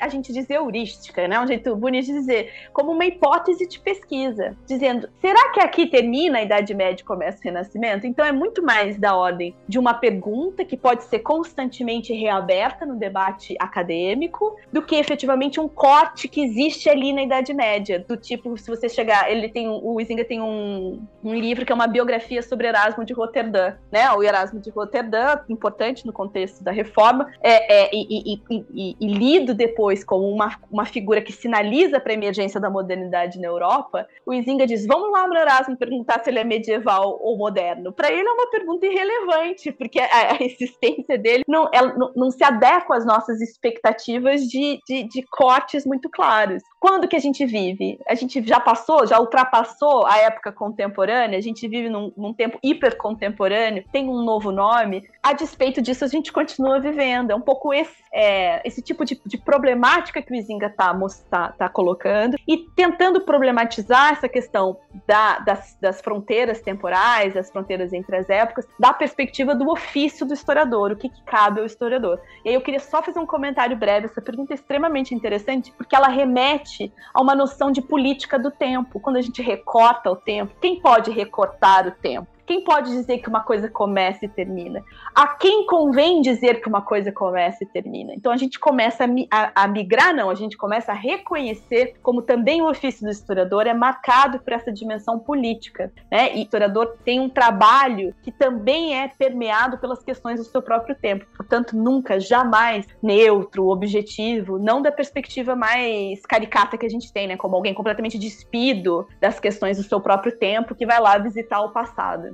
a 0.00 0.08
gente 0.08 0.32
diz 0.32 0.48
heurística, 0.48 1.26
né? 1.28 1.38
Um 1.40 1.46
jeito 1.46 1.74
bonito 1.76 2.06
de 2.06 2.12
dizer, 2.12 2.52
como 2.72 2.92
uma 2.92 3.04
hipótese 3.04 3.68
de 3.68 3.78
pesquisa, 3.78 4.56
dizendo: 4.66 5.08
será 5.20 5.52
que 5.52 5.60
aqui 5.60 5.86
termina 5.86 6.38
a 6.38 6.42
Idade 6.42 6.74
Média 6.74 7.02
e 7.02 7.06
começa 7.06 7.38
o 7.38 7.42
Renascimento? 7.42 8.06
Então 8.06 8.24
é 8.24 8.32
muito 8.32 8.62
mais 8.62 8.98
da 8.98 9.16
ordem 9.16 9.54
de 9.68 9.78
uma 9.78 9.94
pergunta 9.94 10.64
que 10.64 10.76
pode 10.76 11.04
ser 11.04 11.20
constantemente 11.20 12.12
reaberta 12.12 12.84
no 12.84 12.96
debate 12.96 13.54
acadêmico, 13.58 14.56
do 14.72 14.82
que 14.82 14.96
efetivamente 14.96 15.60
um 15.60 15.68
corte 15.68 16.28
que 16.28 16.42
existe 16.42 16.88
ali 16.88 17.12
na 17.12 17.22
Idade 17.22 17.52
Média, 17.54 18.04
do 18.06 18.16
tipo, 18.16 18.56
se 18.56 18.68
você 18.68 18.88
chegar, 18.88 19.30
ele 19.30 19.48
tem 19.48 19.68
o 19.68 20.00
Isinga 20.00 20.24
tem 20.24 20.40
um, 20.40 21.02
um 21.22 21.34
livro 21.34 21.64
que 21.64 21.72
é 21.72 21.74
uma 21.74 21.86
biografia 21.86 22.42
sobre 22.42 22.66
Erasmo 22.66 23.04
de 23.04 23.12
Roterdã, 23.12 23.74
né? 23.90 24.10
O 24.12 24.22
Erasmo 24.22 24.60
de 24.60 24.70
Roterdã, 24.70 25.38
importante 25.48 26.06
no 26.06 26.12
contexto 26.12 26.62
da 26.62 26.70
reforma, 26.70 27.32
é, 27.40 27.84
é 27.84 27.90
e, 27.92 28.40
e, 28.50 28.96
e, 29.00 29.03
e, 29.04 29.14
lido 29.14 29.54
depois 29.54 30.04
como 30.04 30.28
uma, 30.28 30.56
uma 30.70 30.84
figura 30.84 31.20
que 31.20 31.32
sinaliza 31.32 32.00
para 32.00 32.12
a 32.12 32.14
emergência 32.14 32.60
da 32.60 32.70
modernidade 32.70 33.38
na 33.38 33.46
Europa, 33.46 34.06
o 34.26 34.32
Izinga 34.32 34.66
diz: 34.66 34.86
vamos 34.86 35.10
lá 35.10 35.26
no 35.26 35.36
Erasmo 35.36 35.76
perguntar 35.76 36.22
se 36.22 36.30
ele 36.30 36.38
é 36.38 36.44
medieval 36.44 37.18
ou 37.20 37.36
moderno. 37.36 37.92
Para 37.92 38.12
ele 38.12 38.28
é 38.28 38.32
uma 38.32 38.50
pergunta 38.50 38.86
irrelevante, 38.86 39.72
porque 39.72 39.98
a, 39.98 40.32
a 40.32 40.42
existência 40.42 41.18
dele 41.18 41.44
não, 41.48 41.68
ela, 41.72 41.94
não, 41.94 42.12
não, 42.14 42.30
se 42.30 42.44
adequa 42.44 42.96
às 42.96 43.06
nossas 43.06 43.40
expectativas 43.40 44.42
de, 44.42 44.78
de, 44.86 45.08
de 45.08 45.22
cortes 45.30 45.84
muito 45.84 46.08
claros. 46.08 46.62
Quando 46.80 47.08
que 47.08 47.16
a 47.16 47.20
gente 47.20 47.46
vive? 47.46 47.98
A 48.06 48.14
gente 48.14 48.46
já 48.46 48.60
passou, 48.60 49.06
já 49.06 49.18
ultrapassou 49.18 50.06
a 50.06 50.18
época 50.18 50.52
contemporânea, 50.52 51.38
a 51.38 51.42
gente 51.42 51.66
vive 51.66 51.88
num, 51.88 52.12
num 52.16 52.34
tempo 52.34 52.58
hipercontemporâneo, 52.62 53.84
tem 53.90 54.08
um 54.08 54.22
novo 54.22 54.52
nome. 54.52 55.02
A 55.22 55.32
despeito 55.32 55.80
disso, 55.80 56.04
a 56.04 56.08
gente 56.08 56.32
continua 56.32 56.78
vivendo. 56.78 57.30
É 57.30 57.34
um 57.34 57.40
pouco 57.40 57.72
esse, 57.72 57.96
é, 58.12 58.66
esse 58.66 58.82
tipo 58.82 58.93
de, 59.02 59.18
de, 59.24 59.38
problemática 59.38 60.20
que 60.20 60.30
o 60.30 60.34
Izinga 60.34 60.66
está 60.66 60.94
tá, 61.30 61.48
tá 61.48 61.68
colocando 61.68 62.36
e 62.46 62.58
tentando 62.76 63.22
problematizar 63.22 64.12
essa 64.12 64.28
questão 64.28 64.76
da, 65.06 65.38
das, 65.38 65.76
das 65.80 66.00
fronteiras 66.02 66.60
temporais, 66.60 67.32
das 67.32 67.50
fronteiras 67.50 67.92
entre 67.92 68.16
as 68.16 68.28
épocas, 68.28 68.66
da 68.78 68.92
perspectiva 68.92 69.54
do 69.54 69.70
ofício 69.70 70.26
do 70.26 70.34
historiador, 70.34 70.92
o 70.92 70.96
que, 70.96 71.08
que 71.08 71.22
cabe 71.24 71.60
ao 71.60 71.66
historiador. 71.66 72.20
E 72.44 72.50
aí 72.50 72.54
eu 72.54 72.60
queria 72.60 72.80
só 72.80 73.02
fazer 73.02 73.18
um 73.18 73.26
comentário 73.26 73.76
breve. 73.76 74.06
Essa 74.06 74.20
pergunta 74.20 74.52
é 74.52 74.56
extremamente 74.56 75.14
interessante 75.14 75.72
porque 75.76 75.96
ela 75.96 76.08
remete 76.08 76.92
a 77.14 77.22
uma 77.22 77.34
noção 77.34 77.72
de 77.72 77.80
política 77.80 78.38
do 78.38 78.50
tempo. 78.50 79.00
Quando 79.00 79.16
a 79.16 79.22
gente 79.22 79.40
recorta 79.40 80.10
o 80.10 80.16
tempo, 80.16 80.54
quem 80.60 80.80
pode 80.80 81.10
recortar 81.10 81.86
o 81.86 81.90
tempo? 81.90 82.33
Quem 82.46 82.62
pode 82.62 82.90
dizer 82.90 83.18
que 83.18 83.28
uma 83.28 83.42
coisa 83.42 83.68
começa 83.68 84.24
e 84.24 84.28
termina? 84.28 84.82
A 85.14 85.28
quem 85.28 85.66
convém 85.66 86.20
dizer 86.20 86.60
que 86.60 86.68
uma 86.68 86.82
coisa 86.82 87.10
começa 87.10 87.64
e 87.64 87.66
termina? 87.66 88.12
Então 88.14 88.30
a 88.30 88.36
gente 88.36 88.58
começa 88.58 89.06
a, 89.54 89.66
migrar, 89.66 90.14
não, 90.14 90.28
a 90.28 90.34
gente 90.34 90.56
começa 90.56 90.92
a 90.92 90.94
reconhecer 90.94 91.94
como 92.02 92.20
também 92.20 92.60
o 92.60 92.68
ofício 92.68 93.04
do 93.04 93.10
historiador 93.10 93.66
é 93.66 93.72
marcado 93.72 94.38
por 94.40 94.52
essa 94.52 94.70
dimensão 94.70 95.18
política. 95.18 95.90
Né? 96.10 96.34
E 96.36 96.40
o 96.40 96.42
historiador 96.42 96.96
tem 97.02 97.18
um 97.18 97.30
trabalho 97.30 98.14
que 98.22 98.30
também 98.30 98.98
é 98.98 99.08
permeado 99.08 99.78
pelas 99.78 100.02
questões 100.02 100.38
do 100.38 100.44
seu 100.44 100.60
próprio 100.60 100.94
tempo. 100.94 101.24
Portanto, 101.36 101.74
nunca, 101.76 102.20
jamais 102.20 102.86
neutro, 103.02 103.68
objetivo, 103.68 104.58
não 104.58 104.82
da 104.82 104.92
perspectiva 104.92 105.56
mais 105.56 106.20
caricata 106.26 106.76
que 106.76 106.84
a 106.84 106.90
gente 106.90 107.12
tem, 107.12 107.26
né? 107.26 107.36
Como 107.36 107.56
alguém 107.56 107.72
completamente 107.72 108.18
despido 108.18 109.06
das 109.20 109.40
questões 109.40 109.78
do 109.78 109.82
seu 109.82 110.00
próprio 110.00 110.36
tempo 110.36 110.74
que 110.74 110.84
vai 110.84 111.00
lá 111.00 111.16
visitar 111.16 111.60
o 111.62 111.70
passado. 111.70 112.33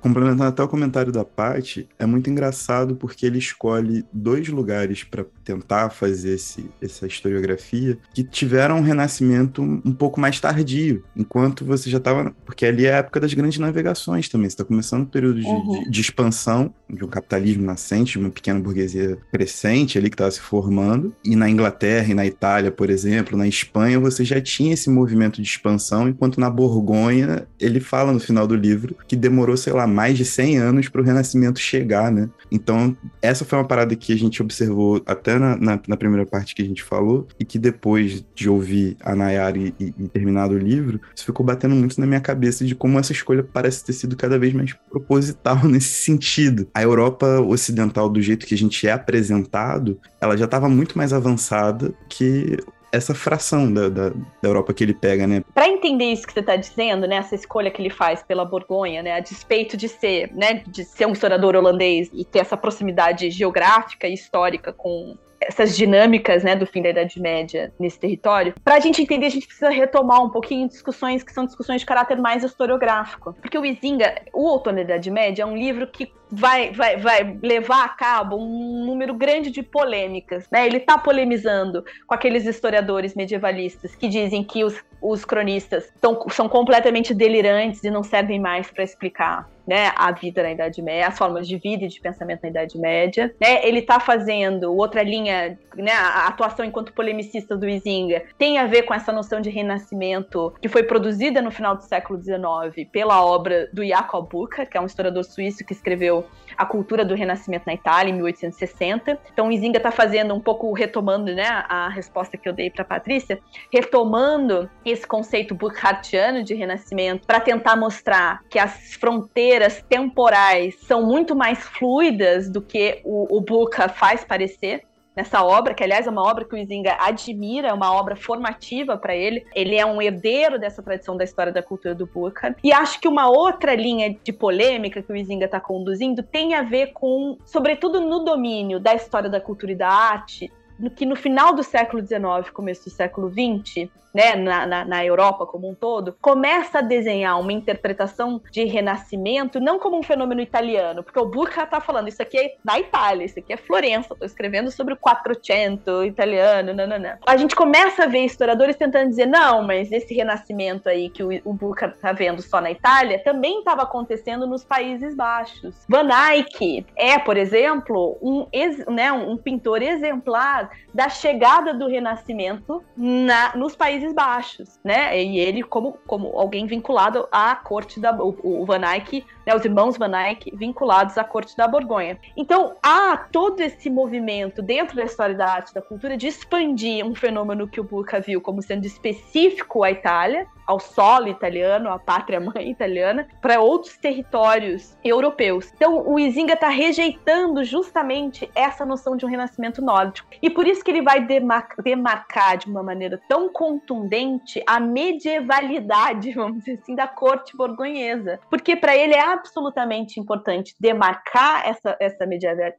Complementando 0.00 0.44
até 0.44 0.62
o 0.62 0.68
comentário 0.68 1.12
da 1.12 1.24
Paty, 1.24 1.88
é 1.98 2.06
muito 2.06 2.30
engraçado 2.30 2.96
porque 2.96 3.26
ele 3.26 3.38
escolhe 3.38 4.04
dois 4.12 4.48
lugares 4.48 5.04
para 5.04 5.24
tentar 5.44 5.90
fazer 5.90 6.34
esse, 6.34 6.70
essa 6.80 7.06
historiografia 7.06 7.98
que 8.14 8.22
tiveram 8.22 8.78
um 8.78 8.82
renascimento 8.82 9.62
um 9.62 9.92
pouco 9.92 10.20
mais 10.20 10.38
tardio, 10.40 11.04
enquanto 11.16 11.64
você 11.64 11.90
já 11.90 11.98
estava. 11.98 12.34
Porque 12.44 12.64
ali 12.64 12.86
é 12.86 12.94
a 12.94 12.98
época 12.98 13.20
das 13.20 13.34
grandes 13.34 13.58
navegações 13.58 14.28
também. 14.28 14.48
Você 14.48 14.54
está 14.54 14.64
começando 14.64 15.02
um 15.02 15.06
período 15.06 15.40
de, 15.40 15.46
uhum. 15.46 15.84
de, 15.84 15.90
de, 15.90 16.00
expansão, 16.00 16.72
de 16.88 17.04
um 17.04 17.08
capitalismo 17.08 17.64
nascente, 17.64 18.12
de 18.12 18.18
uma 18.18 18.30
pequena 18.30 18.60
burguesia 18.60 19.18
crescente 19.32 19.98
ali 19.98 20.08
que 20.08 20.14
estava 20.14 20.30
se 20.30 20.40
formando. 20.40 21.14
E 21.24 21.36
na 21.36 21.48
Inglaterra 21.48 22.10
e 22.10 22.14
na 22.14 22.24
Itália, 22.24 22.70
por 22.70 22.90
exemplo, 22.90 23.36
na 23.36 23.46
Espanha, 23.46 23.98
você 23.98 24.24
já 24.24 24.40
tinha 24.40 24.72
esse 24.72 24.88
movimento 24.88 25.42
de 25.42 25.48
expansão, 25.48 26.08
enquanto 26.08 26.40
na 26.40 26.48
Borgonha, 26.48 27.46
ele 27.58 27.80
fala 27.80 28.12
no 28.12 28.20
final 28.20 28.46
do 28.46 28.56
livro 28.56 28.96
que 29.06 29.16
demorou, 29.16 29.56
sei 29.56 29.72
lá, 29.72 29.86
mais 29.90 30.16
de 30.16 30.24
100 30.24 30.58
anos 30.58 30.88
para 30.88 31.00
o 31.00 31.04
renascimento 31.04 31.58
chegar, 31.58 32.10
né? 32.10 32.28
Então, 32.50 32.96
essa 33.20 33.44
foi 33.44 33.58
uma 33.58 33.66
parada 33.66 33.94
que 33.94 34.12
a 34.12 34.16
gente 34.16 34.42
observou 34.42 35.02
até 35.06 35.38
na, 35.38 35.56
na, 35.56 35.80
na, 35.86 35.96
primeira 35.96 36.26
parte 36.26 36.54
que 36.54 36.62
a 36.62 36.64
gente 36.64 36.82
falou, 36.82 37.28
e 37.38 37.44
que 37.44 37.58
depois 37.58 38.24
de 38.34 38.48
ouvir 38.48 38.96
a 39.02 39.14
Nayara 39.14 39.58
e, 39.58 39.74
e, 39.78 39.94
e 39.98 40.08
terminado 40.08 40.54
o 40.54 40.58
livro, 40.58 41.00
isso 41.14 41.24
ficou 41.24 41.44
batendo 41.44 41.74
muito 41.74 42.00
na 42.00 42.06
minha 42.06 42.20
cabeça 42.20 42.64
de 42.64 42.74
como 42.74 42.98
essa 42.98 43.12
escolha 43.12 43.42
parece 43.42 43.84
ter 43.84 43.92
sido 43.92 44.16
cada 44.16 44.38
vez 44.38 44.52
mais 44.52 44.72
proposital 44.90 45.64
nesse 45.68 46.04
sentido. 46.04 46.68
A 46.74 46.82
Europa 46.82 47.40
Ocidental, 47.40 48.08
do 48.08 48.22
jeito 48.22 48.46
que 48.46 48.54
a 48.54 48.58
gente 48.58 48.86
é 48.86 48.92
apresentado, 48.92 49.98
ela 50.20 50.36
já 50.36 50.44
estava 50.44 50.68
muito 50.68 50.96
mais 50.96 51.12
avançada 51.12 51.92
que 52.08 52.56
essa 52.92 53.14
fração 53.14 53.72
da, 53.72 53.88
da, 53.88 54.08
da, 54.10 54.48
Europa 54.48 54.72
que 54.74 54.82
ele 54.82 54.94
pega, 54.94 55.26
né? 55.26 55.42
Para 55.54 55.68
entender 55.68 56.06
isso 56.06 56.26
que 56.26 56.32
você 56.32 56.40
está 56.40 56.56
dizendo, 56.56 57.06
né, 57.06 57.16
essa 57.16 57.34
escolha 57.34 57.70
que 57.70 57.80
ele 57.80 57.90
faz 57.90 58.22
pela 58.22 58.44
Borgonha, 58.44 59.02
né, 59.02 59.12
a 59.12 59.20
despeito 59.20 59.76
de 59.76 59.88
ser, 59.88 60.32
né, 60.34 60.62
de 60.66 60.84
ser 60.84 61.06
um 61.06 61.12
historiador 61.12 61.54
holandês 61.54 62.10
e 62.12 62.24
ter 62.24 62.40
essa 62.40 62.56
proximidade 62.56 63.30
geográfica 63.30 64.08
e 64.08 64.14
histórica 64.14 64.72
com 64.72 65.16
essas 65.40 65.74
dinâmicas 65.74 66.44
né, 66.44 66.54
do 66.54 66.66
fim 66.66 66.82
da 66.82 66.90
Idade 66.90 67.18
Média 67.18 67.72
nesse 67.78 67.98
território, 67.98 68.54
para 68.62 68.74
a 68.74 68.80
gente 68.80 69.00
entender, 69.00 69.26
a 69.26 69.30
gente 69.30 69.46
precisa 69.46 69.70
retomar 69.70 70.22
um 70.22 70.28
pouquinho 70.28 70.68
discussões 70.68 71.22
que 71.22 71.32
são 71.32 71.46
discussões 71.46 71.80
de 71.80 71.86
caráter 71.86 72.18
mais 72.18 72.44
historiográfico. 72.44 73.32
Porque 73.40 73.58
o 73.58 73.64
Izinga, 73.64 74.20
O 74.34 74.44
Outono 74.44 74.76
da 74.76 74.82
Idade 74.82 75.10
Média, 75.10 75.42
é 75.42 75.46
um 75.46 75.56
livro 75.56 75.86
que 75.86 76.12
vai, 76.30 76.72
vai, 76.72 76.96
vai 76.96 77.38
levar 77.42 77.84
a 77.84 77.88
cabo 77.88 78.36
um 78.36 78.84
número 78.84 79.14
grande 79.14 79.50
de 79.50 79.62
polêmicas. 79.62 80.48
Né? 80.50 80.66
Ele 80.66 80.78
está 80.78 80.96
polemizando 80.96 81.84
com 82.06 82.14
aqueles 82.14 82.46
historiadores 82.46 83.14
medievalistas 83.14 83.94
que 83.94 84.08
dizem 84.08 84.44
que 84.44 84.64
os, 84.64 84.76
os 85.00 85.24
cronistas 85.24 85.92
tão, 86.00 86.28
são 86.30 86.48
completamente 86.48 87.14
delirantes 87.14 87.82
e 87.84 87.90
não 87.90 88.02
servem 88.02 88.38
mais 88.38 88.70
para 88.70 88.84
explicar 88.84 89.48
né, 89.66 89.92
a 89.94 90.10
vida 90.10 90.42
na 90.42 90.50
Idade 90.50 90.82
Média, 90.82 91.06
as 91.06 91.16
formas 91.16 91.46
de 91.46 91.56
vida 91.56 91.84
e 91.84 91.88
de 91.88 92.00
pensamento 92.00 92.42
na 92.42 92.48
Idade 92.48 92.76
Média. 92.76 93.32
Né? 93.40 93.64
Ele 93.64 93.78
está 93.78 94.00
fazendo 94.00 94.74
outra 94.74 95.00
linha, 95.00 95.56
né, 95.76 95.92
a 95.92 96.26
atuação 96.26 96.64
enquanto 96.64 96.92
polemicista 96.92 97.56
do 97.56 97.68
Izinga 97.68 98.24
tem 98.36 98.58
a 98.58 98.66
ver 98.66 98.82
com 98.82 98.92
essa 98.92 99.12
noção 99.12 99.40
de 99.40 99.48
renascimento 99.48 100.52
que 100.60 100.68
foi 100.68 100.82
produzida 100.82 101.40
no 101.40 101.52
final 101.52 101.76
do 101.76 101.82
século 101.84 102.20
XIX 102.20 102.88
pela 102.90 103.24
obra 103.24 103.68
do 103.72 103.86
Jakob 103.86 104.28
Burckhardt, 104.28 104.70
que 104.70 104.76
é 104.76 104.80
um 104.80 104.86
historiador 104.86 105.22
suíço 105.22 105.64
que 105.64 105.72
escreveu 105.72 106.19
a 106.56 106.66
cultura 106.66 107.04
do 107.04 107.14
Renascimento 107.14 107.64
na 107.66 107.74
Itália, 107.74 108.10
em 108.10 108.14
1860. 108.14 109.18
Então, 109.32 109.48
o 109.48 109.52
Izinga 109.52 109.78
está 109.78 109.90
fazendo 109.90 110.34
um 110.34 110.40
pouco, 110.40 110.72
retomando 110.72 111.34
né, 111.34 111.46
a 111.46 111.88
resposta 111.88 112.36
que 112.36 112.48
eu 112.48 112.52
dei 112.52 112.70
para 112.70 112.84
Patrícia, 112.84 113.40
retomando 113.72 114.68
esse 114.84 115.06
conceito 115.06 115.54
Burkhardtiano 115.54 116.42
de 116.42 116.54
Renascimento 116.54 117.26
para 117.26 117.40
tentar 117.40 117.76
mostrar 117.76 118.42
que 118.48 118.58
as 118.58 118.94
fronteiras 118.94 119.82
temporais 119.88 120.76
são 120.82 121.04
muito 121.06 121.34
mais 121.34 121.58
fluidas 121.60 122.50
do 122.50 122.60
que 122.60 123.00
o, 123.04 123.38
o 123.38 123.40
Burkhardt 123.40 123.96
faz 123.98 124.24
parecer 124.24 124.82
nessa 125.14 125.42
obra, 125.44 125.74
que 125.74 125.82
aliás 125.82 126.06
é 126.06 126.10
uma 126.10 126.22
obra 126.22 126.44
que 126.44 126.54
o 126.54 126.58
Izinga 126.58 126.96
admira, 127.00 127.68
é 127.68 127.72
uma 127.72 127.92
obra 127.92 128.16
formativa 128.16 128.96
para 128.96 129.14
ele. 129.14 129.44
Ele 129.54 129.76
é 129.76 129.84
um 129.84 130.00
herdeiro 130.00 130.58
dessa 130.58 130.82
tradição 130.82 131.16
da 131.16 131.24
história 131.24 131.52
da 131.52 131.62
cultura 131.62 131.94
do 131.94 132.06
Burkhardt. 132.06 132.58
E 132.62 132.72
acho 132.72 133.00
que 133.00 133.08
uma 133.08 133.28
outra 133.28 133.74
linha 133.74 134.16
de 134.22 134.32
polêmica 134.32 135.02
que 135.02 135.12
o 135.12 135.16
Izinga 135.16 135.46
está 135.46 135.60
conduzindo 135.60 136.22
tem 136.22 136.54
a 136.54 136.62
ver 136.62 136.92
com, 136.92 137.36
sobretudo 137.44 138.00
no 138.00 138.24
domínio 138.24 138.78
da 138.78 138.94
história 138.94 139.28
da 139.28 139.40
cultura 139.40 139.72
e 139.72 139.76
da 139.76 139.88
arte, 139.88 140.50
que 140.88 141.04
no 141.04 141.16
final 141.16 141.54
do 141.54 141.62
século 141.62 142.00
XIX, 142.00 142.48
começo 142.52 142.84
do 142.84 142.90
século 142.90 143.30
XX, 143.30 143.90
né, 144.14 144.34
na, 144.34 144.66
na, 144.66 144.84
na, 144.84 145.04
Europa 145.04 145.46
como 145.46 145.68
um 145.68 145.74
todo, 145.74 146.16
começa 146.20 146.78
a 146.78 146.82
desenhar 146.82 147.38
uma 147.38 147.52
interpretação 147.52 148.40
de 148.50 148.64
renascimento 148.64 149.60
não 149.60 149.78
como 149.78 149.98
um 149.98 150.02
fenômeno 150.02 150.40
italiano, 150.40 151.02
porque 151.02 151.18
o 151.18 151.26
Burca 151.26 151.62
está 151.62 151.80
falando 151.80 152.08
isso 152.08 152.20
aqui 152.20 152.38
é 152.38 152.54
da 152.64 152.78
Itália, 152.78 153.24
isso 153.24 153.38
aqui 153.38 153.52
é 153.52 153.56
Florença, 153.56 154.12
estou 154.12 154.26
escrevendo 154.26 154.70
sobre 154.70 154.94
o 154.94 154.96
Quattrocento 154.96 156.04
italiano, 156.04 156.74
não. 156.74 157.18
A 157.26 157.36
gente 157.36 157.54
começa 157.54 158.04
a 158.04 158.06
ver 158.06 158.24
historiadores 158.24 158.76
tentando 158.76 159.08
dizer, 159.08 159.26
não, 159.26 159.62
mas 159.62 159.92
esse 159.92 160.14
renascimento 160.14 160.88
aí 160.88 161.08
que 161.08 161.22
o, 161.22 161.28
o 161.44 161.52
Burca 161.52 161.86
está 161.86 162.12
vendo 162.12 162.42
só 162.42 162.60
na 162.60 162.70
Itália 162.70 163.22
também 163.22 163.60
estava 163.60 163.82
acontecendo 163.82 164.46
nos 164.46 164.64
Países 164.64 165.14
Baixos. 165.14 165.74
Van 165.88 166.08
Eyck 166.32 166.86
é, 166.96 167.18
por 167.18 167.36
exemplo, 167.36 168.18
um, 168.20 168.46
né, 168.92 169.12
um 169.12 169.36
pintor 169.36 169.82
exemplar 169.82 170.69
da 170.92 171.08
chegada 171.08 171.72
do 171.74 171.86
renascimento 171.86 172.82
na, 172.96 173.54
nos 173.56 173.76
Países 173.76 174.12
Baixos, 174.12 174.80
né? 174.84 175.22
E 175.22 175.38
ele 175.38 175.62
como, 175.62 175.98
como 176.06 176.38
alguém 176.38 176.66
vinculado 176.66 177.28
à 177.30 177.54
corte 177.54 178.00
da 178.00 178.12
o, 178.12 178.36
o 178.42 178.64
Van 178.64 178.82
Eyck, 178.84 179.24
né, 179.46 179.54
os 179.54 179.64
irmãos 179.64 179.96
Van 179.96 180.16
Eyck 180.16 180.54
vinculados 180.56 181.16
à 181.16 181.24
corte 181.24 181.56
da 181.56 181.66
Borgonha. 181.66 182.18
Então 182.36 182.74
há 182.82 183.16
todo 183.16 183.60
esse 183.60 183.88
movimento 183.88 184.62
dentro 184.62 184.96
da 184.96 185.04
história 185.04 185.34
da 185.34 185.46
arte 185.46 185.74
da 185.74 185.82
cultura 185.82 186.16
de 186.16 186.26
expandir 186.26 187.04
um 187.04 187.14
fenômeno 187.14 187.68
que 187.68 187.80
o 187.80 187.84
Burca 187.84 188.20
viu 188.20 188.40
como 188.40 188.62
sendo 188.62 188.84
específico 188.86 189.82
à 189.82 189.90
Itália, 189.90 190.46
ao 190.70 190.78
solo 190.78 191.26
italiano, 191.26 191.90
à 191.90 191.98
pátria-mãe 191.98 192.70
italiana, 192.70 193.26
para 193.40 193.60
outros 193.60 193.96
territórios 193.96 194.96
europeus. 195.02 195.72
Então, 195.74 196.06
o 196.06 196.16
Izinga 196.16 196.54
está 196.54 196.68
rejeitando 196.68 197.64
justamente 197.64 198.48
essa 198.54 198.86
noção 198.86 199.16
de 199.16 199.26
um 199.26 199.28
renascimento 199.28 199.82
nórdico. 199.82 200.28
E 200.40 200.48
por 200.48 200.68
isso 200.68 200.84
que 200.84 200.92
ele 200.92 201.02
vai 201.02 201.26
demar 201.26 201.68
demarcar 201.82 202.56
de 202.56 202.66
uma 202.68 202.82
maneira 202.82 203.20
tão 203.28 203.48
contundente 203.48 204.62
a 204.64 204.78
medievalidade, 204.78 206.32
vamos 206.34 206.58
dizer 206.58 206.78
assim, 206.80 206.94
da 206.94 207.08
corte 207.08 207.56
borgonhesa. 207.56 208.38
Porque 208.48 208.76
para 208.76 208.96
ele 208.96 209.14
é 209.14 209.20
absolutamente 209.20 210.20
importante 210.20 210.74
demarcar 210.78 211.68
essa, 211.68 211.96
essa 211.98 212.24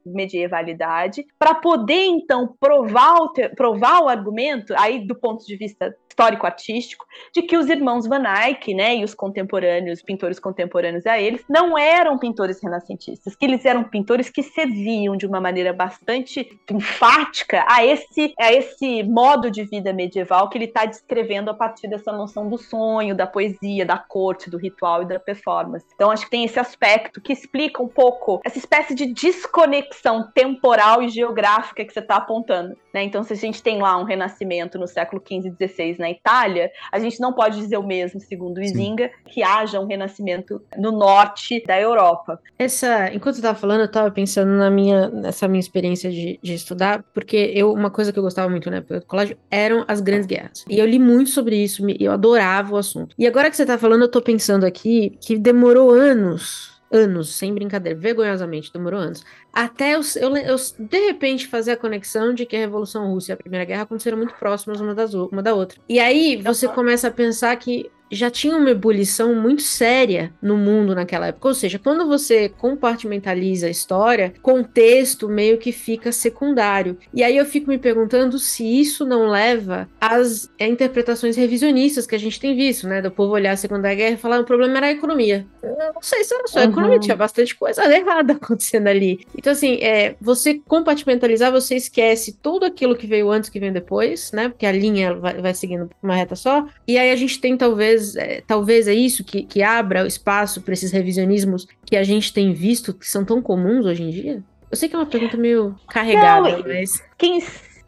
medievalidade 0.06 1.26
para 1.38 1.56
poder, 1.56 2.06
então, 2.06 2.56
provar 2.58 3.18
o, 3.18 3.34
provar 3.56 4.02
o 4.02 4.08
argumento, 4.08 4.74
aí 4.78 5.06
do 5.06 5.16
ponto 5.16 5.46
de 5.46 5.58
vista 5.58 5.94
histórico-artístico, 6.12 7.06
de 7.34 7.42
que 7.42 7.58
os 7.58 7.70
irmãos 7.70 8.06
Van 8.06 8.24
Eyck, 8.24 8.74
né, 8.74 8.98
e 8.98 9.04
os 9.04 9.14
contemporâneos, 9.14 10.02
pintores 10.02 10.40
contemporâneos 10.40 11.06
a 11.06 11.20
eles, 11.20 11.44
não 11.50 11.78
eram 11.78 12.18
pintores 12.18 12.62
renascentistas, 12.62 13.36
que 13.36 13.46
eles 13.46 13.66
eram 13.66 13.84
pintores 13.84 14.30
que 14.30 14.44
serviam 14.44 15.16
de 15.18 15.26
uma 15.26 15.42
maneira 15.42 15.74
bastante 15.74 16.60
enfática 16.70 17.66
a 17.68 17.86
esse, 17.86 18.34
a 18.40 18.52
esse 18.52 19.04
modo 19.04 19.50
de 19.50 19.64
vida 19.64 19.94
medieval 19.94 20.50
que 20.50 20.58
ele 20.58 20.66
está 20.66 20.86
descrevendo 20.86 21.50
a 21.50 21.54
partir 21.54 21.88
dessa 21.88 22.12
noção 22.12 22.50
do 22.50 22.58
sonho, 22.58 23.16
da 23.16 23.26
poesia, 23.26 23.86
da 23.86 23.98
corte, 23.98 24.50
do 24.50 24.58
ritual 24.58 25.04
e 25.04 25.06
da 25.06 25.20
performance. 25.20 25.86
Então 25.96 26.12
acho 26.12 26.26
que 26.26 26.32
tem 26.32 26.44
esse 26.44 26.60
aspecto 26.60 27.22
que 27.22 27.34
explica 27.34 27.82
um 27.82 27.88
pouco 27.88 28.42
essa 28.44 28.58
espécie 28.58 28.94
de 28.94 29.14
desconexão 29.14 30.30
temporal 30.34 31.02
e 31.02 31.10
geográfica 31.10 31.86
que 31.86 31.94
você 31.94 32.00
está 32.00 32.18
apontando. 32.18 32.76
Né? 32.94 33.04
Então, 33.04 33.24
se 33.24 33.34
a 33.34 33.36
gente 33.36 33.64
tem 33.64 33.82
lá 33.82 33.98
um 33.98 34.04
renascimento 34.04 34.78
no 34.78 34.88
século 34.88 35.22
XV 35.26 35.54
e 35.60 35.68
XVI 35.68 36.01
na 36.02 36.12
Itália, 36.12 36.70
a 36.92 37.00
gente 37.00 37.20
não 37.20 37.34
pode 37.34 37.58
dizer 37.58 37.78
o 37.78 37.84
mesmo, 37.84 38.20
segundo 38.20 38.62
Izinga, 38.62 39.10
que 39.28 39.42
haja 39.44 39.80
um 39.80 39.86
renascimento 39.86 40.62
no 40.78 40.92
norte 40.92 41.64
da 41.66 41.80
Europa. 41.80 42.40
Essa, 42.58 43.14
enquanto 43.14 43.36
eu 43.36 43.40
estava 43.40 43.58
falando, 43.58 43.82
eu 43.82 43.86
estava 43.86 44.12
pensando 44.12 44.52
na 44.52 44.70
minha, 44.70 45.10
nessa 45.10 45.48
minha 45.48 45.60
experiência 45.60 46.12
de, 46.12 46.40
de 46.42 46.54
estudar, 46.54 47.04
porque 47.14 47.52
eu, 47.56 47.72
uma 47.72 47.90
coisa 47.90 48.12
que 48.12 48.20
eu 48.20 48.24
gostava 48.24 48.50
muito 48.50 48.70
na 48.70 48.78
época 48.78 49.00
do 49.00 49.06
colégio 49.06 49.38
eram 49.50 49.86
as 49.88 50.02
grandes 50.02 50.26
guerras. 50.26 50.66
E 50.70 50.80
eu 50.80 50.86
li 50.86 51.00
muito 51.00 51.30
sobre 51.30 51.56
isso, 51.56 51.84
eu 52.00 52.12
adorava 52.12 52.74
o 52.74 52.78
assunto. 52.78 53.16
E 53.18 53.28
agora 53.28 53.50
que 53.50 53.56
você 53.56 53.64
está 53.64 53.78
falando, 53.78 54.02
eu 54.02 54.08
estou 54.08 54.22
pensando 54.22 54.66
aqui 54.66 55.18
que 55.22 55.38
demorou 55.38 55.92
anos 55.92 56.71
anos, 56.92 57.36
sem 57.36 57.54
brincadeira, 57.54 57.98
vergonhosamente, 57.98 58.72
demorou 58.72 59.00
anos. 59.00 59.24
Até 59.52 59.96
eu, 59.96 60.02
eu, 60.16 60.38
eu, 60.38 60.56
de 60.80 61.00
repente, 61.08 61.48
fazer 61.48 61.72
a 61.72 61.78
conexão 61.78 62.34
de 62.34 62.46
que 62.46 62.56
a 62.56 62.60
Revolução 62.60 63.12
Russa 63.12 63.32
e 63.32 63.34
a 63.34 63.38
Primeira 63.38 63.66
Guerra 63.66 63.84
aconteceram 63.84 64.18
muito 64.18 64.34
próximas 64.36 64.82
uma, 64.82 64.94
das, 64.94 65.14
uma 65.14 65.42
da 65.42 65.54
outra. 65.54 65.80
E 65.88 66.00
aí 66.00 66.42
você 66.42 66.68
começa 66.68 67.08
a 67.08 67.12
pensar 67.12 67.56
que 67.56 67.90
já 68.12 68.30
tinha 68.30 68.56
uma 68.56 68.70
ebulição 68.70 69.34
muito 69.36 69.62
séria 69.62 70.34
no 70.42 70.58
mundo 70.58 70.94
naquela 70.94 71.28
época. 71.28 71.48
Ou 71.48 71.54
seja, 71.54 71.80
quando 71.80 72.08
você 72.08 72.50
compartimentaliza 72.50 73.68
a 73.68 73.70
história, 73.70 74.34
contexto 74.42 75.30
meio 75.30 75.58
que 75.58 75.72
fica 75.72 76.12
secundário. 76.12 76.98
E 77.14 77.24
aí 77.24 77.38
eu 77.38 77.46
fico 77.46 77.70
me 77.70 77.78
perguntando 77.78 78.38
se 78.38 78.64
isso 78.64 79.06
não 79.06 79.28
leva 79.28 79.90
às 80.00 80.50
interpretações 80.60 81.36
revisionistas 81.36 82.06
que 82.06 82.16
a 82.16 82.20
gente 82.20 82.40
tem 82.40 82.56
visto, 82.56 82.88
né? 82.88 83.02
Do 83.02 83.12
povo 83.12 83.34
olhar 83.34 83.52
a 83.52 83.58
Segunda 83.58 83.94
Guerra 83.94 84.16
e 84.16 84.18
falar 84.18 84.40
o 84.40 84.46
problema 84.46 84.78
era 84.78 84.88
a 84.88 84.92
economia. 84.92 85.46
Eu 85.62 85.94
não 85.94 86.02
sei 86.02 86.24
se 86.24 86.34
era 86.34 86.48
só 86.48 86.60
a 86.60 86.64
uhum. 86.64 86.72
economia, 86.72 87.00
tinha 87.00 87.16
bastante 87.16 87.56
coisa 87.56 87.84
errada 87.94 88.34
acontecendo 88.34 88.88
ali. 88.88 89.26
Então, 89.38 89.54
assim, 89.54 89.76
é, 89.82 90.16
você 90.20 90.62
compartimentalizar, 90.68 91.52
você 91.52 91.76
esquece 91.76 92.38
tudo 92.42 92.66
aquilo 92.66 92.96
que 92.96 93.08
veio 93.08 93.30
antes 93.30 93.50
que 93.50 93.60
vem 93.60 93.72
depois, 93.72 94.32
né? 94.32 94.50
Porque 94.50 94.66
a 94.66 94.72
linha 94.72 95.14
vai, 95.14 95.42
vai 95.42 95.54
seguindo 95.54 95.90
uma 96.02 96.16
reta 96.16 96.36
só. 96.36 96.66
E 96.88 96.98
aí 96.98 97.12
a 97.12 97.16
gente 97.16 97.40
tem 97.40 97.58
talvez, 97.58 98.01
é, 98.16 98.42
talvez 98.46 98.88
é 98.88 98.94
isso 98.94 99.24
que, 99.24 99.44
que 99.44 99.62
abra 99.62 100.04
o 100.04 100.08
espaço 100.08 100.62
para 100.62 100.74
esses 100.74 100.92
revisionismos 100.92 101.68
que 101.86 101.96
a 101.96 102.04
gente 102.04 102.34
tem 102.34 102.54
visto 102.54 102.94
que 102.94 103.08
são 103.08 103.24
tão 103.24 103.42
comuns 103.42 103.86
hoje 103.86 104.04
em 104.04 104.10
dia. 104.10 104.44
Eu 104.70 104.78
sei 104.78 104.88
que 104.88 104.96
é 104.96 105.00
uma 105.00 105.06
pergunta 105.06 105.36
meio 105.38 105.76
carregada, 105.90 106.58
não, 106.58 106.64
mas. 106.68 107.04
Quem 107.18 107.42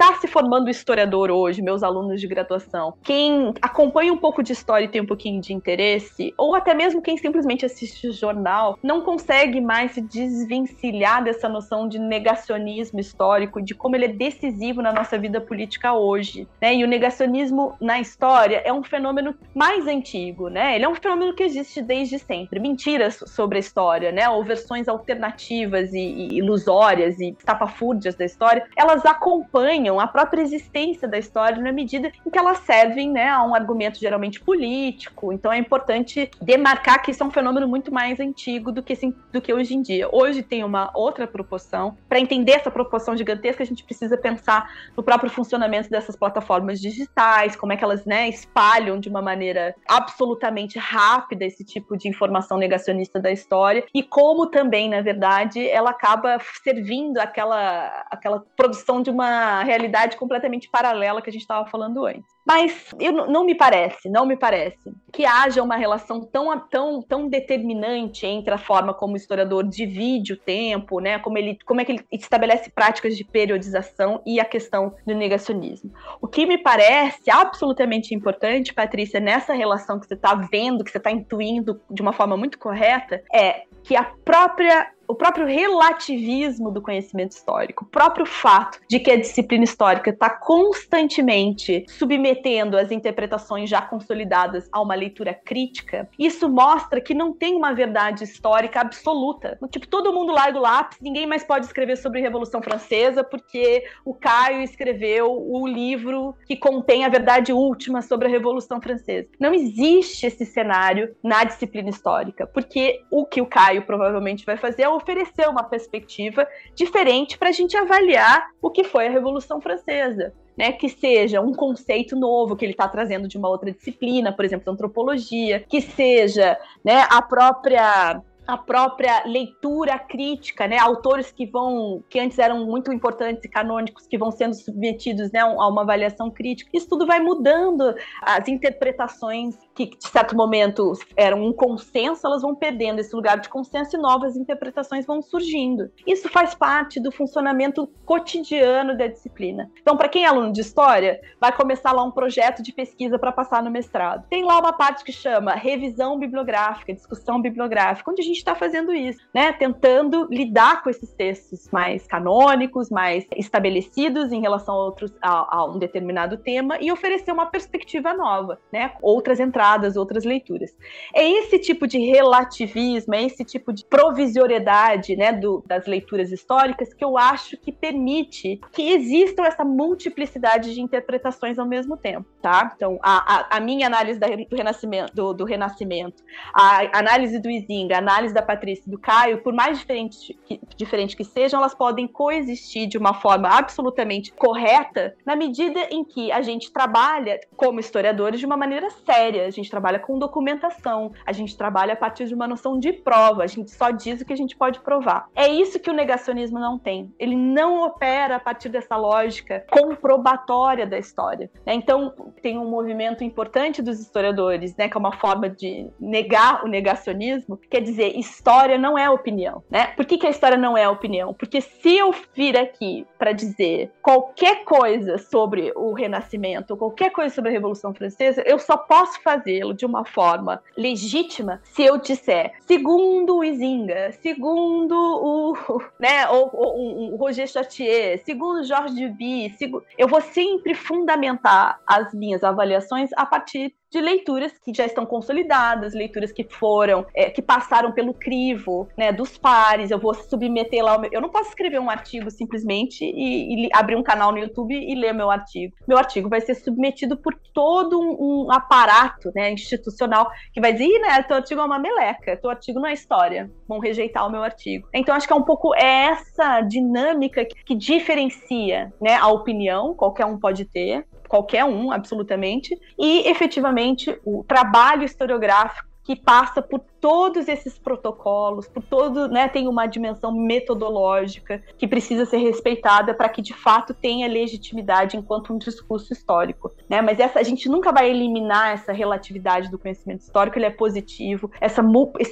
está 0.03 0.19
se 0.19 0.27
formando 0.27 0.69
historiador 0.69 1.31
hoje, 1.31 1.61
meus 1.61 1.81
alunos 1.81 2.19
de 2.19 2.27
graduação, 2.27 2.93
quem 3.03 3.53
acompanha 3.61 4.11
um 4.11 4.17
pouco 4.17 4.43
de 4.43 4.51
história 4.51 4.83
e 4.83 4.89
tem 4.89 5.01
um 5.01 5.05
pouquinho 5.05 5.39
de 5.39 5.53
interesse, 5.53 6.33
ou 6.37 6.53
até 6.55 6.73
mesmo 6.73 7.01
quem 7.01 7.15
simplesmente 7.15 7.65
assiste 7.65 8.11
jornal, 8.11 8.77
não 8.83 9.01
consegue 9.01 9.61
mais 9.61 9.93
se 9.93 10.01
desvencilhar 10.01 11.23
dessa 11.23 11.47
noção 11.47 11.87
de 11.87 11.99
negacionismo 11.99 12.99
histórico, 12.99 13.61
de 13.61 13.73
como 13.73 13.95
ele 13.95 14.05
é 14.05 14.09
decisivo 14.09 14.81
na 14.81 14.91
nossa 14.91 15.17
vida 15.17 15.39
política 15.39 15.93
hoje. 15.93 16.45
Né? 16.61 16.75
E 16.75 16.83
o 16.83 16.87
negacionismo 16.87 17.77
na 17.79 17.97
história 17.99 18.61
é 18.65 18.73
um 18.73 18.83
fenômeno 18.83 19.33
mais 19.55 19.87
antigo, 19.87 20.49
né? 20.49 20.75
Ele 20.75 20.83
é 20.83 20.89
um 20.89 20.95
fenômeno 20.95 21.33
que 21.33 21.43
existe 21.43 21.81
desde 21.81 22.19
sempre. 22.19 22.59
Mentiras 22.59 23.23
sobre 23.27 23.57
a 23.57 23.59
história, 23.59 24.11
né? 24.11 24.27
Ou 24.27 24.43
versões 24.43 24.87
alternativas 24.87 25.93
e, 25.93 25.99
e 25.99 26.37
ilusórias 26.39 27.19
e 27.19 27.35
estapafúrdias 27.37 28.15
da 28.15 28.25
história, 28.25 28.67
elas 28.75 29.05
acompanham 29.05 29.92
a 29.99 30.07
própria 30.07 30.41
existência 30.41 31.07
da 31.07 31.17
história 31.17 31.61
na 31.61 31.71
medida 31.71 32.11
em 32.25 32.29
que 32.29 32.37
elas 32.37 32.59
servem 32.59 33.11
né, 33.11 33.29
a 33.29 33.43
um 33.43 33.55
argumento 33.55 33.99
geralmente 33.99 34.39
político. 34.39 35.31
Então 35.31 35.51
é 35.51 35.57
importante 35.57 36.29
demarcar 36.41 37.01
que 37.01 37.11
isso 37.11 37.23
é 37.23 37.25
um 37.25 37.31
fenômeno 37.31 37.67
muito 37.67 37.93
mais 37.93 38.19
antigo 38.19 38.71
do 38.71 38.81
que, 38.81 38.93
do 39.31 39.41
que 39.41 39.53
hoje 39.53 39.75
em 39.75 39.81
dia. 39.81 40.07
Hoje 40.11 40.43
tem 40.43 40.63
uma 40.63 40.91
outra 40.93 41.27
proporção. 41.27 41.97
Para 42.07 42.19
entender 42.19 42.53
essa 42.53 42.71
proporção 42.71 43.15
gigantesca, 43.15 43.63
a 43.63 43.65
gente 43.65 43.83
precisa 43.83 44.17
pensar 44.17 44.69
no 44.95 45.03
próprio 45.03 45.29
funcionamento 45.29 45.89
dessas 45.89 46.15
plataformas 46.15 46.79
digitais, 46.79 47.55
como 47.55 47.73
é 47.73 47.77
que 47.77 47.83
elas 47.83 48.05
né, 48.05 48.29
espalham 48.29 48.99
de 48.99 49.09
uma 49.09 49.21
maneira 49.21 49.75
absolutamente 49.87 50.77
rápida 50.79 51.45
esse 51.45 51.63
tipo 51.63 51.97
de 51.97 52.07
informação 52.07 52.57
negacionista 52.57 53.19
da 53.19 53.31
história 53.31 53.85
e 53.93 54.03
como 54.03 54.47
também, 54.47 54.89
na 54.89 55.01
verdade, 55.01 55.67
ela 55.67 55.91
acaba 55.91 56.37
servindo 56.63 57.17
aquela, 57.17 58.05
aquela 58.09 58.43
produção 58.55 59.01
de 59.01 59.09
uma 59.09 59.63
realidade 59.73 60.17
completamente 60.17 60.69
paralela 60.69 61.21
que 61.21 61.29
a 61.29 61.33
gente 61.33 61.41
estava 61.41 61.67
falando 61.69 62.05
antes. 62.05 62.31
Mas 62.45 62.93
eu, 62.99 63.11
não 63.27 63.45
me 63.45 63.55
parece, 63.55 64.09
não 64.09 64.25
me 64.25 64.35
parece 64.35 64.91
que 65.13 65.25
haja 65.25 65.63
uma 65.63 65.77
relação 65.77 66.21
tão, 66.21 66.59
tão, 66.59 67.01
tão 67.01 67.29
determinante 67.29 68.25
entre 68.25 68.53
a 68.53 68.57
forma 68.57 68.93
como 68.93 69.13
o 69.13 69.17
historiador 69.17 69.63
divide 69.63 70.33
o 70.33 70.37
tempo, 70.37 70.99
né? 70.99 71.19
Como, 71.19 71.37
ele, 71.37 71.57
como 71.65 71.79
é 71.79 71.85
que 71.85 71.93
ele 71.93 72.05
estabelece 72.11 72.69
práticas 72.69 73.15
de 73.15 73.23
periodização 73.23 74.21
e 74.25 74.39
a 74.39 74.45
questão 74.45 74.93
do 75.05 75.13
negacionismo. 75.13 75.91
O 76.21 76.27
que 76.27 76.45
me 76.45 76.57
parece 76.57 77.31
absolutamente 77.31 78.13
importante, 78.13 78.73
Patrícia, 78.73 79.19
nessa 79.19 79.53
relação 79.53 79.99
que 79.99 80.07
você 80.07 80.15
está 80.15 80.35
vendo, 80.35 80.83
que 80.83 80.91
você 80.91 80.97
está 80.97 81.11
intuindo 81.11 81.79
de 81.89 82.01
uma 82.01 82.11
forma 82.11 82.35
muito 82.35 82.59
correta, 82.59 83.23
é 83.33 83.63
que 83.83 83.95
a 83.95 84.03
própria 84.03 84.89
o 85.07 85.15
próprio 85.15 85.45
relativismo 85.45 86.71
do 86.71 86.81
conhecimento 86.81 87.31
histórico, 87.31 87.85
o 87.85 87.87
próprio 87.87 88.25
fato 88.25 88.79
de 88.89 88.99
que 88.99 89.11
a 89.11 89.19
disciplina 89.19 89.63
histórica 89.63 90.09
está 90.09 90.29
constantemente 90.29 91.85
submetendo 91.89 92.77
as 92.77 92.91
interpretações 92.91 93.69
já 93.69 93.81
consolidadas 93.81 94.67
a 94.71 94.81
uma 94.81 94.95
leitura 94.95 95.33
crítica, 95.33 96.09
isso 96.17 96.49
mostra 96.49 97.01
que 97.01 97.13
não 97.13 97.33
tem 97.33 97.55
uma 97.55 97.73
verdade 97.73 98.23
histórica 98.23 98.81
absoluta. 98.81 99.57
Tipo, 99.69 99.87
todo 99.87 100.13
mundo 100.13 100.31
larga 100.31 100.57
o 100.57 100.61
lápis, 100.61 100.97
ninguém 101.01 101.25
mais 101.25 101.43
pode 101.43 101.65
escrever 101.65 101.97
sobre 101.97 102.19
a 102.19 102.21
Revolução 102.21 102.61
Francesa 102.61 103.23
porque 103.23 103.83
o 104.05 104.13
Caio 104.13 104.61
escreveu 104.61 105.31
o 105.31 105.67
livro 105.67 106.35
que 106.45 106.55
contém 106.55 107.05
a 107.05 107.09
verdade 107.09 107.51
última 107.51 108.01
sobre 108.01 108.27
a 108.27 108.31
Revolução 108.31 108.81
Francesa. 108.81 109.27
Não 109.39 109.53
existe 109.53 110.25
esse 110.25 110.45
cenário 110.45 111.15
na 111.23 111.43
disciplina 111.43 111.89
histórica, 111.89 112.45
porque 112.47 113.01
o 113.11 113.25
que 113.25 113.41
o 113.41 113.45
Caio 113.45 113.85
provavelmente 113.85 114.45
vai 114.45 114.57
fazer 114.57 114.83
é 114.83 114.89
oferecer 114.95 115.47
uma 115.47 115.63
perspectiva 115.63 116.47
diferente 116.75 117.37
para 117.37 117.49
a 117.49 117.51
gente 117.51 117.75
avaliar 117.77 118.47
o 118.61 118.69
que 118.69 118.83
foi 118.83 119.07
a 119.07 119.11
Revolução 119.11 119.61
Francesa. 119.61 120.33
Né, 120.55 120.71
que 120.71 120.87
seja 120.87 121.41
um 121.41 121.51
conceito 121.51 122.15
novo 122.15 122.55
que 122.55 122.63
ele 122.63 122.73
está 122.73 122.87
trazendo 122.87 123.27
de 123.27 123.39
uma 123.39 123.49
outra 123.49 123.71
disciplina, 123.71 124.31
por 124.31 124.45
exemplo, 124.45 124.71
antropologia, 124.71 125.61
que 125.67 125.81
seja 125.81 126.55
né, 126.85 127.07
a 127.09 127.23
própria 127.23 128.21
a 128.47 128.57
própria 128.57 129.23
leitura 129.25 129.97
crítica, 129.97 130.67
né? 130.67 130.77
Autores 130.77 131.31
que 131.31 131.45
vão, 131.45 132.03
que 132.09 132.19
antes 132.19 132.37
eram 132.39 132.65
muito 132.65 132.91
importantes 132.91 133.43
e 133.43 133.49
canônicos, 133.49 134.07
que 134.07 134.17
vão 134.17 134.31
sendo 134.31 134.53
submetidos 134.53 135.31
né, 135.31 135.39
a 135.39 135.67
uma 135.67 135.81
avaliação 135.81 136.29
crítica. 136.29 136.69
Isso 136.73 136.89
tudo 136.89 137.05
vai 137.05 137.19
mudando 137.19 137.95
as 138.21 138.47
interpretações 138.47 139.57
que, 139.73 139.87
de 139.87 140.07
certo 140.07 140.35
momento, 140.35 140.93
eram 141.15 141.43
um 141.43 141.53
consenso, 141.53 142.25
elas 142.25 142.41
vão 142.41 142.53
perdendo 142.53 142.99
esse 142.99 143.15
lugar 143.15 143.39
de 143.39 143.49
consenso 143.49 143.95
e 143.95 143.99
novas 143.99 144.35
interpretações 144.35 145.05
vão 145.05 145.21
surgindo. 145.21 145.91
Isso 146.05 146.29
faz 146.29 146.53
parte 146.53 146.99
do 146.99 147.11
funcionamento 147.11 147.87
cotidiano 148.05 148.97
da 148.97 149.07
disciplina. 149.07 149.71
Então, 149.81 149.97
para 149.97 150.09
quem 150.09 150.25
é 150.25 150.27
aluno 150.27 150.51
de 150.51 150.61
história, 150.61 151.19
vai 151.39 151.51
começar 151.51 151.91
lá 151.91 152.03
um 152.03 152.11
projeto 152.11 152.61
de 152.61 152.71
pesquisa 152.71 153.17
para 153.17 153.31
passar 153.31 153.63
no 153.63 153.71
mestrado. 153.71 154.25
Tem 154.29 154.43
lá 154.43 154.59
uma 154.59 154.73
parte 154.73 155.03
que 155.03 155.11
chama 155.11 155.53
revisão 155.53 156.19
bibliográfica, 156.19 156.93
discussão 156.93 157.41
bibliográfica, 157.41 158.11
onde 158.11 158.21
a 158.21 158.25
gente 158.25 158.32
está 158.37 158.55
fazendo 158.55 158.93
isso, 158.93 159.19
né? 159.33 159.53
Tentando 159.53 160.27
lidar 160.29 160.83
com 160.83 160.89
esses 160.89 161.13
textos 161.13 161.69
mais 161.71 162.05
canônicos, 162.05 162.89
mais 162.89 163.25
estabelecidos 163.35 164.31
em 164.31 164.41
relação 164.41 164.75
a 164.75 164.85
outros 164.85 165.13
a, 165.21 165.57
a 165.57 165.65
um 165.65 165.79
determinado 165.79 166.37
tema 166.37 166.77
e 166.79 166.91
oferecer 166.91 167.31
uma 167.31 167.45
perspectiva 167.45 168.13
nova, 168.13 168.59
né? 168.71 168.93
Outras 169.01 169.39
entradas 169.39 169.83
entradas, 169.83 169.95
outras 169.95 170.23
leituras. 170.23 170.75
É 171.13 171.27
esse 171.27 171.57
tipo 171.59 171.87
de 171.87 171.97
relativismo, 171.97 173.15
é 173.15 173.23
esse 173.23 173.43
tipo 173.43 173.73
de 173.73 173.85
provisoriedade 173.85 175.15
né, 175.15 175.31
do, 175.31 175.63
das 175.65 175.85
leituras 175.85 176.31
históricas 176.31 176.93
que 176.93 177.03
eu 177.03 177.17
acho 177.17 177.57
que 177.57 177.71
permite 177.71 178.59
que 178.71 178.91
existam 178.91 179.43
essa 179.43 179.63
multiplicidade 179.63 180.73
de 180.73 180.81
interpretações 180.81 181.57
ao 181.57 181.65
mesmo 181.65 181.97
tempo, 181.97 182.25
tá? 182.41 182.71
Então, 182.75 182.99
a, 183.01 183.35
a, 183.35 183.57
a 183.57 183.59
minha 183.59 183.87
análise 183.87 184.19
da, 184.19 184.27
do, 184.27 184.55
renascimento, 184.55 185.13
do, 185.13 185.33
do, 185.33 185.43
Renascimento, 185.45 186.23
a 186.53 186.97
análise 186.97 187.39
do 187.39 187.49
Izinga, 187.49 187.95
a 187.95 187.99
análise 187.99 188.22
da 188.31 188.41
Patrícia 188.41 188.83
e 188.87 188.91
do 188.91 188.99
Caio, 188.99 189.41
por 189.41 189.53
mais 189.53 189.79
diferente 189.79 190.37
que, 190.45 190.59
diferente 190.75 191.15
que 191.15 191.23
sejam, 191.23 191.59
elas 191.59 191.73
podem 191.73 192.07
coexistir 192.07 192.87
de 192.87 192.97
uma 192.97 193.13
forma 193.13 193.49
absolutamente 193.49 194.31
correta 194.31 195.15
na 195.25 195.35
medida 195.35 195.87
em 195.89 196.03
que 196.03 196.31
a 196.31 196.41
gente 196.41 196.71
trabalha 196.71 197.39
como 197.55 197.79
historiadores 197.79 198.39
de 198.39 198.45
uma 198.45 198.57
maneira 198.57 198.89
séria, 198.89 199.49
gente 199.53 199.69
trabalha 199.69 199.99
com 199.99 200.19
documentação, 200.19 201.11
a 201.25 201.31
gente 201.31 201.55
trabalha 201.55 201.93
a 201.93 201.95
partir 201.95 202.25
de 202.25 202.33
uma 202.33 202.47
noção 202.47 202.77
de 202.77 202.91
prova, 202.91 203.43
a 203.43 203.47
gente 203.47 203.71
só 203.71 203.91
diz 203.91 204.21
o 204.21 204.25
que 204.25 204.33
a 204.33 204.37
gente 204.37 204.55
pode 204.55 204.79
provar. 204.81 205.29
É 205.35 205.47
isso 205.47 205.79
que 205.79 205.89
o 205.89 205.93
negacionismo 205.93 206.59
não 206.59 206.77
tem. 206.77 207.13
Ele 207.17 207.35
não 207.35 207.83
opera 207.83 208.35
a 208.35 208.39
partir 208.39 208.69
dessa 208.69 208.97
lógica 208.97 209.65
comprobatória 209.69 210.85
da 210.85 210.97
história. 210.97 211.49
Né? 211.65 211.73
Então, 211.73 212.13
tem 212.41 212.57
um 212.57 212.69
movimento 212.69 213.23
importante 213.23 213.81
dos 213.81 213.99
historiadores, 213.99 214.75
né, 214.75 214.89
que 214.89 214.97
é 214.97 214.99
uma 214.99 215.13
forma 215.13 215.49
de 215.49 215.87
negar 215.99 216.65
o 216.65 216.67
negacionismo, 216.67 217.57
quer 217.69 217.81
dizer, 217.81 218.12
história 218.13 218.77
não 218.77 218.97
é 218.97 219.09
opinião. 219.09 219.63
Né? 219.69 219.87
Por 219.87 220.05
que, 220.05 220.17
que 220.17 220.27
a 220.27 220.29
história 220.29 220.57
não 220.57 220.77
é 220.77 220.87
opinião? 220.87 221.33
Porque 221.33 221.61
se 221.61 221.95
eu 221.95 222.13
vir 222.33 222.57
aqui 222.57 223.05
para 223.17 223.31
dizer 223.31 223.91
qualquer 224.01 224.63
coisa 224.63 225.17
sobre 225.17 225.71
o 225.75 225.93
Renascimento, 225.93 226.77
qualquer 226.77 227.11
coisa 227.11 227.33
sobre 227.33 227.49
a 227.49 227.53
Revolução 227.53 227.93
Francesa, 227.93 228.43
eu 228.45 228.59
só 228.59 228.77
posso 228.77 229.21
fazê-lo 229.21 229.73
de 229.73 229.85
uma 229.85 230.05
forma 230.05 230.61
legítima 230.77 231.61
se 231.63 231.83
eu 231.83 231.97
disser, 231.97 232.53
segundo 232.61 233.37
o 233.37 233.43
Izinga, 233.43 234.11
segundo 234.21 234.93
o, 234.93 235.53
né, 235.99 236.27
o, 236.29 236.49
o, 236.53 237.13
o 237.13 237.15
Roger 237.15 237.47
Chartier, 237.47 238.21
segundo 238.23 238.63
Georges 238.63 238.95
Duby, 238.95 239.53
eu 239.97 240.07
vou 240.07 240.21
sempre 240.21 240.73
fundamentar 240.73 241.79
as 241.87 242.13
minhas 242.13 242.43
avaliações 242.43 243.09
a 243.15 243.25
partir 243.25 243.73
de 243.93 244.01
leituras 244.01 244.51
que 244.57 244.73
já 244.73 244.85
estão 244.85 245.05
consolidadas, 245.05 245.93
leituras 245.93 246.31
que 246.31 246.43
foram, 246.43 247.05
é, 247.13 247.29
que 247.29 247.43
passaram 247.43 247.91
pelo 247.91 248.13
crivo, 248.13 248.89
né, 248.97 249.11
dos 249.11 249.37
pares, 249.37 249.91
eu 249.91 249.99
vou 249.99 250.15
submeter 250.15 250.83
lá, 250.83 250.97
meu... 250.97 251.11
eu 251.13 251.21
não 251.21 251.29
posso 251.29 251.49
escrever 251.49 251.79
um 251.79 251.91
artigo 251.91 252.31
simplesmente 252.31 253.05
e, 253.05 253.67
e, 253.67 253.69
abrir 253.71 253.95
um 253.95 254.01
canal 254.01 254.31
no 254.31 254.39
YouTube 254.39 254.73
e 254.73 254.95
ler 254.95 255.13
meu 255.13 255.29
artigo. 255.29 255.75
Meu 255.87 255.97
artigo 255.97 256.27
vai 256.27 256.41
ser 256.41 256.55
submetido 256.55 257.15
por 257.15 257.35
todo 257.53 258.01
um, 258.01 258.45
um 258.47 258.51
aparato, 258.51 259.31
né, 259.35 259.51
institucional 259.51 260.27
que 260.51 260.59
vai 260.59 260.73
dizer, 260.73 260.99
né, 260.99 261.21
teu 261.21 261.37
artigo 261.37 261.61
é 261.61 261.63
uma 261.63 261.77
meleca, 261.77 262.35
teu 262.37 262.49
artigo 262.49 262.79
não 262.79 262.87
é 262.87 262.93
história, 262.93 263.51
vão 263.67 263.77
rejeitar 263.77 264.25
o 264.25 264.31
meu 264.31 264.41
artigo. 264.41 264.87
Então 264.91 265.15
acho 265.15 265.27
que 265.27 265.33
é 265.33 265.35
um 265.35 265.43
pouco 265.43 265.75
essa 265.75 266.61
dinâmica 266.61 267.45
que, 267.45 267.63
que 267.63 267.75
diferencia, 267.75 268.91
né, 268.99 269.15
a 269.17 269.27
opinião, 269.27 269.93
qualquer 269.93 270.25
um 270.25 270.39
pode 270.39 270.65
ter, 270.65 271.05
qualquer 271.33 271.65
um, 271.65 271.91
absolutamente, 271.91 272.79
e 272.95 273.27
efetivamente 273.27 274.15
o 274.23 274.43
trabalho 274.43 275.03
historiográfico 275.03 275.89
que 276.03 276.15
passa 276.15 276.61
por 276.61 276.79
todos 277.03 277.47
esses 277.47 277.77
protocolos, 277.77 278.67
por 278.67 278.81
todo, 278.81 279.27
né, 279.27 279.47
tem 279.49 279.67
uma 279.67 279.85
dimensão 279.87 280.31
metodológica 280.31 281.61
que 281.77 281.87
precisa 281.87 282.25
ser 282.25 282.37
respeitada 282.37 283.13
para 283.13 283.27
que 283.27 283.41
de 283.41 283.53
fato 283.53 283.93
tenha 283.93 284.27
legitimidade 284.27 285.17
enquanto 285.17 285.53
um 285.53 285.57
discurso 285.57 286.13
histórico, 286.13 286.71
né? 286.89 287.01
Mas 287.01 287.19
essa 287.19 287.39
a 287.39 287.43
gente 287.43 287.67
nunca 287.67 287.91
vai 287.91 288.09
eliminar 288.09 288.73
essa 288.73 288.93
relatividade 288.93 289.69
do 289.69 289.77
conhecimento 289.77 290.21
histórico, 290.21 290.57
ele 290.57 290.65
é 290.65 290.69
positivo. 290.69 291.51
Essa 291.59 291.83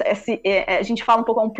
esse, 0.05 0.39
é, 0.43 0.75
é, 0.75 0.79
a 0.79 0.83
gente 0.83 1.03
fala 1.03 1.21
um 1.21 1.25
pouco 1.25 1.41
é 1.41 1.43
um 1.43 1.53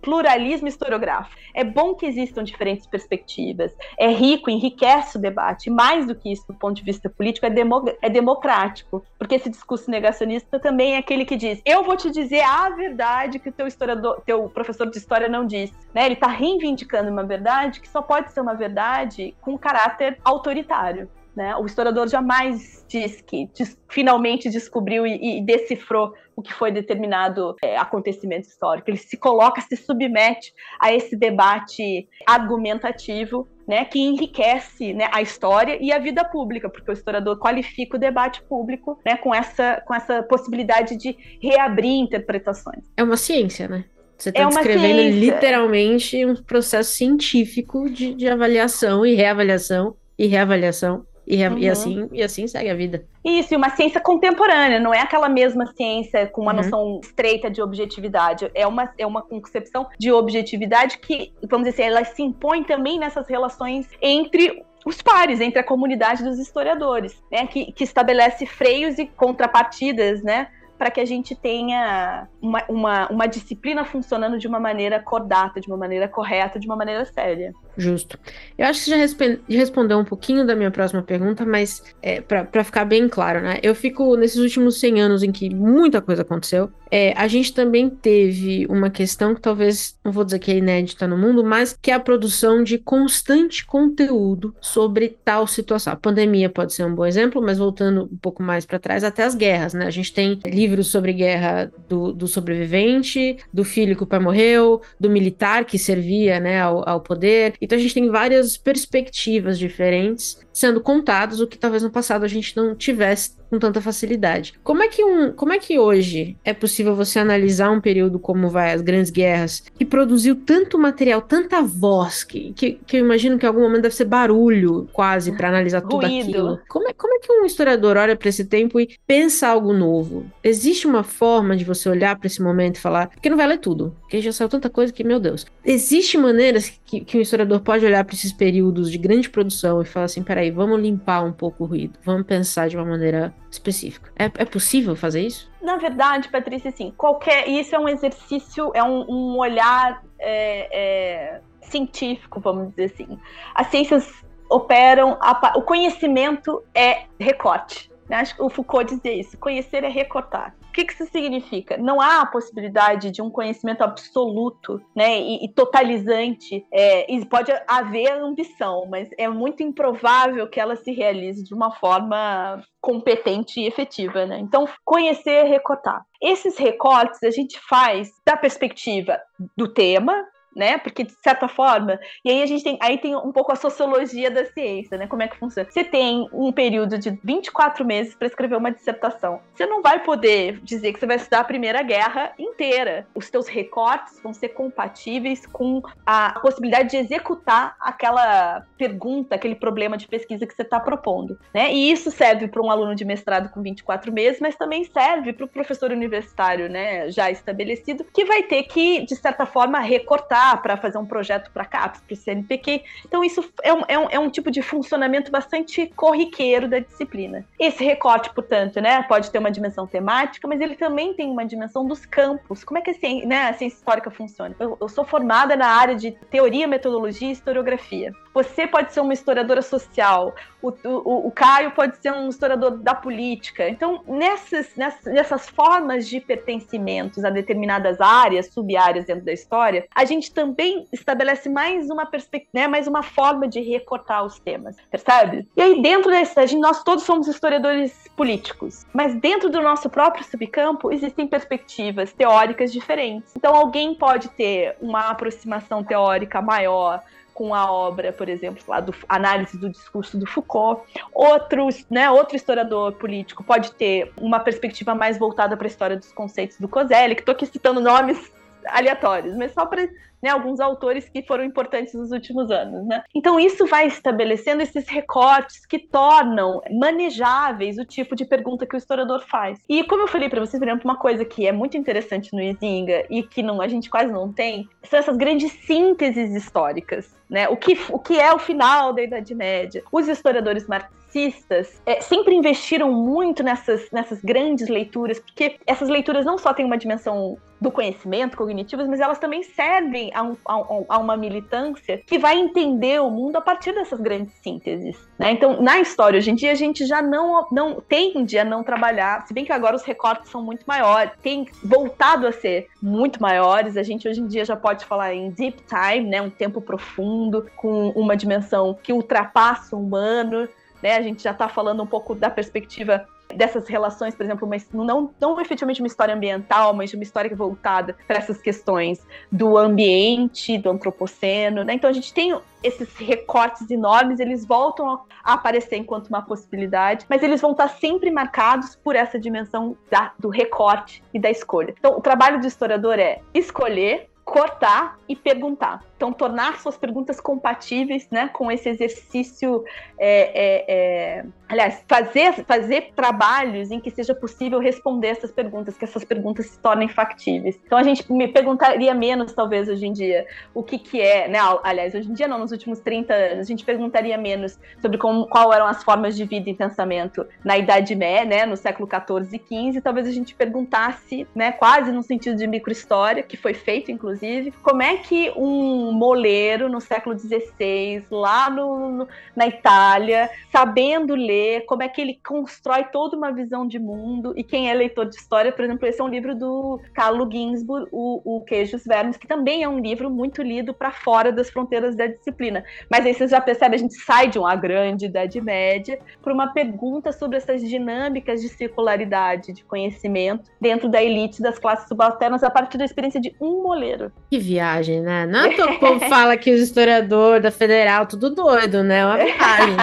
pluralismo 0.00 0.68
historiográfico. 0.68 1.36
É 1.54 1.64
bom 1.64 1.94
que 1.94 2.06
existam 2.06 2.44
diferentes 2.44 2.86
perspectivas. 2.86 3.74
É 3.98 4.08
rico, 4.08 4.50
enriquece 4.50 5.16
o 5.16 5.20
debate. 5.20 5.70
Mais 5.70 6.06
do 6.06 6.14
que 6.14 6.30
isso, 6.30 6.46
do 6.46 6.54
ponto 6.54 6.76
de 6.76 6.82
vista 6.82 7.08
político, 7.08 7.46
é, 7.46 7.50
demo, 7.50 7.84
é 8.02 8.10
democrático, 8.10 9.02
porque 9.18 9.34
esse 9.34 9.48
discurso 9.48 9.90
negacionista 9.90 10.58
também 10.58 10.94
é 10.94 10.98
aquele 10.98 11.24
que 11.24 11.36
diz: 11.36 11.57
eu 11.64 11.82
vou 11.82 11.96
te 11.96 12.10
dizer 12.10 12.40
a 12.40 12.70
verdade 12.70 13.38
que 13.38 13.48
o 13.48 13.52
teu 13.52 13.66
historiador, 13.66 14.20
teu 14.24 14.48
professor 14.48 14.88
de 14.90 14.98
história 14.98 15.28
não 15.28 15.46
disse. 15.46 15.74
Né? 15.94 16.06
Ele 16.06 16.14
está 16.14 16.26
reivindicando 16.26 17.10
uma 17.10 17.24
verdade 17.24 17.80
que 17.80 17.88
só 17.88 18.02
pode 18.02 18.32
ser 18.32 18.40
uma 18.40 18.54
verdade 18.54 19.34
com 19.40 19.56
caráter 19.58 20.18
autoritário. 20.24 21.08
Né? 21.34 21.54
O 21.56 21.66
historiador 21.66 22.08
jamais 22.08 22.84
diz 22.88 23.20
que 23.20 23.48
finalmente 23.88 24.50
descobriu 24.50 25.06
e, 25.06 25.38
e, 25.38 25.40
decifrou 25.40 26.12
o 26.34 26.42
que 26.42 26.52
foi 26.52 26.72
determinado 26.72 27.54
é, 27.62 27.76
acontecimento 27.76 28.48
histórico. 28.48 28.90
Ele 28.90 28.96
se 28.96 29.16
coloca, 29.16 29.60
se 29.60 29.76
submete 29.76 30.52
a 30.80 30.92
esse 30.92 31.16
debate 31.16 32.08
argumentativo, 32.26 33.46
né, 33.68 33.84
que 33.84 34.00
enriquece 34.00 34.94
né, 34.94 35.10
a 35.12 35.20
história 35.20 35.76
e 35.78 35.92
a 35.92 35.98
vida 35.98 36.24
pública, 36.24 36.70
porque 36.70 36.90
o 36.90 36.94
historiador 36.94 37.38
qualifica 37.38 37.98
o 37.98 38.00
debate 38.00 38.42
público 38.42 38.98
né, 39.04 39.16
com, 39.18 39.34
essa, 39.34 39.82
com 39.86 39.94
essa 39.94 40.22
possibilidade 40.22 40.96
de 40.96 41.14
reabrir 41.40 42.00
interpretações. 42.00 42.82
É 42.96 43.04
uma 43.04 43.18
ciência, 43.18 43.68
né? 43.68 43.84
Você 44.16 44.30
está 44.30 44.42
é 44.42 44.46
descrevendo 44.46 45.00
ciência. 45.00 45.20
literalmente 45.20 46.26
um 46.26 46.34
processo 46.34 46.92
científico 46.92 47.88
de, 47.88 48.14
de 48.14 48.26
avaliação 48.26 49.06
e 49.06 49.14
reavaliação 49.14 49.94
e 50.18 50.26
reavaliação 50.26 51.06
e, 51.28 51.46
uhum. 51.46 51.58
e, 51.58 51.68
assim, 51.68 52.08
e 52.10 52.22
assim 52.22 52.46
segue 52.46 52.70
a 52.70 52.74
vida. 52.74 53.04
Isso, 53.22 53.52
e 53.52 53.56
uma 53.56 53.68
ciência 53.68 54.00
contemporânea, 54.00 54.80
não 54.80 54.94
é 54.94 55.00
aquela 55.00 55.28
mesma 55.28 55.66
ciência 55.66 56.26
com 56.26 56.40
uma 56.40 56.52
uhum. 56.52 56.56
noção 56.56 57.00
estreita 57.02 57.50
de 57.50 57.60
objetividade. 57.60 58.50
É 58.54 58.66
uma, 58.66 58.90
é 58.96 59.06
uma 59.06 59.20
concepção 59.20 59.86
de 59.98 60.10
objetividade 60.10 60.98
que, 60.98 61.34
vamos 61.42 61.68
dizer 61.68 61.82
assim, 61.82 61.92
ela 61.92 62.04
se 62.04 62.22
impõe 62.22 62.64
também 62.64 62.98
nessas 62.98 63.28
relações 63.28 63.86
entre 64.00 64.64
os 64.86 65.02
pares, 65.02 65.40
entre 65.40 65.58
a 65.58 65.64
comunidade 65.64 66.24
dos 66.24 66.38
historiadores, 66.38 67.22
né? 67.30 67.46
Que, 67.46 67.72
que 67.72 67.84
estabelece 67.84 68.46
freios 68.46 68.98
e 68.98 69.04
contrapartidas, 69.04 70.22
né? 70.22 70.48
Para 70.78 70.90
que 70.90 71.00
a 71.00 71.04
gente 71.04 71.34
tenha 71.34 72.28
uma, 72.40 72.64
uma, 72.68 73.08
uma, 73.08 73.26
disciplina 73.26 73.84
funcionando 73.84 74.38
de 74.38 74.46
uma 74.46 74.60
maneira 74.60 75.00
cordata, 75.00 75.60
de 75.60 75.66
uma 75.66 75.76
maneira 75.76 76.06
correta, 76.06 76.58
de 76.58 76.66
uma 76.66 76.76
maneira 76.76 77.04
séria. 77.04 77.52
Justo. 77.76 78.18
Eu 78.56 78.66
acho 78.66 78.80
que 78.80 78.90
você 78.90 79.38
já 79.48 79.58
respondeu 79.58 79.98
um 79.98 80.04
pouquinho 80.04 80.46
da 80.46 80.54
minha 80.54 80.70
próxima 80.70 81.02
pergunta, 81.02 81.44
mas 81.44 81.82
é, 82.00 82.20
para 82.20 82.64
ficar 82.64 82.84
bem 82.84 83.08
claro, 83.08 83.40
né? 83.40 83.58
Eu 83.62 83.74
fico 83.74 84.16
nesses 84.16 84.38
últimos 84.38 84.78
100 84.78 85.00
anos 85.00 85.22
em 85.22 85.32
que 85.32 85.52
muita 85.52 86.00
coisa 86.00 86.22
aconteceu. 86.22 86.70
É, 86.90 87.12
a 87.16 87.28
gente 87.28 87.52
também 87.52 87.90
teve 87.90 88.66
uma 88.68 88.90
questão 88.90 89.34
que 89.34 89.40
talvez, 89.40 89.96
não 90.04 90.10
vou 90.10 90.24
dizer 90.24 90.38
que 90.38 90.50
é 90.50 90.56
inédita 90.56 91.06
no 91.06 91.18
mundo, 91.18 91.44
mas 91.44 91.76
que 91.80 91.90
é 91.90 91.94
a 91.94 92.00
produção 92.00 92.62
de 92.62 92.78
constante 92.78 93.66
conteúdo 93.66 94.54
sobre 94.60 95.16
tal 95.24 95.46
situação. 95.46 95.92
A 95.92 95.96
pandemia 95.96 96.48
pode 96.48 96.72
ser 96.72 96.84
um 96.84 96.94
bom 96.94 97.04
exemplo, 97.04 97.42
mas 97.42 97.58
voltando 97.58 98.08
um 98.10 98.16
pouco 98.16 98.42
mais 98.42 98.64
para 98.64 98.78
trás, 98.78 99.04
até 99.04 99.24
as 99.24 99.34
guerras, 99.34 99.74
né? 99.74 99.86
A 99.86 99.90
gente 99.90 100.12
tem 100.12 100.38
livros 100.46 100.67
sobre 100.84 101.12
guerra 101.12 101.72
do, 101.88 102.12
do 102.12 102.26
sobrevivente, 102.26 103.36
do 103.52 103.64
filho 103.64 103.96
que 103.96 104.02
o 104.02 104.06
pai 104.06 104.18
morreu, 104.18 104.80
do 104.98 105.10
militar 105.10 105.64
que 105.64 105.78
servia 105.78 106.38
né, 106.38 106.60
ao, 106.60 106.88
ao 106.88 107.00
poder. 107.00 107.54
Então 107.60 107.78
a 107.78 107.80
gente 107.80 107.94
tem 107.94 108.10
várias 108.10 108.56
perspectivas 108.56 109.58
diferentes 109.58 110.38
sendo 110.52 110.80
contadas, 110.80 111.40
o 111.40 111.46
que 111.46 111.56
talvez 111.56 111.82
no 111.82 111.90
passado 111.90 112.24
a 112.24 112.28
gente 112.28 112.56
não 112.56 112.74
tivesse 112.74 113.36
com 113.50 113.58
tanta 113.58 113.80
facilidade. 113.80 114.54
Como 114.62 114.82
é 114.82 114.88
que 114.88 115.02
um, 115.02 115.32
como 115.32 115.52
é 115.52 115.58
que 115.58 115.78
hoje 115.78 116.36
é 116.44 116.52
possível 116.52 116.94
você 116.94 117.18
analisar 117.18 117.70
um 117.70 117.80
período 117.80 118.18
como 118.18 118.48
vai 118.48 118.72
as 118.72 118.80
grandes 118.80 119.10
guerras, 119.10 119.62
que 119.76 119.84
produziu 119.84 120.36
tanto 120.36 120.78
material, 120.78 121.22
tanta 121.22 121.62
voz, 121.62 122.24
que, 122.24 122.52
que, 122.52 122.78
que 122.86 122.96
eu 122.96 123.00
imagino 123.00 123.38
que 123.38 123.46
em 123.46 123.48
algum 123.48 123.60
momento 123.60 123.82
deve 123.82 123.94
ser 123.94 124.04
barulho 124.04 124.88
quase 124.92 125.32
para 125.32 125.48
analisar 125.48 125.80
tudo 125.80 126.06
Ruído. 126.06 126.28
aquilo. 126.28 126.60
Como 126.68 126.88
é, 126.88 126.92
como 126.92 127.14
é 127.14 127.18
que 127.20 127.32
um 127.32 127.44
historiador 127.44 127.96
olha 127.96 128.16
para 128.16 128.28
esse 128.28 128.44
tempo 128.44 128.78
e 128.80 128.96
pensa 129.06 129.48
algo 129.48 129.72
novo? 129.72 130.26
Existe 130.42 130.86
uma 130.86 131.02
forma 131.02 131.56
de 131.56 131.64
você 131.64 131.88
olhar 131.88 132.16
para 132.16 132.26
esse 132.26 132.42
momento 132.42 132.76
e 132.76 132.80
falar, 132.80 133.08
porque 133.08 133.30
não 133.30 133.36
vai 133.36 133.46
ler 133.46 133.58
tudo, 133.58 133.96
porque 134.00 134.20
já 134.20 134.32
saiu 134.32 134.48
tanta 134.48 134.68
coisa 134.70 134.92
que, 134.92 135.04
meu 135.04 135.20
Deus. 135.20 135.46
Existem 135.64 136.20
maneiras 136.20 136.72
que, 136.84 137.00
que 137.00 137.16
um 137.16 137.20
historiador 137.20 137.60
pode 137.60 137.84
olhar 137.84 138.04
para 138.04 138.14
esses 138.14 138.32
períodos 138.32 138.90
de 138.90 138.98
grande 138.98 139.28
produção 139.28 139.82
e 139.82 139.84
falar 139.84 140.06
assim, 140.06 140.22
peraí, 140.22 140.50
vamos 140.50 140.80
limpar 140.80 141.24
um 141.24 141.32
pouco 141.32 141.64
o 141.64 141.66
ruído, 141.66 141.98
vamos 142.04 142.26
pensar 142.26 142.68
de 142.68 142.76
uma 142.76 142.84
maneira 142.84 143.34
específica. 143.50 144.12
É, 144.16 144.24
é 144.24 144.44
possível 144.44 144.94
fazer 144.94 145.22
isso? 145.22 145.50
Na 145.60 145.76
verdade, 145.76 146.28
Patrícia, 146.28 146.70
sim. 146.70 146.92
Qualquer 146.96 147.48
isso 147.48 147.74
é 147.74 147.78
um 147.78 147.88
exercício, 147.88 148.70
é 148.74 148.82
um, 148.82 149.04
um 149.08 149.38
olhar 149.38 150.02
é, 150.18 150.68
é, 150.72 151.40
científico, 151.62 152.40
vamos 152.40 152.70
dizer 152.70 152.92
assim. 152.92 153.18
As 153.54 153.66
ciências 153.68 154.24
operam, 154.50 155.16
a, 155.20 155.54
o 155.56 155.62
conhecimento 155.62 156.62
é 156.74 157.04
recorte. 157.18 157.90
Né? 158.08 158.16
Acho 158.16 158.36
que 158.36 158.42
o 158.42 158.48
Foucault 158.48 158.94
dizia 158.94 159.12
isso: 159.12 159.38
conhecer 159.38 159.84
é 159.84 159.88
recortar 159.88 160.54
que, 160.78 160.84
que 160.84 160.92
isso 160.92 161.10
significa? 161.10 161.76
Não 161.76 162.00
há 162.00 162.20
a 162.20 162.26
possibilidade 162.26 163.10
de 163.10 163.20
um 163.20 163.30
conhecimento 163.30 163.82
absoluto 163.82 164.80
né, 164.94 165.18
e, 165.18 165.44
e 165.44 165.48
totalizante. 165.52 166.64
É, 166.72 167.12
e 167.12 167.24
pode 167.26 167.52
haver 167.66 168.12
ambição, 168.12 168.86
mas 168.88 169.08
é 169.18 169.28
muito 169.28 169.62
improvável 169.62 170.48
que 170.48 170.60
ela 170.60 170.76
se 170.76 170.92
realize 170.92 171.42
de 171.42 171.52
uma 171.52 171.72
forma 171.72 172.62
competente 172.80 173.60
e 173.60 173.66
efetiva. 173.66 174.24
Né? 174.24 174.38
Então, 174.38 174.68
conhecer 174.84 175.30
é 175.30 175.44
recortar. 175.44 176.04
Esses 176.22 176.56
recortes 176.56 177.22
a 177.22 177.30
gente 177.30 177.58
faz 177.68 178.10
da 178.24 178.36
perspectiva 178.36 179.18
do 179.56 179.68
tema, 179.68 180.14
né? 180.58 180.76
Porque 180.76 181.04
de 181.04 181.12
certa 181.22 181.48
forma, 181.48 181.98
e 182.24 182.30
aí 182.30 182.42
a 182.42 182.46
gente 182.46 182.64
tem, 182.64 182.76
aí 182.82 182.98
tem 182.98 183.14
um 183.14 183.32
pouco 183.32 183.52
a 183.52 183.56
sociologia 183.56 184.30
da 184.30 184.44
ciência, 184.44 184.98
né? 184.98 185.06
Como 185.06 185.22
é 185.22 185.28
que 185.28 185.38
funciona? 185.38 185.70
Você 185.70 185.84
tem 185.84 186.28
um 186.32 186.52
período 186.52 186.98
de 186.98 187.18
24 187.22 187.84
meses 187.84 188.14
para 188.14 188.26
escrever 188.26 188.56
uma 188.56 188.72
dissertação. 188.72 189.40
Você 189.54 189.64
não 189.66 189.80
vai 189.80 190.02
poder 190.02 190.60
dizer 190.62 190.92
que 190.92 190.98
você 190.98 191.06
vai 191.06 191.16
estudar 191.16 191.40
a 191.40 191.44
Primeira 191.44 191.82
Guerra 191.82 192.32
inteira. 192.38 193.06
Os 193.14 193.30
teus 193.30 193.46
recortes 193.46 194.20
vão 194.20 194.34
ser 194.34 194.48
compatíveis 194.48 195.46
com 195.46 195.80
a 196.04 196.38
possibilidade 196.40 196.90
de 196.90 196.96
executar 196.96 197.76
aquela 197.80 198.62
pergunta, 198.76 199.36
aquele 199.36 199.54
problema 199.54 199.96
de 199.96 200.08
pesquisa 200.08 200.46
que 200.46 200.54
você 200.54 200.62
está 200.62 200.80
propondo, 200.80 201.38
né? 201.54 201.72
E 201.72 201.90
isso 201.90 202.10
serve 202.10 202.48
para 202.48 202.62
um 202.62 202.70
aluno 202.70 202.94
de 202.94 203.04
mestrado 203.04 203.48
com 203.50 203.62
24 203.62 204.12
meses, 204.12 204.40
mas 204.40 204.56
também 204.56 204.82
serve 204.84 205.32
para 205.32 205.44
o 205.44 205.48
professor 205.48 205.92
universitário, 205.92 206.68
né, 206.68 207.10
já 207.10 207.30
estabelecido, 207.30 208.04
que 208.12 208.24
vai 208.24 208.42
ter 208.42 208.64
que, 208.64 209.04
de 209.04 209.14
certa 209.14 209.46
forma, 209.46 209.78
recortar 209.78 210.47
para 210.56 210.76
fazer 210.76 210.98
um 210.98 211.06
projeto 211.06 211.50
para 211.50 211.64
CAPES, 211.64 212.00
para 212.00 212.14
o 212.14 212.16
CNPq. 212.16 212.82
Então, 213.04 213.22
isso 213.22 213.44
é 213.62 213.72
um, 213.72 213.82
é, 213.86 213.98
um, 213.98 214.06
é 214.10 214.18
um 214.18 214.30
tipo 214.30 214.50
de 214.50 214.62
funcionamento 214.62 215.30
bastante 215.30 215.86
corriqueiro 215.94 216.68
da 216.68 216.78
disciplina. 216.78 217.44
Esse 217.58 217.84
recorte, 217.84 218.30
portanto, 218.30 218.80
né, 218.80 219.02
pode 219.02 219.30
ter 219.30 219.38
uma 219.38 219.50
dimensão 219.50 219.86
temática, 219.86 220.46
mas 220.48 220.60
ele 220.60 220.76
também 220.76 221.14
tem 221.14 221.30
uma 221.30 221.44
dimensão 221.44 221.86
dos 221.86 222.04
campos. 222.04 222.64
Como 222.64 222.78
é 222.78 222.82
que 222.82 222.90
a 222.90 222.94
ciência, 222.94 223.28
né, 223.28 223.48
a 223.48 223.52
ciência 223.52 223.76
histórica 223.76 224.10
funciona? 224.10 224.54
Eu, 224.58 224.76
eu 224.80 224.88
sou 224.88 225.04
formada 225.04 225.56
na 225.56 225.68
área 225.68 225.94
de 225.94 226.12
teoria, 226.30 226.66
metodologia 226.66 227.28
e 227.28 227.32
historiografia. 227.32 228.12
Você 228.34 228.66
pode 228.66 228.92
ser 228.92 229.00
uma 229.00 229.12
historiadora 229.12 229.62
social, 229.62 230.34
o, 230.62 230.68
o, 230.84 231.26
o 231.28 231.30
Caio 231.30 231.70
pode 231.72 231.98
ser 231.98 232.12
um 232.12 232.28
historiador 232.28 232.78
da 232.78 232.94
política. 232.94 233.68
Então, 233.68 234.02
nessas, 234.06 234.74
nessas, 234.76 235.12
nessas 235.12 235.48
formas 235.48 236.08
de 236.08 236.20
pertencimentos 236.20 237.24
a 237.24 237.30
determinadas 237.30 238.00
áreas, 238.00 238.46
sub-áreas 238.46 239.04
dentro 239.04 239.24
da 239.24 239.32
história, 239.32 239.86
a 239.94 240.04
gente 240.04 240.32
também 240.38 240.86
estabelece 240.92 241.48
mais 241.48 241.90
uma 241.90 242.06
perspectiva, 242.06 242.50
né, 242.54 242.68
mais 242.68 242.86
uma 242.86 243.02
forma 243.02 243.48
de 243.48 243.60
recortar 243.60 244.24
os 244.24 244.38
temas, 244.38 244.76
percebe? 244.88 245.48
E 245.56 245.60
aí 245.60 245.82
dentro 245.82 246.12
desse, 246.12 246.38
a 246.38 246.46
gente, 246.46 246.60
nós 246.60 246.84
todos 246.84 247.02
somos 247.02 247.26
historiadores 247.26 248.06
políticos, 248.16 248.86
mas 248.94 249.16
dentro 249.16 249.50
do 249.50 249.60
nosso 249.60 249.90
próprio 249.90 250.24
subcampo 250.24 250.92
existem 250.92 251.26
perspectivas 251.26 252.12
teóricas 252.12 252.72
diferentes. 252.72 253.32
Então 253.36 253.52
alguém 253.52 253.96
pode 253.96 254.28
ter 254.28 254.76
uma 254.80 255.10
aproximação 255.10 255.82
teórica 255.82 256.40
maior 256.40 257.02
com 257.34 257.52
a 257.52 257.68
obra, 257.68 258.12
por 258.12 258.28
exemplo, 258.28 258.62
lá 258.68 258.78
do 258.78 258.94
análise 259.08 259.58
do 259.58 259.68
discurso 259.68 260.16
do 260.16 260.24
Foucault. 260.24 260.82
Outro, 261.12 261.66
né, 261.90 262.08
outro 262.08 262.36
historiador 262.36 262.92
político 262.92 263.42
pode 263.42 263.72
ter 263.72 264.12
uma 264.20 264.38
perspectiva 264.38 264.94
mais 264.94 265.18
voltada 265.18 265.56
para 265.56 265.66
a 265.66 265.68
história 265.70 265.96
dos 265.96 266.12
conceitos 266.12 266.60
do 266.60 266.68
Coselli, 266.68 267.16
que 267.16 267.22
estou 267.22 267.32
aqui 267.32 267.44
citando 267.44 267.80
nomes 267.80 268.30
aleatórios, 268.68 269.36
mas 269.36 269.52
só 269.52 269.66
para 269.66 269.88
né, 270.22 270.30
alguns 270.30 270.60
autores 270.60 271.08
que 271.08 271.22
foram 271.22 271.44
importantes 271.44 271.94
nos 271.94 272.10
últimos 272.10 272.50
anos. 272.50 272.86
Né? 272.86 273.02
Então, 273.14 273.38
isso 273.38 273.66
vai 273.66 273.86
estabelecendo 273.86 274.62
esses 274.62 274.88
recortes 274.88 275.64
que 275.66 275.78
tornam 275.78 276.60
manejáveis 276.70 277.78
o 277.78 277.84
tipo 277.84 278.14
de 278.14 278.24
pergunta 278.24 278.66
que 278.66 278.76
o 278.76 278.78
historiador 278.78 279.22
faz. 279.26 279.58
E 279.68 279.84
como 279.84 280.02
eu 280.02 280.08
falei 280.08 280.28
para 280.28 280.40
vocês, 280.40 280.58
por 280.58 280.68
exemplo, 280.68 280.84
uma 280.84 280.98
coisa 280.98 281.24
que 281.24 281.46
é 281.46 281.52
muito 281.52 281.76
interessante 281.76 282.32
no 282.32 282.42
Izinga 282.42 283.06
e 283.10 283.22
que 283.22 283.42
não, 283.42 283.60
a 283.60 283.68
gente 283.68 283.90
quase 283.90 284.12
não 284.12 284.32
tem, 284.32 284.68
são 284.84 284.98
essas 284.98 285.16
grandes 285.16 285.52
sínteses 285.64 286.34
históricas. 286.34 287.17
Né? 287.28 287.48
O, 287.48 287.56
que, 287.56 287.78
o 287.90 287.98
que 287.98 288.18
é 288.18 288.32
o 288.32 288.38
final 288.38 288.92
da 288.92 289.02
Idade 289.02 289.34
Média? 289.34 289.82
Os 289.92 290.08
historiadores 290.08 290.66
marxistas 290.66 291.80
é, 291.84 292.00
sempre 292.00 292.34
investiram 292.34 292.92
muito 292.92 293.42
nessas, 293.42 293.90
nessas 293.90 294.20
grandes 294.22 294.68
leituras, 294.68 295.18
porque 295.20 295.58
essas 295.66 295.88
leituras 295.88 296.24
não 296.24 296.38
só 296.38 296.54
têm 296.54 296.64
uma 296.64 296.78
dimensão 296.78 297.38
do 297.60 297.70
conhecimento 297.70 298.36
cognitivas, 298.36 298.88
mas 298.88 299.00
elas 299.00 299.18
também 299.18 299.42
servem 299.42 300.10
a, 300.14 300.22
um, 300.22 300.36
a, 300.46 300.94
a, 300.94 300.98
uma 300.98 301.16
militância 301.16 301.98
que 302.06 302.18
vai 302.18 302.38
entender 302.38 303.00
o 303.00 303.10
mundo 303.10 303.36
a 303.36 303.40
partir 303.40 303.72
dessas 303.72 304.00
grandes 304.00 304.32
sínteses. 304.42 304.96
Né? 305.18 305.32
Então, 305.32 305.60
na 305.60 305.80
história, 305.80 306.18
hoje 306.18 306.30
em 306.30 306.34
dia, 306.34 306.52
a 306.52 306.54
gente 306.54 306.86
já 306.86 307.02
não, 307.02 307.46
não 307.50 307.80
tende 307.80 308.38
a 308.38 308.44
não 308.44 308.62
trabalhar, 308.62 309.26
se 309.26 309.34
bem 309.34 309.44
que 309.44 309.52
agora 309.52 309.74
os 309.74 309.82
recortes 309.82 310.30
são 310.30 310.42
muito 310.42 310.64
maiores, 310.66 311.12
tem 311.22 311.46
voltado 311.64 312.26
a 312.26 312.32
ser 312.32 312.68
muito 312.80 313.20
maiores, 313.20 313.76
a 313.76 313.82
gente 313.82 314.08
hoje 314.08 314.20
em 314.20 314.26
dia 314.26 314.44
já 314.44 314.56
pode 314.56 314.84
falar 314.84 315.14
em 315.14 315.30
deep 315.30 315.62
time, 315.66 316.08
né? 316.08 316.22
um 316.22 316.30
tempo 316.30 316.60
profundo, 316.60 317.17
com 317.56 317.90
uma 317.90 318.16
dimensão 318.16 318.76
que 318.82 318.92
ultrapassa 318.92 319.76
o 319.76 319.80
humano, 319.80 320.48
né? 320.82 320.96
A 320.96 321.02
gente 321.02 321.22
já 321.22 321.32
está 321.32 321.48
falando 321.48 321.82
um 321.82 321.86
pouco 321.86 322.14
da 322.14 322.30
perspectiva 322.30 323.06
dessas 323.34 323.68
relações, 323.68 324.14
por 324.14 324.24
exemplo, 324.24 324.48
mas 324.48 324.66
não, 324.72 325.10
não 325.20 325.40
efetivamente 325.40 325.80
uma 325.80 325.86
história 325.86 326.14
ambiental, 326.14 326.72
mas 326.74 326.92
uma 326.94 327.02
história 327.02 327.34
voltada 327.34 327.96
para 328.06 328.18
essas 328.18 328.40
questões 328.40 329.06
do 329.30 329.58
ambiente, 329.58 330.56
do 330.58 330.70
antropoceno, 330.70 331.64
né? 331.64 331.74
Então 331.74 331.90
a 331.90 331.92
gente 331.92 332.12
tem 332.12 332.38
esses 332.62 332.94
recortes 332.96 333.70
enormes, 333.70 334.18
eles 334.18 334.44
voltam 334.44 334.88
a 335.22 335.32
aparecer 335.34 335.76
enquanto 335.76 336.08
uma 336.08 336.22
possibilidade, 336.22 337.06
mas 337.08 337.22
eles 337.22 337.40
vão 337.40 337.52
estar 337.52 337.68
sempre 337.68 338.10
marcados 338.10 338.74
por 338.76 338.96
essa 338.96 339.18
dimensão 339.18 339.76
da, 339.90 340.12
do 340.18 340.28
recorte 340.28 341.02
e 341.12 341.18
da 341.18 341.30
escolha. 341.30 341.74
Então 341.78 341.96
o 341.96 342.00
trabalho 342.00 342.40
do 342.40 342.46
historiador 342.46 342.98
é 342.98 343.20
escolher 343.34 344.07
cortar 344.28 344.98
e 345.08 345.16
perguntar. 345.16 345.82
Então, 345.96 346.12
tornar 346.12 346.60
suas 346.60 346.76
perguntas 346.76 347.18
compatíveis 347.20 348.08
né, 348.10 348.28
com 348.28 348.52
esse 348.52 348.68
exercício. 348.68 349.64
É, 349.98 350.30
é, 350.34 350.64
é... 350.68 351.24
Aliás, 351.48 351.82
fazer, 351.88 352.44
fazer 352.44 352.92
trabalhos 352.94 353.70
em 353.70 353.80
que 353.80 353.90
seja 353.90 354.14
possível 354.14 354.58
responder 354.58 355.08
essas 355.08 355.32
perguntas, 355.32 355.78
que 355.78 355.84
essas 355.84 356.04
perguntas 356.04 356.46
se 356.46 356.58
tornem 356.58 356.88
factíveis. 356.88 357.58
Então, 357.64 357.78
a 357.78 357.82
gente 357.82 358.10
me 358.12 358.28
perguntaria 358.28 358.92
menos, 358.92 359.32
talvez, 359.32 359.66
hoje 359.66 359.86
em 359.86 359.92
dia, 359.92 360.26
o 360.52 360.62
que, 360.62 360.78
que 360.78 361.00
é. 361.00 361.26
Né? 361.26 361.38
Aliás, 361.62 361.94
hoje 361.94 362.10
em 362.10 362.12
dia, 362.12 362.28
não, 362.28 362.38
nos 362.38 362.52
últimos 362.52 362.80
30 362.80 363.14
anos, 363.14 363.40
a 363.40 363.44
gente 363.44 363.64
perguntaria 363.64 364.18
menos 364.18 364.58
sobre 364.82 364.98
como, 364.98 365.26
qual 365.26 365.52
eram 365.52 365.66
as 365.66 365.82
formas 365.82 366.16
de 366.16 366.24
vida 366.26 366.50
e 366.50 366.54
pensamento 366.54 367.26
na 367.42 367.56
Idade 367.56 367.94
Média, 367.94 368.24
né, 368.24 368.46
no 368.46 368.56
século 368.56 368.88
XIV 368.88 369.42
e 369.48 369.72
XV. 369.72 369.80
Talvez 369.80 370.06
a 370.06 370.12
gente 370.12 370.34
perguntasse, 370.34 371.26
né, 371.34 371.52
quase 371.52 371.90
no 371.92 372.02
sentido 372.02 372.36
de 372.36 372.46
microhistória, 372.46 373.22
que 373.22 373.36
foi 373.36 373.54
feito, 373.54 373.90
inclusive, 373.90 374.52
como 374.62 374.82
é 374.82 374.96
que 374.96 375.32
um 375.36 375.92
moleiro 375.92 376.68
no 376.68 376.80
século 376.80 377.18
XVI, 377.18 378.04
lá 378.10 378.50
no, 378.50 378.90
no, 378.90 379.08
na 379.34 379.46
Itália, 379.46 380.28
sabendo 380.52 381.14
ler, 381.14 381.37
como 381.66 381.82
é 381.82 381.88
que 381.88 382.00
ele 382.00 382.20
constrói 382.26 382.84
toda 382.84 383.16
uma 383.16 383.32
visão 383.32 383.66
de 383.66 383.78
mundo. 383.78 384.32
E 384.36 384.44
quem 384.44 384.70
é 384.70 384.74
leitor 384.74 385.06
de 385.06 385.16
história, 385.16 385.52
por 385.52 385.64
exemplo, 385.64 385.86
esse 385.86 386.00
é 386.00 386.04
um 386.04 386.08
livro 386.08 386.34
do 386.34 386.80
Carlo 386.94 387.28
Ginzburg, 387.30 387.88
o, 387.92 388.36
o 388.36 388.40
Queijos 388.42 388.84
Vermes, 388.84 389.16
que 389.16 389.26
também 389.26 389.62
é 389.62 389.68
um 389.68 389.78
livro 389.78 390.10
muito 390.10 390.42
lido 390.42 390.72
para 390.74 390.90
fora 390.90 391.32
das 391.32 391.50
fronteiras 391.50 391.96
da 391.96 392.06
disciplina. 392.06 392.64
Mas 392.90 393.04
aí 393.04 393.14
vocês 393.14 393.30
já 393.30 393.40
percebem, 393.40 393.76
a 393.76 393.82
gente 393.82 393.94
sai 393.94 394.28
de 394.28 394.38
uma 394.38 394.54
grande 394.54 395.06
Idade 395.06 395.40
Média 395.40 395.98
para 396.22 396.32
uma 396.32 396.48
pergunta 396.52 397.12
sobre 397.12 397.36
essas 397.36 397.60
dinâmicas 397.62 398.40
de 398.40 398.48
circularidade, 398.48 399.52
de 399.52 399.64
conhecimento 399.64 400.50
dentro 400.60 400.88
da 400.88 401.02
elite 401.02 401.42
das 401.42 401.58
classes 401.58 401.88
subalternas 401.88 402.42
a 402.42 402.50
partir 402.50 402.78
da 402.78 402.84
experiência 402.84 403.20
de 403.20 403.34
um 403.40 403.62
moleiro. 403.62 404.12
Que 404.30 404.38
viagem, 404.38 405.00
né? 405.00 405.26
Não 405.26 405.40
é 405.40 405.64
o 405.64 405.78
povo 405.78 406.00
fala 406.08 406.36
que 406.36 406.52
os 406.52 406.60
historiadores 406.60 407.42
da 407.42 407.50
Federal, 407.50 408.06
tudo 408.06 408.34
doido, 408.34 408.82
né? 408.82 408.98
É 408.98 409.06
uma 409.06 409.16
viagem. 409.16 409.76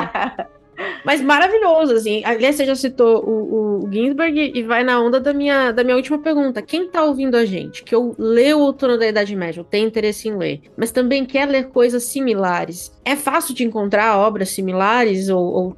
Mas 1.03 1.21
maravilhoso, 1.21 1.93
assim. 1.93 2.21
Aliás, 2.25 2.55
você 2.55 2.65
já 2.65 2.75
citou 2.75 3.23
o, 3.23 3.85
o 3.85 3.91
Ginsberg 3.91 4.51
e 4.53 4.63
vai 4.63 4.83
na 4.83 4.99
onda 4.99 5.19
da 5.19 5.33
minha, 5.33 5.71
da 5.71 5.83
minha 5.83 5.95
última 5.95 6.17
pergunta. 6.17 6.61
Quem 6.61 6.89
tá 6.89 7.03
ouvindo 7.03 7.35
a 7.35 7.45
gente, 7.45 7.83
que 7.83 7.93
eu 7.93 8.15
leio 8.17 8.59
o 8.59 8.61
Outono 8.61 8.97
da 8.97 9.07
Idade 9.07 9.35
Média, 9.35 9.59
eu 9.59 9.65
tenho 9.65 9.87
interesse 9.87 10.27
em 10.27 10.35
ler, 10.35 10.61
mas 10.75 10.91
também 10.91 11.25
quer 11.25 11.47
ler 11.47 11.69
coisas 11.69 12.03
similares, 12.03 12.91
é 13.03 13.15
fácil 13.15 13.53
de 13.53 13.63
encontrar 13.63 14.17
obras 14.17 14.49
similares 14.49 15.29
ou, 15.29 15.43
ou 15.43 15.77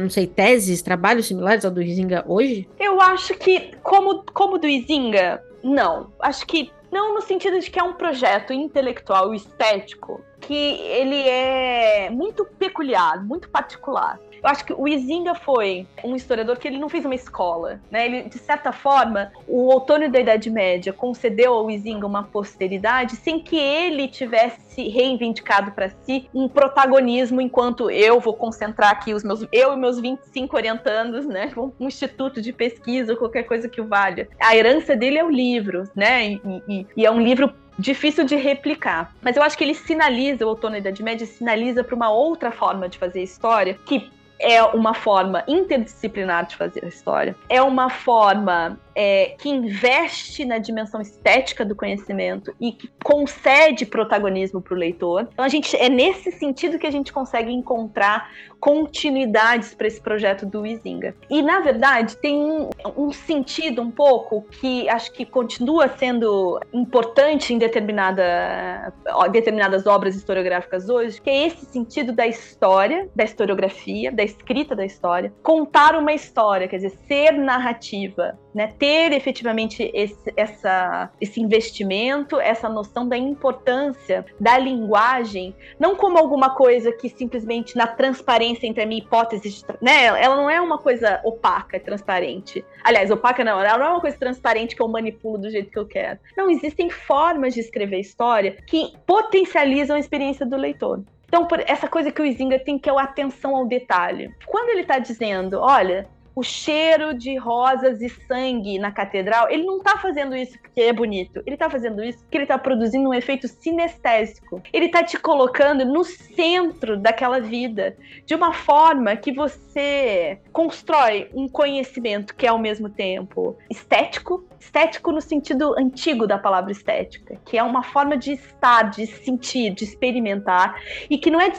não 0.00 0.10
sei, 0.10 0.26
teses, 0.26 0.82
trabalhos 0.82 1.26
similares 1.26 1.64
ao 1.64 1.70
do 1.70 1.82
Izinga 1.82 2.24
hoje? 2.28 2.68
Eu 2.78 3.00
acho 3.00 3.34
que, 3.34 3.70
como, 3.82 4.22
como 4.34 4.58
do 4.58 4.66
Izinga, 4.66 5.42
não. 5.62 6.12
Acho 6.20 6.46
que 6.46 6.70
não 6.92 7.14
no 7.14 7.22
sentido 7.22 7.58
de 7.58 7.70
que 7.70 7.78
é 7.78 7.82
um 7.82 7.94
projeto 7.94 8.52
intelectual 8.52 9.34
estético 9.34 10.20
que 10.46 10.54
ele 10.54 11.28
é 11.28 12.08
muito 12.10 12.44
peculiar, 12.44 13.24
muito 13.24 13.48
particular. 13.48 14.18
Eu 14.42 14.48
acho 14.48 14.64
que 14.64 14.72
o 14.72 14.86
Izinga 14.86 15.34
foi 15.34 15.86
um 16.04 16.14
historiador 16.14 16.56
que 16.56 16.68
ele 16.68 16.78
não 16.78 16.88
fez 16.88 17.04
uma 17.04 17.14
escola, 17.14 17.80
né? 17.90 18.06
Ele, 18.06 18.22
de 18.28 18.38
certa 18.38 18.70
forma, 18.70 19.32
o 19.48 19.66
outono 19.66 20.08
da 20.08 20.20
Idade 20.20 20.50
Média 20.50 20.92
concedeu 20.92 21.52
ao 21.54 21.70
Izinga 21.70 22.06
uma 22.06 22.22
posteridade 22.22 23.16
sem 23.16 23.40
que 23.40 23.56
ele 23.56 24.06
tivesse 24.06 24.65
reivindicado 24.82 25.72
para 25.72 25.90
si 26.02 26.28
um 26.34 26.48
protagonismo 26.48 27.40
enquanto 27.40 27.90
eu 27.90 28.20
vou 28.20 28.34
concentrar 28.34 28.90
aqui 28.90 29.14
os 29.14 29.24
meus 29.24 29.46
eu 29.52 29.72
e 29.72 29.76
meus 29.76 30.00
25 30.00 30.56
orientandos, 30.56 31.26
né? 31.26 31.52
Um 31.56 31.86
instituto 31.86 32.40
de 32.40 32.52
pesquisa 32.52 33.16
qualquer 33.16 33.44
coisa 33.44 33.68
que 33.68 33.80
o 33.80 33.86
valha. 33.86 34.28
A 34.40 34.56
herança 34.56 34.96
dele 34.96 35.18
é 35.18 35.24
o 35.24 35.30
livro, 35.30 35.84
né? 35.94 36.32
E, 36.32 36.40
e, 36.68 36.86
e 36.96 37.06
é 37.06 37.10
um 37.10 37.20
livro 37.20 37.52
difícil 37.78 38.24
de 38.24 38.36
replicar. 38.36 39.14
Mas 39.20 39.36
eu 39.36 39.42
acho 39.42 39.56
que 39.56 39.64
ele 39.64 39.74
sinaliza, 39.74 40.44
o 40.44 40.48
outono 40.48 40.72
da 40.72 40.78
Idade 40.78 41.02
Média 41.02 41.26
sinaliza 41.26 41.84
para 41.84 41.94
uma 41.94 42.10
outra 42.10 42.50
forma 42.50 42.88
de 42.88 42.98
fazer 42.98 43.22
história 43.22 43.78
que 43.86 44.10
é 44.38 44.62
uma 44.62 44.94
forma 44.94 45.44
interdisciplinar 45.48 46.46
de 46.46 46.56
fazer 46.56 46.84
a 46.84 46.88
história, 46.88 47.36
é 47.48 47.62
uma 47.62 47.88
forma 47.88 48.78
é, 48.94 49.34
que 49.38 49.48
investe 49.48 50.44
na 50.44 50.58
dimensão 50.58 51.00
estética 51.00 51.64
do 51.64 51.74
conhecimento 51.74 52.54
e 52.60 52.72
que 52.72 52.90
concede 53.04 53.84
protagonismo 53.84 54.60
para 54.60 54.74
o 54.74 54.76
leitor. 54.76 55.28
Então 55.32 55.44
a 55.44 55.48
gente 55.48 55.76
é 55.76 55.88
nesse 55.88 56.32
sentido 56.32 56.78
que 56.78 56.86
a 56.86 56.90
gente 56.90 57.12
consegue 57.12 57.52
encontrar 57.52 58.30
continuidades 58.66 59.74
para 59.74 59.86
esse 59.86 60.00
projeto 60.00 60.44
do 60.44 60.66
Izinga. 60.66 61.14
E 61.30 61.40
na 61.40 61.60
verdade 61.60 62.16
tem 62.16 62.36
um, 62.36 62.68
um, 62.96 63.12
sentido 63.12 63.80
um 63.80 63.92
pouco 63.92 64.42
que 64.42 64.88
acho 64.88 65.12
que 65.12 65.24
continua 65.24 65.86
sendo 65.96 66.58
importante 66.72 67.54
em 67.54 67.58
determinada, 67.58 68.92
determinadas 69.30 69.86
obras 69.86 70.16
historiográficas 70.16 70.88
hoje, 70.88 71.22
que 71.22 71.30
é 71.30 71.46
esse 71.46 71.64
sentido 71.66 72.12
da 72.12 72.26
história, 72.26 73.08
da 73.14 73.22
historiografia, 73.22 74.10
da 74.10 74.24
escrita 74.24 74.74
da 74.74 74.84
história, 74.84 75.32
contar 75.44 75.94
uma 75.94 76.12
história, 76.12 76.66
quer 76.66 76.78
dizer, 76.78 76.98
ser 77.06 77.34
narrativa, 77.34 78.36
né, 78.52 78.74
ter 78.78 79.12
efetivamente 79.12 79.88
esse, 79.94 80.32
essa, 80.36 81.08
esse 81.20 81.40
investimento, 81.40 82.40
essa 82.40 82.68
noção 82.68 83.06
da 83.08 83.16
importância 83.16 84.26
da 84.40 84.58
linguagem, 84.58 85.54
não 85.78 85.94
como 85.94 86.18
alguma 86.18 86.50
coisa 86.50 86.90
que 86.90 87.08
simplesmente 87.08 87.76
na 87.76 87.86
transparência 87.86 88.55
entre 88.64 88.82
a 88.82 88.86
minha 88.86 89.02
hipótese, 89.02 89.64
né, 89.80 90.04
ela 90.04 90.36
não 90.36 90.48
é 90.48 90.60
uma 90.60 90.78
coisa 90.78 91.20
opaca, 91.24 91.80
transparente. 91.80 92.64
Aliás, 92.84 93.10
opaca 93.10 93.42
não, 93.42 93.60
ela 93.60 93.78
não 93.78 93.86
é 93.86 93.90
uma 93.90 94.00
coisa 94.00 94.16
transparente 94.16 94.76
que 94.76 94.82
eu 94.82 94.88
manipulo 94.88 95.38
do 95.38 95.50
jeito 95.50 95.70
que 95.70 95.78
eu 95.78 95.86
quero. 95.86 96.18
Não, 96.36 96.48
existem 96.48 96.88
formas 96.88 97.54
de 97.54 97.60
escrever 97.60 97.98
história 97.98 98.56
que 98.66 98.92
potencializam 99.06 99.96
a 99.96 99.98
experiência 99.98 100.46
do 100.46 100.56
leitor. 100.56 101.02
Então, 101.28 101.46
essa 101.66 101.88
coisa 101.88 102.12
que 102.12 102.22
o 102.22 102.24
Izinga 102.24 102.58
tem 102.58 102.78
que 102.78 102.88
é 102.88 102.92
a 102.92 103.02
atenção 103.02 103.56
ao 103.56 103.66
detalhe. 103.66 104.32
Quando 104.46 104.70
ele 104.70 104.82
está 104.82 104.98
dizendo, 104.98 105.58
olha, 105.60 106.08
o 106.36 106.42
cheiro 106.42 107.14
de 107.14 107.34
rosas 107.38 108.02
e 108.02 108.10
sangue 108.10 108.78
na 108.78 108.92
catedral, 108.92 109.48
ele 109.48 109.64
não 109.64 109.80
tá 109.80 109.96
fazendo 109.96 110.36
isso 110.36 110.58
porque 110.60 110.82
é 110.82 110.92
bonito. 110.92 111.42
Ele 111.46 111.56
tá 111.56 111.70
fazendo 111.70 112.04
isso 112.04 112.18
porque 112.18 112.36
ele 112.36 112.46
tá 112.46 112.58
produzindo 112.58 113.08
um 113.08 113.14
efeito 113.14 113.48
sinestésico. 113.48 114.62
Ele 114.70 114.90
tá 114.90 115.02
te 115.02 115.18
colocando 115.18 115.86
no 115.86 116.04
centro 116.04 116.98
daquela 116.98 117.40
vida, 117.40 117.96
de 118.26 118.34
uma 118.34 118.52
forma 118.52 119.16
que 119.16 119.32
você 119.32 120.38
constrói 120.52 121.30
um 121.32 121.48
conhecimento 121.48 122.34
que 122.34 122.44
é 122.44 122.50
ao 122.50 122.58
mesmo 122.58 122.90
tempo 122.90 123.56
estético, 123.70 124.46
estético 124.60 125.12
no 125.12 125.22
sentido 125.22 125.74
antigo 125.78 126.26
da 126.26 126.36
palavra 126.36 126.70
estética, 126.70 127.38
que 127.46 127.56
é 127.56 127.62
uma 127.62 127.82
forma 127.82 128.16
de 128.16 128.32
estar, 128.32 128.90
de 128.90 129.06
sentir, 129.06 129.70
de 129.70 129.84
experimentar, 129.84 130.78
e 131.08 131.16
que 131.16 131.30
não 131.30 131.40
é 131.40 131.50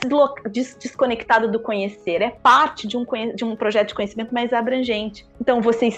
des 0.52 0.76
desconectado 0.76 1.50
do 1.50 1.60
conhecer, 1.60 2.22
é 2.22 2.30
parte 2.30 2.88
de 2.88 2.98
um, 2.98 3.06
de 3.34 3.44
um 3.44 3.56
projeto 3.56 3.90
de 3.90 3.96
conhecimento 3.96 4.34
mais 4.34 4.54
abrangente. 4.68 5.26
Então, 5.40 5.62
você 5.62 5.90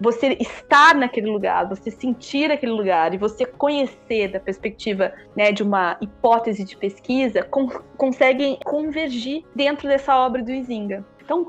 você 0.00 0.36
estar 0.40 0.94
naquele 0.96 1.28
lugar, 1.28 1.68
você 1.68 1.88
sentir 1.88 2.50
aquele 2.50 2.72
lugar 2.72 3.14
e 3.14 3.16
você 3.16 3.46
conhecer 3.46 4.28
da 4.28 4.40
perspectiva 4.40 5.12
né, 5.36 5.52
de 5.52 5.62
uma 5.62 5.96
hipótese 6.00 6.64
de 6.64 6.76
pesquisa, 6.76 7.44
con 7.44 7.68
conseguem 7.96 8.58
convergir 8.64 9.44
dentro 9.54 9.88
dessa 9.88 10.16
obra 10.18 10.42
do 10.42 10.50
Izinga. 10.50 11.04
Então, 11.24 11.46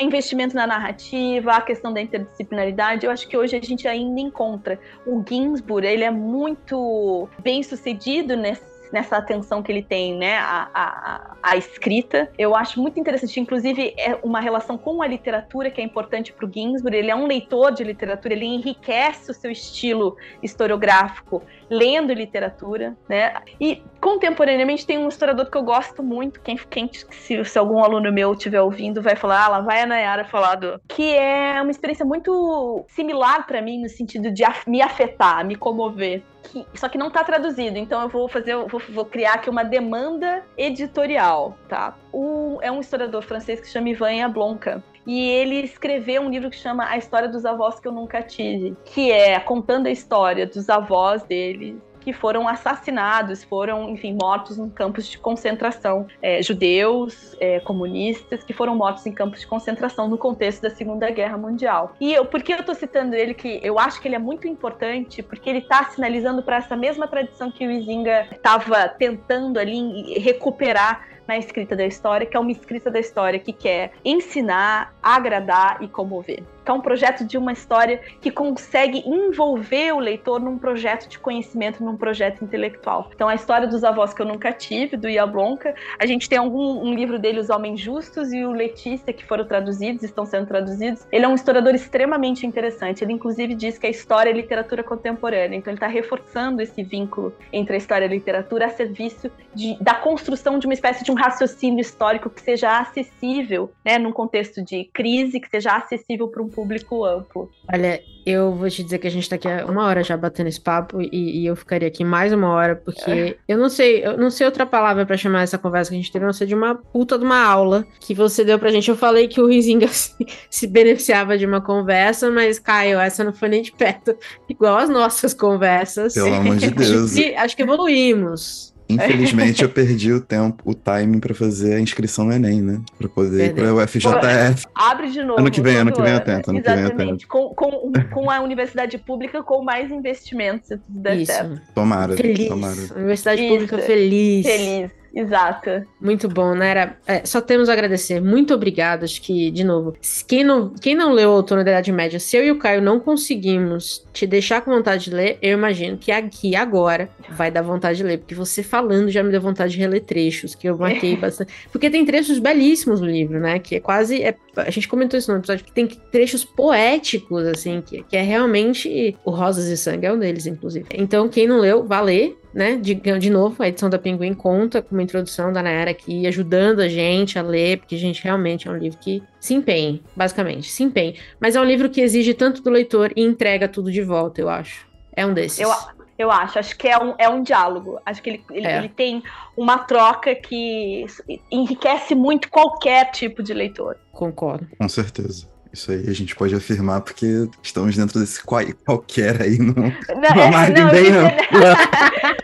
investimento 0.00 0.54
na 0.54 0.66
narrativa, 0.66 1.52
a 1.52 1.60
questão 1.60 1.92
da 1.92 2.00
interdisciplinaridade, 2.00 3.04
eu 3.04 3.12
acho 3.12 3.28
que 3.28 3.36
hoje 3.36 3.56
a 3.56 3.60
gente 3.60 3.86
ainda 3.86 4.20
encontra. 4.20 4.78
O 5.04 5.22
Ginsburg, 5.28 5.86
ele 5.86 6.04
é 6.04 6.10
muito 6.10 7.28
bem 7.42 7.62
sucedido 7.62 8.36
nesse 8.36 8.77
nessa 8.92 9.16
atenção 9.16 9.62
que 9.62 9.70
ele 9.70 9.82
tem, 9.82 10.16
né, 10.16 10.38
a, 10.38 11.56
escrita. 11.56 12.30
Eu 12.38 12.54
acho 12.54 12.80
muito 12.80 13.00
interessante, 13.00 13.40
inclusive, 13.40 13.94
é 13.96 14.18
uma 14.22 14.40
relação 14.40 14.76
com 14.78 15.02
a 15.02 15.06
literatura 15.06 15.70
que 15.70 15.80
é 15.80 15.84
importante 15.84 16.32
para 16.32 16.46
o 16.46 16.52
Ginsburg. 16.52 16.96
Ele 16.96 17.10
é 17.10 17.16
um 17.16 17.26
leitor 17.26 17.72
de 17.72 17.84
literatura, 17.84 18.34
ele 18.34 18.46
enriquece 18.46 19.30
o 19.30 19.34
seu 19.34 19.50
estilo 19.50 20.16
historiográfico 20.42 21.42
lendo 21.70 22.12
literatura, 22.12 22.96
né? 23.08 23.34
E 23.60 23.82
contemporaneamente 24.00 24.86
tem 24.86 24.98
um 24.98 25.08
historiador 25.08 25.50
que 25.50 25.56
eu 25.56 25.62
gosto 25.62 26.02
muito, 26.02 26.40
quem, 26.40 26.56
quem 26.56 26.90
se, 26.92 27.44
se 27.44 27.58
algum 27.58 27.82
aluno 27.82 28.12
meu 28.12 28.32
estiver 28.32 28.60
ouvindo, 28.60 29.02
vai 29.02 29.16
falar, 29.16 29.44
ah, 29.44 29.48
lá 29.48 29.60
vai 29.60 29.82
a 29.82 29.86
Nayara 29.86 30.24
falar 30.24 30.54
do... 30.56 30.80
Que 30.88 31.14
é 31.14 31.60
uma 31.60 31.70
experiência 31.70 32.04
muito 32.04 32.84
similar 32.88 33.46
para 33.46 33.60
mim, 33.60 33.82
no 33.82 33.88
sentido 33.88 34.30
de 34.30 34.44
me 34.66 34.80
afetar, 34.80 35.44
me 35.44 35.56
comover. 35.56 36.22
Que, 36.44 36.64
só 36.74 36.88
que 36.88 36.96
não 36.96 37.08
está 37.08 37.22
traduzido, 37.24 37.76
então 37.76 38.00
eu 38.00 38.08
vou 38.08 38.28
fazer, 38.28 38.56
vou, 38.56 38.80
vou, 38.88 39.04
criar 39.04 39.34
aqui 39.34 39.50
uma 39.50 39.64
demanda 39.64 40.42
editorial, 40.56 41.56
tá? 41.68 41.94
O, 42.12 42.58
é 42.62 42.70
um 42.70 42.80
historiador 42.80 43.22
francês 43.22 43.60
que 43.60 43.68
chama 43.68 43.90
Ivan 43.90 44.12
Yablonka 44.12 44.82
e 45.08 45.26
ele 45.30 45.62
escreveu 45.62 46.20
um 46.20 46.28
livro 46.28 46.50
que 46.50 46.56
chama 46.56 46.86
A 46.86 46.98
História 46.98 47.28
dos 47.28 47.46
Avós 47.46 47.80
que 47.80 47.88
eu 47.88 47.92
nunca 47.92 48.22
tive, 48.22 48.76
que 48.84 49.10
é 49.10 49.40
contando 49.40 49.86
a 49.86 49.90
história 49.90 50.46
dos 50.46 50.68
avós 50.68 51.22
dele 51.22 51.80
que 52.08 52.12
foram 52.12 52.48
assassinados, 52.48 53.44
foram, 53.44 53.90
enfim, 53.90 54.16
mortos 54.18 54.58
em 54.58 54.70
campos 54.70 55.06
de 55.06 55.18
concentração. 55.18 56.06
É, 56.22 56.42
judeus, 56.42 57.36
é, 57.38 57.60
comunistas, 57.60 58.42
que 58.42 58.54
foram 58.54 58.74
mortos 58.74 59.04
em 59.04 59.12
campos 59.12 59.40
de 59.40 59.46
concentração 59.46 60.08
no 60.08 60.16
contexto 60.16 60.62
da 60.62 60.70
Segunda 60.70 61.10
Guerra 61.10 61.36
Mundial. 61.36 61.94
E 62.00 62.14
eu, 62.14 62.24
por 62.24 62.42
que 62.42 62.54
eu 62.54 62.60
estou 62.60 62.74
citando 62.74 63.14
ele? 63.14 63.34
Que 63.34 63.60
eu 63.62 63.78
acho 63.78 64.00
que 64.00 64.08
ele 64.08 64.14
é 64.14 64.18
muito 64.18 64.48
importante, 64.48 65.22
porque 65.22 65.50
ele 65.50 65.58
está 65.58 65.84
sinalizando 65.84 66.42
para 66.42 66.56
essa 66.56 66.76
mesma 66.76 67.06
tradição 67.06 67.50
que 67.50 67.66
o 67.66 67.70
Izinga 67.70 68.26
estava 68.32 68.88
tentando 68.88 69.58
ali 69.58 70.18
recuperar 70.18 71.17
na 71.28 71.36
escrita 71.36 71.76
da 71.76 71.84
história, 71.84 72.26
que 72.26 72.36
é 72.36 72.40
uma 72.40 72.50
escrita 72.50 72.90
da 72.90 72.98
história 72.98 73.38
que 73.38 73.52
quer 73.52 73.92
ensinar, 74.02 74.94
agradar 75.02 75.82
e 75.82 75.86
comover 75.86 76.42
é 76.70 76.74
um 76.74 76.80
projeto 76.80 77.24
de 77.24 77.36
uma 77.36 77.52
história 77.52 78.00
que 78.20 78.30
consegue 78.30 79.02
envolver 79.06 79.92
o 79.92 79.98
leitor 79.98 80.40
num 80.40 80.58
projeto 80.58 81.08
de 81.08 81.18
conhecimento, 81.18 81.82
num 81.82 81.96
projeto 81.96 82.44
intelectual. 82.44 83.10
Então, 83.14 83.28
a 83.28 83.34
história 83.34 83.66
dos 83.66 83.84
avós 83.84 84.12
que 84.12 84.22
eu 84.22 84.26
nunca 84.26 84.52
tive, 84.52 84.96
do 84.96 85.08
Iablonca, 85.08 85.74
a 85.98 86.06
gente 86.06 86.28
tem 86.28 86.38
algum 86.38 86.82
um 86.82 86.94
livro 86.94 87.18
dele, 87.18 87.40
Os 87.40 87.50
Homens 87.50 87.80
Justos, 87.80 88.32
e 88.32 88.44
o 88.44 88.52
Letícia, 88.52 89.12
que 89.12 89.24
foram 89.24 89.44
traduzidos, 89.44 90.02
estão 90.02 90.24
sendo 90.24 90.46
traduzidos. 90.46 91.06
Ele 91.10 91.24
é 91.24 91.28
um 91.28 91.34
historiador 91.34 91.74
extremamente 91.74 92.46
interessante. 92.46 93.02
Ele, 93.02 93.12
inclusive, 93.12 93.54
diz 93.54 93.78
que 93.78 93.86
a 93.86 93.90
história 93.90 94.30
é 94.30 94.32
literatura 94.32 94.82
contemporânea. 94.82 95.56
Então, 95.56 95.70
ele 95.70 95.76
está 95.76 95.86
reforçando 95.86 96.62
esse 96.62 96.82
vínculo 96.82 97.34
entre 97.52 97.74
a 97.74 97.76
história 97.76 98.04
e 98.04 98.08
a 98.08 98.12
literatura 98.12 98.66
a 98.66 98.70
serviço 98.70 99.30
de, 99.54 99.76
da 99.80 99.94
construção 99.94 100.58
de 100.58 100.66
uma 100.66 100.74
espécie 100.74 101.04
de 101.04 101.10
um 101.10 101.14
raciocínio 101.14 101.80
histórico 101.80 102.30
que 102.30 102.40
seja 102.40 102.78
acessível, 102.78 103.70
né, 103.84 103.98
num 103.98 104.12
contexto 104.12 104.62
de 104.62 104.84
crise, 104.92 105.40
que 105.40 105.48
seja 105.48 105.76
acessível 105.76 106.28
para 106.28 106.42
um 106.42 106.48
público 106.58 107.04
amplo. 107.04 107.48
Olha, 107.72 108.02
eu 108.26 108.52
vou 108.52 108.68
te 108.68 108.82
dizer 108.82 108.98
que 108.98 109.06
a 109.06 109.10
gente 109.10 109.28
tá 109.28 109.36
aqui 109.36 109.46
há 109.46 109.64
uma 109.64 109.84
hora 109.84 110.02
já 110.02 110.16
batendo 110.16 110.48
esse 110.48 110.60
papo 110.60 111.00
e, 111.00 111.42
e 111.42 111.46
eu 111.46 111.54
ficaria 111.54 111.86
aqui 111.86 112.04
mais 112.04 112.32
uma 112.32 112.48
hora, 112.48 112.74
porque 112.74 113.10
é. 113.10 113.36
eu 113.46 113.56
não 113.56 113.68
sei, 113.68 114.04
eu 114.04 114.18
não 114.18 114.28
sei 114.28 114.44
outra 114.44 114.66
palavra 114.66 115.06
para 115.06 115.16
chamar 115.16 115.42
essa 115.42 115.56
conversa 115.56 115.90
que 115.90 115.94
a 115.94 115.98
gente 116.00 116.10
teve, 116.10 116.26
não 116.26 116.32
sei 116.32 116.48
de 116.48 116.56
uma 116.56 116.74
puta 116.74 117.16
de 117.16 117.24
uma 117.24 117.40
aula 117.40 117.86
que 118.00 118.12
você 118.12 118.44
deu 118.44 118.58
pra 118.58 118.72
gente. 118.72 118.90
Eu 118.90 118.96
falei 118.96 119.28
que 119.28 119.40
o 119.40 119.46
Rizinga 119.46 119.86
se, 119.88 120.16
se 120.50 120.66
beneficiava 120.66 121.38
de 121.38 121.46
uma 121.46 121.60
conversa, 121.60 122.28
mas, 122.28 122.58
Caio, 122.58 122.98
essa 122.98 123.22
não 123.22 123.32
foi 123.32 123.48
nem 123.48 123.62
de 123.62 123.70
perto 123.70 124.16
igual 124.48 124.78
as 124.78 124.88
nossas 124.88 125.32
conversas. 125.32 126.14
Pelo 126.14 126.34
amor 126.34 126.56
de 126.56 126.70
Deus. 126.74 127.12
acho, 127.12 127.14
que, 127.14 127.34
acho 127.36 127.56
que 127.56 127.62
evoluímos. 127.62 128.74
Infelizmente, 128.88 129.62
eu 129.62 129.68
perdi 129.68 130.12
o 130.12 130.20
tempo, 130.20 130.62
o 130.64 130.74
timing 130.74 131.20
para 131.20 131.34
fazer 131.34 131.74
a 131.74 131.80
inscrição 131.80 132.24
no 132.24 132.32
Enem, 132.32 132.62
né? 132.62 132.80
Para 132.96 133.08
poder 133.08 133.54
Perdeu. 133.54 133.64
ir 133.64 133.74
para 133.74 133.84
o 133.84 133.88
FJF. 133.88 134.66
Abre 134.74 135.10
de 135.10 135.22
novo. 135.22 135.40
Ano 135.40 135.50
que 135.50 135.60
vem, 135.60 135.76
ano 135.76 135.92
que 135.92 136.00
vem 136.00 136.12
eu 136.12 136.20
tento. 136.20 136.48
Ano 136.48 136.58
Exatamente. 136.58 136.90
que 136.90 136.96
vem 136.96 137.06
eu 137.06 137.12
tento. 137.12 137.28
Com, 137.28 137.54
com, 137.54 137.92
com 138.10 138.30
a 138.30 138.40
universidade 138.40 138.96
pública, 138.96 139.42
com 139.42 139.62
mais 139.62 139.90
investimentos, 139.90 140.68
se 140.68 140.78
tudo 140.78 141.00
der 141.00 141.18
Isso. 141.18 141.32
certo. 141.32 141.60
Tomara. 141.74 142.16
Feliz. 142.16 142.48
Tomara. 142.48 142.80
Universidade 142.96 143.42
Isso. 143.42 143.52
pública 143.52 143.78
feliz. 143.78 144.46
Feliz. 144.46 144.90
Exato. 145.14 145.86
Muito 146.00 146.28
bom, 146.28 146.54
né? 146.54 146.70
Era, 146.70 146.98
é, 147.06 147.24
só 147.24 147.40
temos 147.40 147.68
a 147.68 147.72
agradecer. 147.72 148.20
Muito 148.20 148.54
obrigada. 148.54 149.04
Acho 149.04 149.20
que, 149.20 149.50
de 149.50 149.64
novo, 149.64 149.94
quem 150.26 150.44
não, 150.44 150.70
quem 150.70 150.94
não 150.94 151.12
leu 151.12 151.30
o 151.30 151.34
Outono 151.34 151.64
da 151.64 151.70
Idade 151.70 151.92
Média, 151.92 152.20
se 152.20 152.36
eu 152.36 152.44
e 152.44 152.50
o 152.50 152.58
Caio 152.58 152.82
não 152.82 153.00
conseguimos 153.00 154.06
te 154.12 154.26
deixar 154.26 154.60
com 154.62 154.70
vontade 154.70 155.04
de 155.04 155.10
ler, 155.14 155.38
eu 155.40 155.56
imagino 155.56 155.96
que 155.96 156.12
aqui 156.12 156.54
agora 156.54 157.08
vai 157.30 157.50
dar 157.50 157.62
vontade 157.62 157.98
de 157.98 158.04
ler, 158.04 158.18
porque 158.18 158.34
você 158.34 158.62
falando 158.62 159.10
já 159.10 159.22
me 159.22 159.30
deu 159.30 159.40
vontade 159.40 159.72
de 159.72 159.78
reler 159.78 160.02
trechos, 160.04 160.54
que 160.54 160.68
eu 160.68 160.76
marquei 160.76 161.16
bastante. 161.18 161.52
Porque 161.72 161.90
tem 161.90 162.04
trechos 162.04 162.38
belíssimos 162.38 163.00
no 163.00 163.06
livro, 163.06 163.40
né? 163.40 163.58
Que 163.58 163.76
é 163.76 163.80
quase. 163.80 164.22
É, 164.22 164.34
a 164.56 164.70
gente 164.70 164.88
comentou 164.88 165.18
isso 165.18 165.32
no 165.32 165.38
episódio, 165.38 165.64
que 165.64 165.72
tem 165.72 165.86
trechos 165.86 166.44
poéticos, 166.44 167.46
assim, 167.46 167.80
que, 167.80 168.02
que 168.02 168.16
é 168.16 168.22
realmente. 168.22 169.16
O 169.24 169.30
Rosas 169.30 169.66
e 169.66 169.76
Sangue 169.76 170.06
é 170.06 170.12
um 170.12 170.18
deles, 170.18 170.46
inclusive. 170.46 170.86
Então, 170.94 171.28
quem 171.28 171.46
não 171.46 171.58
leu, 171.58 171.84
vá 171.84 172.00
ler 172.00 172.36
né? 172.58 172.74
De, 172.74 172.92
de 172.92 173.30
novo, 173.30 173.62
a 173.62 173.68
edição 173.68 173.88
da 173.88 174.00
Pinguim 174.00 174.34
conta 174.34 174.82
com 174.82 174.96
uma 174.96 175.02
introdução 175.02 175.52
da 175.52 175.62
Nayara 175.62 175.92
aqui, 175.92 176.26
ajudando 176.26 176.80
a 176.80 176.88
gente 176.88 177.38
a 177.38 177.42
ler, 177.42 177.78
porque, 177.78 177.96
gente, 177.96 178.20
realmente 178.24 178.66
é 178.66 178.70
um 178.72 178.76
livro 178.76 178.98
que 178.98 179.22
se 179.38 179.54
empenha, 179.54 180.00
basicamente, 180.16 180.68
se 180.68 180.82
empenha. 180.82 181.14
Mas 181.38 181.54
é 181.54 181.60
um 181.60 181.64
livro 181.64 181.88
que 181.88 182.00
exige 182.00 182.34
tanto 182.34 182.60
do 182.60 182.68
leitor 182.68 183.12
e 183.14 183.22
entrega 183.22 183.68
tudo 183.68 183.92
de 183.92 184.02
volta, 184.02 184.40
eu 184.40 184.48
acho. 184.48 184.88
É 185.14 185.24
um 185.24 185.32
desses. 185.32 185.60
Eu, 185.60 185.70
eu 186.18 186.32
acho, 186.32 186.58
acho 186.58 186.76
que 186.76 186.88
é 186.88 186.98
um, 186.98 187.14
é 187.16 187.28
um 187.28 187.44
diálogo. 187.44 188.00
Acho 188.04 188.20
que 188.20 188.30
ele, 188.30 188.44
ele, 188.50 188.66
é. 188.66 188.78
ele 188.78 188.88
tem 188.88 189.22
uma 189.56 189.78
troca 189.78 190.34
que 190.34 191.06
enriquece 191.52 192.16
muito 192.16 192.50
qualquer 192.50 193.12
tipo 193.12 193.40
de 193.40 193.54
leitor. 193.54 193.96
Concordo. 194.10 194.66
Com 194.76 194.88
certeza. 194.88 195.46
Isso 195.78 195.92
aí 195.92 196.08
a 196.08 196.12
gente 196.12 196.34
pode 196.34 196.52
afirmar 196.56 197.02
porque 197.02 197.48
estamos 197.62 197.96
dentro 197.96 198.18
desse 198.18 198.42
qual, 198.42 198.64
qualquer 198.84 199.40
aí, 199.40 199.58
no, 199.58 199.72
não, 199.74 200.34
numa 200.34 200.50
margem 200.50 200.74
não, 200.74 200.90
bem 200.90 201.06
ampla. 201.12 201.76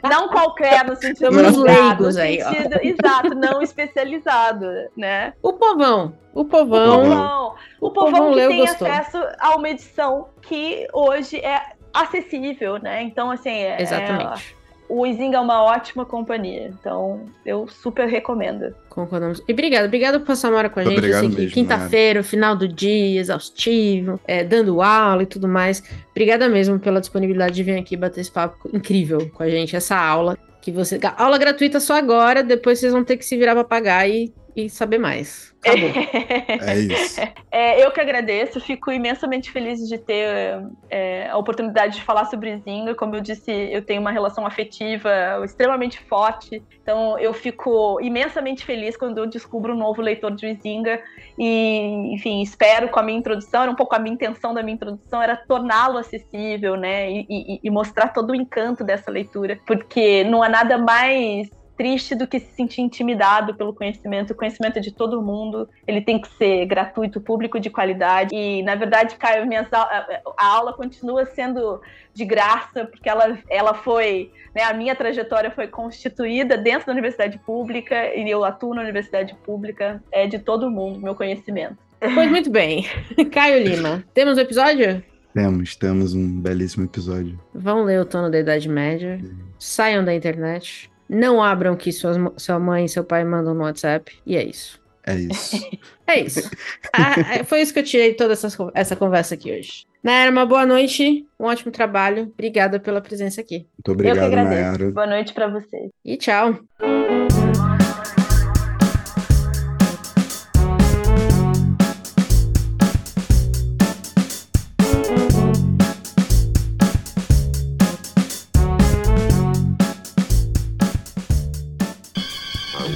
Não 0.08 0.28
qualquer, 0.28 0.84
no 0.84 0.94
sentido 0.94 1.40
Estamos 1.40 1.56
leigos 1.56 2.16
aí, 2.18 2.40
sentido, 2.42 2.78
Exato, 2.82 3.34
não 3.34 3.62
especializado, 3.62 4.66
né? 4.94 5.32
O 5.42 5.54
povão. 5.54 6.14
O 6.34 6.44
povão. 6.44 7.00
O 7.00 7.02
povão, 7.02 7.54
o, 7.80 7.86
o 7.86 7.90
povão, 7.90 8.12
povão 8.12 8.34
que 8.34 8.48
tem 8.48 8.60
gostou. 8.60 8.86
acesso 8.86 9.18
a 9.40 9.56
uma 9.56 9.68
edição 9.70 10.28
que 10.42 10.86
hoje 10.92 11.38
é 11.38 11.72
acessível, 11.92 12.78
né? 12.78 13.02
Então, 13.02 13.30
assim, 13.30 13.50
é, 13.50 13.80
Exatamente. 13.80 14.54
É, 14.60 14.63
o 14.94 15.06
Izinga 15.06 15.36
é 15.36 15.40
uma 15.40 15.62
ótima 15.62 16.04
companhia. 16.04 16.72
Então, 16.78 17.20
eu 17.44 17.66
super 17.66 18.06
recomendo. 18.06 18.74
Concordamos. 18.88 19.42
E 19.48 19.52
obrigado, 19.52 19.86
obrigado 19.86 20.20
por 20.20 20.28
passar 20.28 20.50
uma 20.50 20.58
hora 20.58 20.70
com 20.70 20.78
a 20.78 20.84
gente. 20.84 20.98
Obrigado 20.98 21.26
assim, 21.26 21.48
Quinta-feira, 21.48 22.22
final 22.22 22.54
do 22.54 22.68
dia, 22.68 23.20
exaustivo, 23.20 24.20
é, 24.26 24.44
dando 24.44 24.80
aula 24.80 25.24
e 25.24 25.26
tudo 25.26 25.48
mais. 25.48 25.82
Obrigada 26.12 26.48
mesmo 26.48 26.78
pela 26.78 27.00
disponibilidade 27.00 27.54
de 27.54 27.62
vir 27.62 27.78
aqui 27.78 27.96
bater 27.96 28.20
esse 28.20 28.30
papo 28.30 28.68
incrível 28.72 29.28
com 29.34 29.42
a 29.42 29.48
gente, 29.48 29.74
essa 29.74 29.96
aula. 29.96 30.38
Que 30.62 30.70
você. 30.70 30.98
Aula 31.16 31.36
gratuita 31.36 31.80
só 31.80 31.96
agora, 31.96 32.42
depois 32.42 32.78
vocês 32.78 32.92
vão 32.92 33.04
ter 33.04 33.16
que 33.16 33.24
se 33.24 33.36
virar 33.36 33.54
para 33.54 33.64
pagar 33.64 34.08
e 34.08 34.32
e 34.56 34.68
saber 34.70 34.98
mais. 34.98 35.54
Acabou. 35.64 35.90
É 36.64 36.78
isso. 36.78 37.20
É, 37.50 37.84
eu 37.84 37.90
que 37.90 38.00
agradeço, 38.00 38.60
fico 38.60 38.90
imensamente 38.90 39.50
feliz 39.50 39.88
de 39.88 39.98
ter 39.98 40.62
é, 40.90 41.28
a 41.28 41.36
oportunidade 41.36 41.96
de 41.96 42.02
falar 42.02 42.26
sobre 42.26 42.56
Zinga. 42.58 42.94
Como 42.94 43.14
eu 43.16 43.20
disse, 43.20 43.50
eu 43.50 43.82
tenho 43.82 44.00
uma 44.00 44.10
relação 44.10 44.46
afetiva 44.46 45.10
extremamente 45.44 46.00
forte, 46.00 46.62
então 46.82 47.18
eu 47.18 47.32
fico 47.32 48.00
imensamente 48.00 48.64
feliz 48.64 48.96
quando 48.96 49.18
eu 49.18 49.26
descubro 49.26 49.74
um 49.74 49.76
novo 49.76 50.00
leitor 50.02 50.34
de 50.34 50.54
Zinga. 50.54 51.00
E, 51.38 52.14
enfim, 52.14 52.42
espero 52.42 52.88
com 52.88 53.00
a 53.00 53.02
minha 53.02 53.18
introdução, 53.18 53.62
era 53.62 53.70
um 53.70 53.76
pouco 53.76 53.94
a 53.94 53.98
minha 53.98 54.14
intenção 54.14 54.54
da 54.54 54.62
minha 54.62 54.74
introdução, 54.74 55.22
era 55.22 55.36
torná-lo 55.36 55.98
acessível, 55.98 56.76
né? 56.76 57.10
E, 57.10 57.26
e, 57.28 57.60
e 57.62 57.70
mostrar 57.70 58.08
todo 58.08 58.30
o 58.30 58.34
encanto 58.34 58.84
dessa 58.84 59.10
leitura, 59.10 59.58
porque 59.66 60.24
não 60.24 60.42
há 60.42 60.48
nada 60.48 60.78
mais 60.78 61.48
triste 61.76 62.14
do 62.14 62.26
que 62.26 62.40
se 62.40 62.52
sentir 62.54 62.80
intimidado 62.80 63.54
pelo 63.54 63.72
conhecimento. 63.72 64.32
O 64.32 64.36
conhecimento 64.36 64.78
é 64.78 64.80
de 64.80 64.92
todo 64.92 65.22
mundo, 65.22 65.68
ele 65.86 66.00
tem 66.00 66.20
que 66.20 66.28
ser 66.36 66.66
gratuito, 66.66 67.20
público, 67.20 67.60
de 67.60 67.70
qualidade. 67.70 68.34
E, 68.34 68.62
na 68.62 68.74
verdade, 68.74 69.16
Caio, 69.16 69.46
minhas, 69.46 69.66
a, 69.72 70.22
a 70.36 70.46
aula 70.46 70.72
continua 70.72 71.26
sendo 71.26 71.80
de 72.12 72.24
graça, 72.24 72.86
porque 72.86 73.08
ela, 73.08 73.38
ela 73.50 73.74
foi, 73.74 74.30
né, 74.54 74.62
a 74.62 74.72
minha 74.72 74.94
trajetória 74.94 75.50
foi 75.50 75.66
constituída 75.66 76.56
dentro 76.56 76.86
da 76.86 76.92
universidade 76.92 77.38
pública 77.38 78.14
e 78.14 78.28
eu 78.30 78.44
atuo 78.44 78.74
na 78.74 78.82
universidade 78.82 79.34
pública, 79.44 80.02
é 80.12 80.26
de 80.26 80.38
todo 80.38 80.70
mundo, 80.70 81.00
meu 81.00 81.14
conhecimento. 81.14 81.76
Pois 82.00 82.30
muito 82.30 82.50
bem. 82.50 82.86
Caio 83.32 83.66
Lima, 83.66 84.04
temos 84.12 84.38
um 84.38 84.40
episódio? 84.40 85.02
Temos, 85.32 85.74
temos 85.74 86.14
um 86.14 86.40
belíssimo 86.40 86.84
episódio. 86.84 87.40
Vão 87.52 87.82
ler 87.82 88.00
o 88.00 88.04
Tono 88.04 88.30
da 88.30 88.38
Idade 88.38 88.68
Média, 88.68 89.20
saiam 89.58 90.04
da 90.04 90.14
internet, 90.14 90.88
não 91.08 91.42
abram 91.42 91.74
o 91.74 91.76
que 91.76 91.92
suas, 91.92 92.16
sua 92.36 92.58
mãe 92.58 92.84
e 92.84 92.88
seu 92.88 93.04
pai 93.04 93.24
mandam 93.24 93.54
no 93.54 93.62
WhatsApp. 93.62 94.12
E 94.26 94.36
é 94.36 94.44
isso. 94.44 94.80
É 95.06 95.14
isso. 95.16 95.56
é 96.06 96.20
isso. 96.20 96.50
ah, 96.92 97.44
foi 97.44 97.60
isso 97.60 97.72
que 97.72 97.80
eu 97.80 97.84
tirei 97.84 98.14
toda 98.14 98.32
essa, 98.32 98.48
essa 98.74 98.96
conversa 98.96 99.34
aqui 99.34 99.52
hoje. 99.52 99.86
Nayara, 100.02 100.30
uma 100.30 100.44
boa 100.44 100.66
noite, 100.66 101.26
um 101.38 101.44
ótimo 101.44 101.72
trabalho. 101.72 102.30
Obrigada 102.34 102.78
pela 102.78 103.00
presença 103.00 103.40
aqui. 103.40 103.66
Muito 103.78 103.92
obrigado, 103.92 104.30
Nayara. 104.30 104.90
Boa 104.90 105.06
noite 105.06 105.32
para 105.32 105.48
você. 105.48 105.90
E 106.04 106.16
tchau. 106.16 106.58